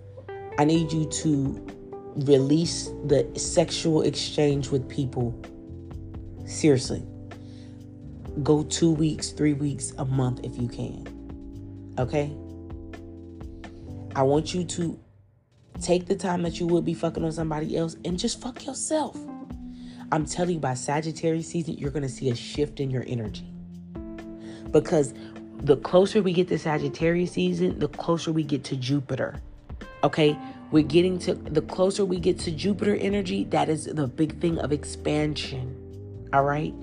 I 0.59 0.65
need 0.65 0.93
you 0.93 1.05
to 1.05 1.67
release 2.25 2.91
the 3.05 3.31
sexual 3.37 4.03
exchange 4.03 4.71
with 4.71 4.89
people. 4.89 5.39
Seriously. 6.47 7.05
Go 8.43 8.63
two 8.65 8.93
weeks, 8.93 9.31
three 9.31 9.53
weeks, 9.53 9.93
a 9.99 10.05
month 10.05 10.41
if 10.43 10.57
you 10.57 10.69
can. 10.69 11.16
Okay? 11.99 12.33
I 14.15 14.23
want 14.23 14.55
you 14.55 14.65
to 14.65 14.99
take 15.81 16.07
the 16.07 16.15
time 16.15 16.43
that 16.43 16.59
you 16.59 16.67
would 16.67 16.85
be 16.85 16.95
fucking 16.95 17.25
on 17.25 17.33
somebody 17.33 17.77
else 17.77 17.97
and 18.05 18.19
just 18.19 18.41
fuck 18.41 18.65
yourself. 18.67 19.17
I'm 20.13 20.25
telling 20.25 20.55
you, 20.55 20.61
by 20.61 20.75
Sagittarius 20.75 21.49
season, 21.49 21.75
you're 21.75 21.91
going 21.91 22.03
to 22.03 22.09
see 22.09 22.31
a 22.31 22.35
shift 22.35 22.81
in 22.81 22.91
your 22.91 23.05
energy. 23.07 23.47
Because 24.71 25.15
the 25.59 25.77
closer 25.79 26.23
we 26.23 26.33
get 26.33 26.49
to 26.49 26.59
Sagittarius 26.59 27.33
season, 27.33 27.79
the 27.79 27.89
closer 27.89 28.33
we 28.33 28.43
get 28.43 28.65
to 28.65 28.77
Jupiter. 28.77 29.41
Okay? 30.05 30.39
We're 30.71 30.85
getting 30.85 31.19
to 31.21 31.35
the 31.35 31.63
closer 31.63 32.05
we 32.05 32.19
get 32.21 32.39
to 32.41 32.51
Jupiter 32.51 32.95
energy, 32.97 33.45
that 33.45 33.69
is 33.69 33.87
the 33.87 34.07
big 34.07 34.41
thing 34.41 34.59
of 34.59 34.73
expansion. 34.73 36.29
All 36.33 36.45
right? 36.45 36.75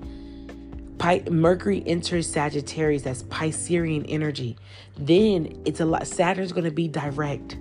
Mercury 1.30 1.82
enters 1.86 2.30
Sagittarius, 2.30 3.02
that's 3.02 3.24
Piscean 3.24 4.04
energy. 4.08 4.56
Then 4.96 5.60
it's 5.64 5.80
a 5.80 5.84
lot, 5.84 6.06
Saturn's 6.06 6.52
going 6.52 6.64
to 6.64 6.70
be 6.70 6.88
direct, 6.88 7.56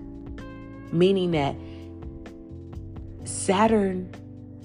meaning 0.91 1.31
that 1.31 1.55
Saturn 3.25 4.13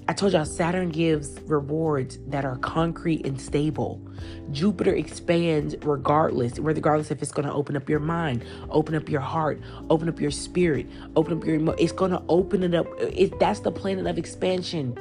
I 0.09 0.13
told 0.13 0.33
y'all 0.33 0.43
Saturn 0.43 0.89
gives 0.89 1.39
rewards 1.41 2.17
that 2.29 2.43
are 2.43 2.57
concrete 2.57 3.27
and 3.27 3.39
stable. 3.39 4.01
Jupiter 4.51 4.91
expands 4.95 5.75
regardless, 5.83 6.57
regardless 6.57 7.11
if 7.11 7.21
it's 7.21 7.31
going 7.31 7.47
to 7.47 7.53
open 7.53 7.77
up 7.77 7.87
your 7.87 7.99
mind, 7.99 8.43
open 8.71 8.95
up 8.95 9.07
your 9.07 9.21
heart, 9.21 9.61
open 9.91 10.09
up 10.09 10.19
your 10.19 10.31
spirit, 10.31 10.87
open 11.15 11.37
up 11.37 11.45
your 11.45 11.57
emo- 11.57 11.73
it's 11.73 11.91
going 11.91 12.09
to 12.09 12.23
open 12.27 12.63
it 12.63 12.73
up. 12.73 12.87
It, 12.99 13.37
that's 13.39 13.59
the 13.59 13.71
planet 13.71 14.07
of 14.07 14.17
expansion 14.17 14.97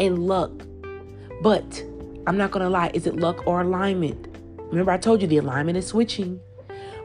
and 0.00 0.20
luck. 0.20 0.50
But 1.42 1.84
I'm 2.26 2.36
not 2.36 2.50
going 2.50 2.64
to 2.64 2.70
lie, 2.70 2.90
is 2.94 3.06
it 3.06 3.16
luck 3.16 3.46
or 3.46 3.60
alignment? 3.62 4.28
Remember 4.58 4.92
I 4.92 4.98
told 4.98 5.20
you 5.22 5.28
the 5.28 5.38
alignment 5.38 5.76
is 5.76 5.86
switching. 5.86 6.40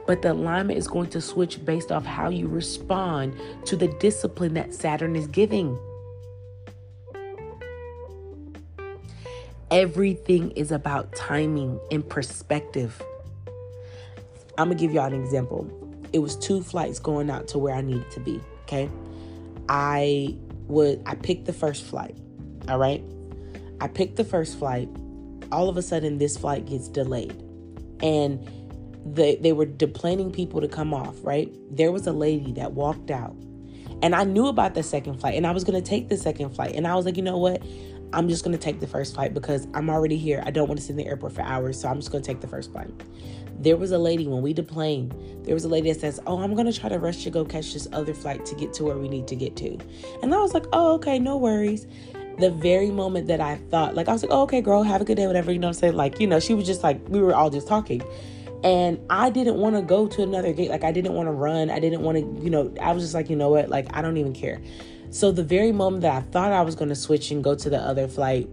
But 0.07 0.21
the 0.21 0.31
alignment 0.31 0.79
is 0.79 0.87
going 0.87 1.09
to 1.09 1.21
switch 1.21 1.63
based 1.65 1.91
off 1.91 2.05
how 2.05 2.29
you 2.29 2.47
respond 2.47 3.37
to 3.65 3.75
the 3.75 3.89
discipline 3.99 4.53
that 4.53 4.73
Saturn 4.73 5.17
is 5.17 5.27
giving. 5.27 5.77
Everything 9.69 10.51
is 10.51 10.71
about 10.71 11.13
timing 11.13 11.77
and 11.91 12.07
perspective. 12.07 13.01
I'm 14.57 14.69
gonna 14.69 14.75
give 14.75 14.93
y'all 14.93 15.13
an 15.13 15.21
example. 15.21 15.69
It 16.13 16.19
was 16.19 16.37
two 16.37 16.63
flights 16.63 16.99
going 16.99 17.29
out 17.29 17.49
to 17.49 17.57
where 17.57 17.75
I 17.75 17.81
needed 17.81 18.09
to 18.11 18.21
be. 18.21 18.39
Okay. 18.61 18.89
I 19.67 20.37
would 20.67 21.03
I 21.05 21.15
picked 21.15 21.45
the 21.45 21.53
first 21.53 21.83
flight. 21.83 22.15
All 22.69 22.79
right. 22.79 23.03
I 23.81 23.89
picked 23.89 24.15
the 24.15 24.23
first 24.23 24.57
flight. 24.57 24.87
All 25.51 25.69
of 25.69 25.77
a 25.77 25.81
sudden 25.81 26.17
this 26.17 26.37
flight 26.37 26.65
gets 26.65 26.87
delayed. 26.87 27.41
And 28.01 28.47
they 29.05 29.35
they 29.37 29.53
were 29.53 29.65
deplaning 29.65 30.33
people 30.33 30.61
to 30.61 30.67
come 30.67 30.93
off, 30.93 31.15
right? 31.23 31.51
There 31.71 31.91
was 31.91 32.07
a 32.07 32.13
lady 32.13 32.51
that 32.53 32.73
walked 32.73 33.11
out. 33.11 33.35
And 34.03 34.13
I 34.13 34.25
knew 34.25 34.47
about 34.47 34.75
the 34.75 34.83
second 34.83 35.19
flight 35.19 35.35
and 35.35 35.47
I 35.47 35.51
was 35.51 35.63
going 35.63 35.81
to 35.81 35.89
take 35.89 36.07
the 36.07 36.17
second 36.17 36.51
flight. 36.51 36.75
And 36.75 36.85
I 36.85 36.93
was 36.95 37.05
like, 37.05 37.17
you 37.17 37.23
know 37.23 37.37
what? 37.37 37.63
I'm 38.13 38.29
just 38.29 38.43
gonna 38.43 38.57
take 38.57 38.79
the 38.79 38.87
first 38.87 39.15
flight 39.15 39.33
because 39.33 39.67
I'm 39.73 39.89
already 39.89 40.17
here. 40.17 40.41
I 40.45 40.51
don't 40.51 40.67
want 40.67 40.79
to 40.79 40.85
sit 40.85 40.91
in 40.91 40.97
the 40.97 41.05
airport 41.05 41.33
for 41.33 41.41
hours, 41.41 41.81
so 41.81 41.89
I'm 41.89 41.97
just 41.97 42.11
gonna 42.11 42.23
take 42.23 42.39
the 42.39 42.47
first 42.47 42.71
flight. 42.71 42.91
There 43.59 43.75
was 43.75 43.91
a 43.91 43.97
lady 43.97 44.27
when 44.27 44.41
we 44.41 44.53
deplaned, 44.53 45.13
there 45.43 45.53
was 45.53 45.65
a 45.65 45.67
lady 45.67 45.91
that 45.91 45.99
says, 45.99 46.19
Oh, 46.25 46.39
I'm 46.39 46.55
gonna 46.55 46.71
try 46.71 46.89
to 46.89 46.99
rush 46.99 47.23
to 47.23 47.29
go 47.29 47.43
catch 47.43 47.73
this 47.73 47.87
other 47.91 48.13
flight 48.13 48.45
to 48.45 48.55
get 48.55 48.71
to 48.73 48.85
where 48.85 48.97
we 48.97 49.09
need 49.09 49.27
to 49.27 49.35
get 49.35 49.57
to. 49.57 49.77
And 50.21 50.33
I 50.33 50.37
was 50.37 50.53
like, 50.53 50.65
Oh, 50.71 50.93
okay, 50.95 51.19
no 51.19 51.37
worries. 51.37 51.85
The 52.39 52.51
very 52.51 52.91
moment 52.91 53.27
that 53.27 53.41
I 53.41 53.55
thought, 53.55 53.95
like, 53.95 54.07
I 54.07 54.13
was 54.13 54.21
like, 54.21 54.31
oh, 54.31 54.43
okay, 54.43 54.61
girl, 54.61 54.83
have 54.83 55.01
a 55.01 55.05
good 55.05 55.17
day, 55.17 55.25
whatever, 55.25 55.51
you 55.51 55.59
know 55.59 55.67
I'm 55.67 55.73
saying? 55.73 55.95
Like, 55.95 56.19
you 56.19 56.27
know, 56.27 56.39
she 56.39 56.53
was 56.53 56.65
just 56.65 56.83
like, 56.83 56.99
we 57.09 57.19
were 57.19 57.33
all 57.33 57.49
just 57.49 57.67
talking. 57.67 58.01
And 58.63 58.99
I 59.09 59.29
didn't 59.29 59.55
want 59.55 59.75
to 59.75 59.81
go 59.81 60.07
to 60.07 60.23
another 60.23 60.53
gate. 60.53 60.69
Like, 60.69 60.83
I 60.83 60.91
didn't 60.91 61.13
want 61.13 61.27
to 61.27 61.31
run. 61.31 61.69
I 61.69 61.79
didn't 61.79 62.01
want 62.01 62.17
to, 62.17 62.43
you 62.43 62.49
know, 62.49 62.73
I 62.81 62.91
was 62.91 63.03
just 63.03 63.13
like, 63.13 63.29
you 63.29 63.35
know 63.35 63.49
what? 63.49 63.69
Like, 63.69 63.87
I 63.95 64.01
don't 64.01 64.17
even 64.17 64.33
care. 64.33 64.61
So 65.09 65.31
the 65.31 65.43
very 65.43 65.71
moment 65.71 66.01
that 66.01 66.13
I 66.13 66.21
thought 66.21 66.51
I 66.51 66.61
was 66.61 66.75
going 66.75 66.89
to 66.89 66.95
switch 66.95 67.31
and 67.31 67.43
go 67.43 67.55
to 67.55 67.69
the 67.69 67.77
other 67.77 68.07
flight, 68.07 68.47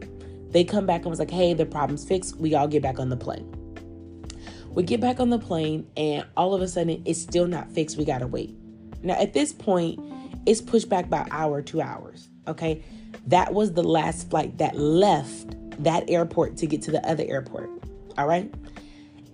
they 0.53 0.63
come 0.63 0.87
back 0.87 1.01
and 1.01 1.11
was 1.11 1.19
like, 1.19 1.31
"Hey, 1.31 1.53
the 1.53 1.67
problem's 1.67 2.05
fixed. 2.05 2.37
We 2.37 2.55
all 2.55 2.69
get 2.69 2.81
back 2.81 3.01
on 3.01 3.09
the 3.09 3.17
plane." 3.17 3.53
We 4.73 4.83
get 4.83 5.01
back 5.01 5.21
on 5.21 5.31
the 5.31 5.39
plane 5.39 5.87
and 5.97 6.27
all 6.37 6.53
of 6.53 6.61
a 6.61 6.67
sudden 6.67 7.03
it's 7.05 7.21
still 7.21 7.47
not 7.47 7.71
fixed. 7.71 7.97
We 7.97 8.05
got 8.05 8.19
to 8.19 8.27
wait. 8.27 8.57
Now 9.03 9.15
at 9.15 9.33
this 9.33 9.53
point, 9.53 10.01
it's 10.47 10.61
pushed 10.61 10.89
back 10.89 11.09
by 11.09 11.27
hour, 11.31 11.63
2 11.63 11.81
hours, 11.81 12.29
okay? 12.49 12.83
That 13.27 13.55
was 13.55 13.73
the 13.73 13.83
last 13.83 14.31
flight 14.31 14.59
that 14.59 14.77
left 14.77 15.57
that 15.83 16.09
airport 16.09 16.57
to 16.59 16.67
get 16.67 16.83
to 16.83 16.91
the 16.91 17.07
other 17.09 17.25
airport. 17.27 17.71
All 18.17 18.27
right? 18.27 18.53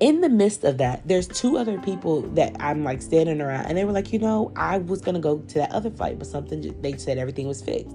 in 0.00 0.22
the 0.22 0.30
midst 0.30 0.64
of 0.64 0.78
that, 0.78 1.06
there's 1.06 1.28
two 1.28 1.58
other 1.58 1.78
people 1.78 2.22
that 2.22 2.56
I'm 2.58 2.82
like 2.82 3.02
standing 3.02 3.40
around, 3.40 3.66
and 3.66 3.76
they 3.76 3.84
were 3.84 3.92
like, 3.92 4.12
you 4.12 4.18
know, 4.18 4.50
I 4.56 4.78
was 4.78 5.02
gonna 5.02 5.20
go 5.20 5.38
to 5.38 5.54
that 5.58 5.70
other 5.72 5.90
flight, 5.90 6.18
but 6.18 6.26
something 6.26 6.74
they 6.80 6.96
said 6.96 7.18
everything 7.18 7.46
was 7.46 7.60
fixed. 7.62 7.94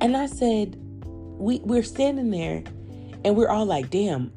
And 0.00 0.16
I 0.16 0.26
said, 0.26 0.76
we 1.04 1.60
we're 1.60 1.82
standing 1.82 2.30
there, 2.30 2.64
and 3.24 3.36
we're 3.36 3.50
all 3.50 3.66
like, 3.66 3.90
damn, 3.90 4.32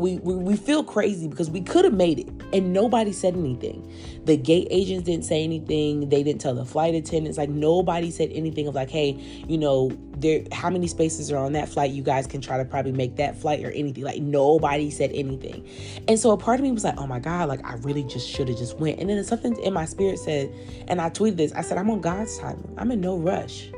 we, 0.00 0.34
we, 0.34 0.56
feel 0.56 0.82
crazy 0.82 1.28
because 1.28 1.50
we 1.50 1.60
could 1.60 1.84
have 1.84 1.94
made 1.94 2.18
it 2.18 2.28
and 2.52 2.72
nobody 2.72 3.12
said 3.12 3.34
anything. 3.34 3.90
The 4.24 4.36
gate 4.36 4.68
agents 4.70 5.04
didn't 5.04 5.24
say 5.24 5.44
anything. 5.44 6.08
They 6.08 6.22
didn't 6.22 6.40
tell 6.40 6.54
the 6.54 6.64
flight 6.64 6.94
attendants. 6.94 7.38
Like 7.38 7.50
nobody 7.50 8.10
said 8.10 8.30
anything 8.32 8.66
of 8.66 8.74
like, 8.74 8.90
hey, 8.90 9.12
you 9.46 9.58
know, 9.58 9.90
there 10.18 10.44
how 10.52 10.70
many 10.70 10.86
spaces 10.86 11.30
are 11.30 11.38
on 11.38 11.52
that 11.52 11.68
flight? 11.68 11.90
You 11.90 12.02
guys 12.02 12.26
can 12.26 12.40
try 12.40 12.56
to 12.56 12.64
probably 12.64 12.92
make 12.92 13.16
that 13.16 13.36
flight 13.36 13.64
or 13.64 13.70
anything. 13.70 14.04
Like 14.04 14.20
nobody 14.20 14.90
said 14.90 15.10
anything. 15.12 15.66
And 16.08 16.18
so 16.18 16.30
a 16.30 16.36
part 16.36 16.60
of 16.60 16.64
me 16.64 16.72
was 16.72 16.84
like, 16.84 16.98
oh 16.98 17.06
my 17.06 17.18
God, 17.18 17.48
like 17.48 17.64
I 17.64 17.74
really 17.76 18.04
just 18.04 18.28
should 18.28 18.48
have 18.48 18.58
just 18.58 18.78
went. 18.78 19.00
And 19.00 19.10
then 19.10 19.22
something 19.24 19.56
in 19.60 19.72
my 19.72 19.84
spirit 19.84 20.18
said, 20.18 20.52
and 20.88 21.00
I 21.00 21.10
tweeted 21.10 21.36
this, 21.36 21.52
I 21.52 21.60
said, 21.60 21.78
I'm 21.78 21.90
on 21.90 22.00
God's 22.00 22.38
timing. 22.38 22.74
I'm 22.78 22.90
in 22.90 23.00
no 23.00 23.16
rush. 23.16 23.70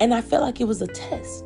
And 0.00 0.14
I 0.14 0.20
felt 0.20 0.42
like 0.42 0.60
it 0.60 0.64
was 0.64 0.82
a 0.82 0.86
test 0.88 1.44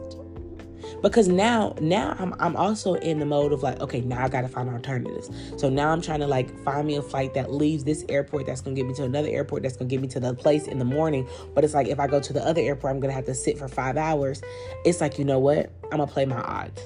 because 1.02 1.26
now 1.28 1.74
now 1.80 2.16
I'm, 2.18 2.34
I'm 2.38 2.56
also 2.56 2.94
in 2.94 3.18
the 3.18 3.26
mode 3.26 3.52
of 3.52 3.62
like 3.62 3.80
okay 3.80 4.00
now 4.00 4.24
i 4.24 4.28
gotta 4.28 4.48
find 4.48 4.70
alternatives. 4.70 5.30
So 5.56 5.68
now 5.68 5.90
i'm 5.90 6.00
trying 6.00 6.20
to 6.20 6.26
like 6.26 6.56
find 6.64 6.86
me 6.86 6.96
a 6.96 7.02
flight 7.02 7.34
that 7.34 7.52
leaves 7.52 7.84
this 7.84 8.04
airport 8.08 8.46
that's 8.46 8.60
gonna 8.60 8.76
get 8.76 8.86
me 8.86 8.94
to 8.94 9.04
another 9.04 9.28
airport 9.28 9.64
that's 9.64 9.76
gonna 9.76 9.90
get 9.90 10.00
me 10.00 10.08
to 10.08 10.20
the 10.20 10.32
place 10.34 10.66
in 10.66 10.78
the 10.78 10.84
morning. 10.84 11.28
But 11.54 11.64
it's 11.64 11.74
like 11.74 11.88
if 11.88 11.98
i 11.98 12.06
go 12.06 12.20
to 12.20 12.32
the 12.32 12.42
other 12.46 12.60
airport 12.60 12.94
i'm 12.94 13.00
gonna 13.00 13.12
have 13.12 13.26
to 13.26 13.34
sit 13.34 13.58
for 13.58 13.68
five 13.68 13.96
hours. 13.96 14.40
It's 14.84 15.00
like 15.00 15.18
you 15.18 15.24
know 15.24 15.38
what? 15.38 15.70
I'm 15.84 15.98
gonna 15.98 16.06
play 16.06 16.24
my 16.24 16.40
odds. 16.40 16.80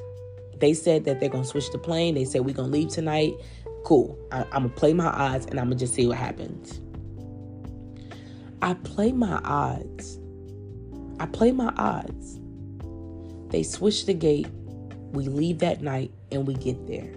They 0.59 0.73
said 0.73 1.05
that 1.05 1.21
they're 1.21 1.29
gonna 1.29 1.45
switch 1.45 1.71
the 1.71 1.79
plane. 1.79 2.15
They 2.15 2.25
said 2.25 2.45
we're 2.45 2.55
gonna 2.55 2.69
leave 2.69 2.89
tonight. 2.89 3.35
Cool. 3.85 4.19
I, 4.33 4.43
i'm 4.45 4.63
gonna 4.63 4.69
play 4.71 4.95
my 4.95 5.07
odds 5.07 5.47
and 5.47 5.61
i'm 5.61 5.67
gonna 5.67 5.77
just 5.77 5.95
see 5.95 6.07
what 6.07 6.17
happens. 6.17 6.81
I 8.63 8.73
play 8.75 9.13
my 9.13 9.39
odds. 9.45 10.19
I 11.21 11.27
play 11.27 11.53
my 11.53 11.73
odds 11.77 12.36
they 13.49 13.63
switch 13.63 14.07
the 14.07 14.15
gate. 14.15 14.49
We 15.13 15.29
leave 15.29 15.59
that 15.61 15.83
night 15.83 16.13
and 16.33 16.47
we 16.47 16.55
get 16.55 16.87
there. 16.87 17.13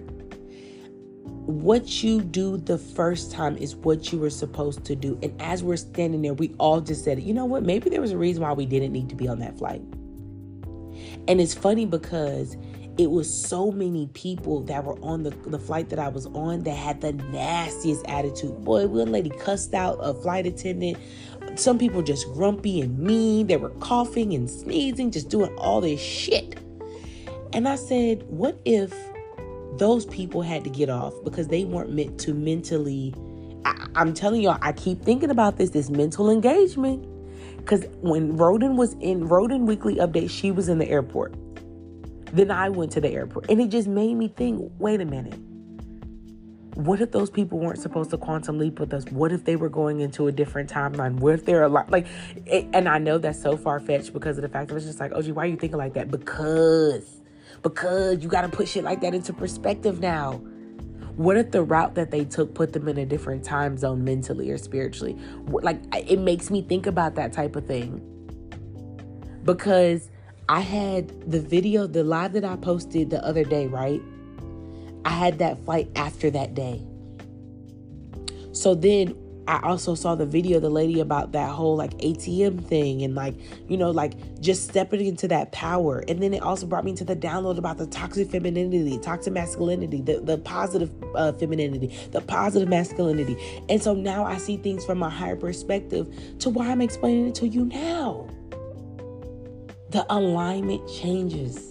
What 1.46 2.04
you 2.04 2.22
do 2.22 2.58
the 2.58 2.78
first 2.78 3.32
time 3.32 3.58
is 3.58 3.76
what 3.76 4.12
you 4.12 4.20
were 4.20 4.30
supposed 4.30 4.86
to 4.86 4.96
do. 4.96 5.18
And 5.24 5.40
as 5.42 5.64
we're 5.64 5.78
standing 5.78 6.22
there, 6.22 6.34
we 6.34 6.54
all 6.60 6.80
just 6.80 7.04
said, 7.04 7.20
you 7.22 7.34
know 7.34 7.46
what? 7.46 7.64
Maybe 7.64 7.90
there 7.90 8.02
was 8.02 8.12
a 8.12 8.18
reason 8.18 8.44
why 8.44 8.54
we 8.54 8.68
didn't 8.68 8.92
need 8.92 9.10
to 9.10 9.16
be 9.16 9.28
on 9.28 9.40
that 9.40 9.58
flight. 9.58 9.82
And 11.28 11.42
it's 11.42 11.54
funny 11.54 11.86
because 11.86 12.56
it 13.00 13.10
was 13.10 13.34
so 13.34 13.72
many 13.72 14.08
people 14.08 14.62
that 14.64 14.84
were 14.84 15.00
on 15.00 15.24
the, 15.24 15.30
the 15.30 15.58
flight 15.58 15.88
that 15.90 16.00
I 16.00 16.10
was 16.10 16.26
on 16.28 16.64
that 16.64 16.76
had 16.76 17.00
the 17.00 17.14
nastiest 17.14 18.06
attitude. 18.08 18.64
Boy, 18.66 18.88
one 18.88 19.12
lady 19.12 19.30
cussed 19.30 19.74
out 19.74 19.98
a 20.02 20.14
flight 20.14 20.46
attendant. 20.46 20.98
Some 21.60 21.78
people 21.78 22.01
just 22.01 22.26
grumpy 22.34 22.82
and 22.82 22.97
mean. 22.97 23.47
They 23.47 23.57
were 23.57 23.70
coughing 23.82 24.34
and 24.34 24.49
sneezing, 24.49 25.12
just 25.12 25.30
doing 25.30 25.53
all 25.55 25.82
this 25.82 25.99
shit. 25.99 26.57
And 27.53 27.68
I 27.68 27.76
said, 27.76 28.24
what 28.28 28.60
if 28.66 28.93
those 29.80 30.05
people 30.05 30.41
had 30.41 30.64
to 30.66 30.70
get 30.70 30.89
off 30.89 31.14
because 31.24 31.47
they 31.47 31.64
weren't 31.64 31.91
meant 31.91 32.20
to 32.22 32.34
mentally. 32.34 33.14
I, 33.66 33.88
am 33.95 34.14
telling 34.14 34.41
y'all, 34.41 34.60
I 34.62 34.74
keep 34.74 35.01
thinking 35.01 35.32
about 35.32 35.57
this, 35.57 35.72
this 35.72 35.89
mental 35.89 36.30
engagement. 36.30 37.07
Because 37.57 37.86
when 38.01 38.38
Roden 38.38 38.78
was 38.78 38.93
in 38.99 39.28
Roden 39.28 39.66
Weekly 39.66 39.95
Update, 39.95 40.30
she 40.30 40.51
was 40.51 40.70
in 40.70 40.78
the 40.78 40.88
airport. 40.88 41.36
Then 42.34 42.51
I 42.51 42.70
went 42.70 42.91
to 42.93 43.01
the 43.01 43.10
airport. 43.10 43.49
And 43.49 43.60
it 43.62 43.70
just 43.70 43.88
made 43.88 44.16
me 44.16 44.28
think 44.28 44.72
wait 44.78 45.01
a 45.01 45.05
minute. 45.05 45.39
What 46.76 47.02
if 47.02 47.12
those 47.12 47.30
people 47.30 47.60
weren't 47.60 47.80
supposed 47.80 48.12
to 48.12 48.18
quantum 48.18 48.58
leap 48.58 48.80
with 48.80 48.94
us? 48.94 49.04
What 49.06 49.32
if 49.32 49.44
they 49.44 49.56
were 49.56 49.70
going 49.70 50.00
into 50.00 50.28
a 50.28 50.32
different 50.32 50.72
timeline? 50.72 51.16
What 51.16 51.34
if 51.34 51.46
they're 51.46 51.64
a 51.64 51.70
lot 51.70 51.90
like, 51.92 52.08
it, 52.46 52.68
and 52.74 52.88
I 52.88 53.00
know 53.00 53.18
that's 53.18 53.42
so 53.42 53.58
far 53.58 53.80
fetched 53.80 54.14
because 54.14 54.38
of 54.38 54.44
the 54.44 54.50
fact 54.50 54.70
that 54.70 54.76
it's 54.76 54.86
just 54.86 55.00
like, 55.00 55.12
oh, 55.14 55.22
gee, 55.22 55.32
why 55.32 55.44
are 55.44 55.48
you 55.48 55.58
thinking 55.58 55.78
like 55.78 55.94
that? 55.96 56.10
Because, 56.10 57.22
because 57.64 58.24
you 58.24 58.30
got 58.30 58.42
to 58.44 58.50
put 58.50 58.68
shit 58.68 58.84
like 58.84 59.02
that 59.02 59.14
into 59.14 59.34
perspective 59.34 60.00
now. 60.00 60.42
What 61.16 61.36
if 61.36 61.52
the 61.52 61.64
route 61.64 61.96
that 61.96 62.12
they 62.12 62.24
took 62.24 62.54
put 62.54 62.72
them 62.72 62.88
in 62.88 62.98
a 62.98 63.06
different 63.06 63.44
time 63.44 63.78
zone 63.78 64.06
mentally 64.06 64.50
or 64.52 64.58
spiritually? 64.58 65.18
Like, 65.48 65.82
it 65.94 66.20
makes 66.20 66.50
me 66.50 66.62
think 66.62 66.88
about 66.88 67.16
that 67.16 67.34
type 67.34 67.58
of 67.58 67.66
thing. 67.66 68.02
Because 69.44 70.10
I 70.48 70.62
had 70.62 71.30
the 71.30 71.42
video, 71.42 71.88
the 71.88 72.04
live 72.06 72.32
that 72.34 72.46
I 72.46 72.56
posted 72.56 73.10
the 73.10 73.22
other 73.26 73.44
day, 73.44 73.68
right? 73.68 74.02
I 75.06 75.10
had 75.10 75.39
that 75.39 75.64
flight 75.66 75.89
after 75.95 76.30
that 76.32 76.54
day. 76.54 76.82
So 78.52 78.76
then 78.76 79.16
I 79.47 79.60
also 79.64 79.95
saw 79.95 80.14
the 80.14 80.26
video 80.26 80.60
the 80.60 80.70
lady 80.70 81.00
about 81.00 81.32
that 81.32 81.50
whole 81.50 81.76
like 81.76 81.97
ATM 81.97 82.64
thing 82.66 83.02
and 83.02 83.16
like, 83.16 83.36
you 83.68 83.78
know, 83.78 83.89
like 83.89 84.39
just 84.39 84.70
stepping 84.70 85.06
into 85.06 85.28
that 85.30 85.52
power. 85.52 86.04
And 86.08 86.22
then 86.22 86.34
it 86.34 86.43
also 86.43 86.68
brought 86.68 86.86
me 86.86 86.93
to 86.95 87.04
the 87.04 87.16
download 87.16 87.58
about 87.58 87.78
the 87.78 87.88
toxic 87.88 88.30
femininity, 88.30 89.00
toxic 89.00 89.34
masculinity, 89.34 90.02
the, 90.02 90.20
the 90.20 90.38
positive 90.38 90.91
uh, 91.16 91.32
femininity, 91.34 91.95
the 92.12 92.22
positive 92.22 92.70
masculinity. 92.70 93.38
And 93.70 93.82
so 93.82 93.95
now 93.95 94.24
I 94.24 94.38
see 94.38 94.58
things 94.58 94.86
from 94.86 95.02
a 95.02 95.10
higher 95.10 95.36
perspective 95.36 96.14
to 96.39 96.50
why 96.50 96.70
I'm 96.70 96.82
explaining 96.82 97.30
it 97.30 97.36
to 97.36 97.47
you 97.47 97.66
now 97.66 98.30
the 99.89 100.06
alignment 100.14 100.88
changes. 100.88 101.69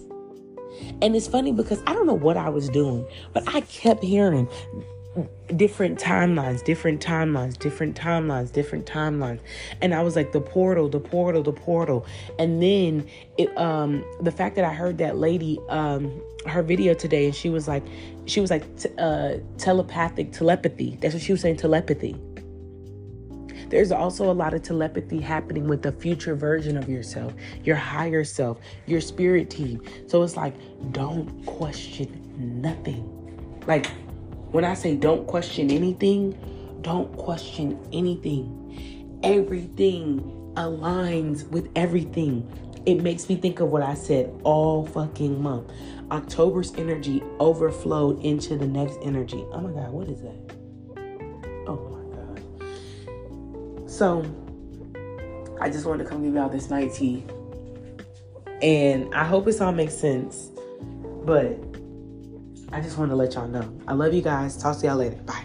And 1.01 1.15
it's 1.15 1.27
funny 1.27 1.51
because 1.51 1.81
I 1.87 1.93
don't 1.93 2.07
know 2.07 2.13
what 2.13 2.37
I 2.37 2.49
was 2.49 2.69
doing, 2.69 3.05
but 3.33 3.43
I 3.47 3.61
kept 3.61 4.03
hearing 4.03 4.47
different 5.55 5.99
timelines, 5.99 6.63
different 6.63 7.01
timelines, 7.03 7.57
different 7.57 7.95
timelines, 7.95 8.51
different 8.51 8.85
timelines. 8.85 9.39
And 9.81 9.93
I 9.93 10.03
was 10.03 10.15
like 10.15 10.31
the 10.31 10.41
portal, 10.41 10.87
the 10.89 10.99
portal, 10.99 11.41
the 11.43 11.51
portal. 11.51 12.05
And 12.37 12.61
then 12.61 13.07
it 13.37 13.55
um 13.57 14.03
the 14.21 14.31
fact 14.31 14.55
that 14.55 14.65
I 14.65 14.73
heard 14.73 14.97
that 14.99 15.17
lady 15.17 15.59
um 15.69 16.21
her 16.45 16.63
video 16.63 16.93
today 16.93 17.25
and 17.25 17.35
she 17.35 17.49
was 17.49 17.67
like 17.67 17.83
she 18.25 18.39
was 18.39 18.49
like 18.49 18.63
t- 18.77 18.89
uh 18.97 19.37
telepathic 19.57 20.31
telepathy. 20.31 20.97
That's 21.01 21.13
what 21.13 21.23
she 21.23 21.31
was 21.31 21.41
saying 21.41 21.57
telepathy. 21.57 22.15
There's 23.69 23.91
also 23.91 24.31
a 24.31 24.33
lot 24.33 24.53
of 24.53 24.63
telepathy 24.63 25.19
happening 25.19 25.67
with 25.67 25.81
the 25.81 25.91
future 25.91 26.35
version 26.35 26.75
of 26.75 26.89
yourself, 26.89 27.33
your 27.63 27.75
higher 27.75 28.23
self, 28.23 28.59
your 28.87 29.01
spirit 29.01 29.49
team. 29.49 29.81
So 30.07 30.23
it's 30.23 30.35
like, 30.35 30.55
don't 30.91 31.45
question 31.45 32.61
nothing. 32.61 33.61
Like, 33.67 33.87
when 34.51 34.65
I 34.65 34.73
say 34.73 34.95
don't 34.95 35.27
question 35.27 35.69
anything, 35.69 36.37
don't 36.81 37.15
question 37.15 37.79
anything. 37.93 39.19
Everything 39.23 40.21
aligns 40.55 41.47
with 41.49 41.69
everything. 41.75 42.51
It 42.85 43.03
makes 43.03 43.29
me 43.29 43.35
think 43.35 43.59
of 43.59 43.69
what 43.69 43.83
I 43.83 43.93
said 43.93 44.33
all 44.43 44.87
fucking 44.87 45.41
month. 45.41 45.71
October's 46.09 46.73
energy 46.75 47.21
overflowed 47.39 48.23
into 48.23 48.57
the 48.57 48.65
next 48.65 48.97
energy. 49.03 49.45
Oh 49.51 49.61
my 49.61 49.71
God, 49.71 49.91
what 49.91 50.07
is 50.07 50.21
that? 50.21 50.58
So 53.99 54.23
I 55.59 55.69
just 55.69 55.85
wanted 55.85 56.05
to 56.05 56.09
come 56.09 56.23
give 56.23 56.33
y'all 56.33 56.47
this 56.47 56.69
night 56.69 56.93
tea. 56.93 57.21
And 58.61 59.13
I 59.13 59.25
hope 59.25 59.43
this 59.43 59.59
all 59.59 59.73
makes 59.73 59.93
sense. 59.93 60.51
But 61.25 61.59
I 62.71 62.79
just 62.79 62.97
want 62.97 63.11
to 63.11 63.17
let 63.17 63.33
y'all 63.33 63.49
know. 63.49 63.69
I 63.89 63.93
love 63.95 64.13
you 64.13 64.21
guys. 64.21 64.55
Talk 64.55 64.77
to 64.79 64.87
y'all 64.87 64.95
later. 64.95 65.17
Bye. 65.23 65.43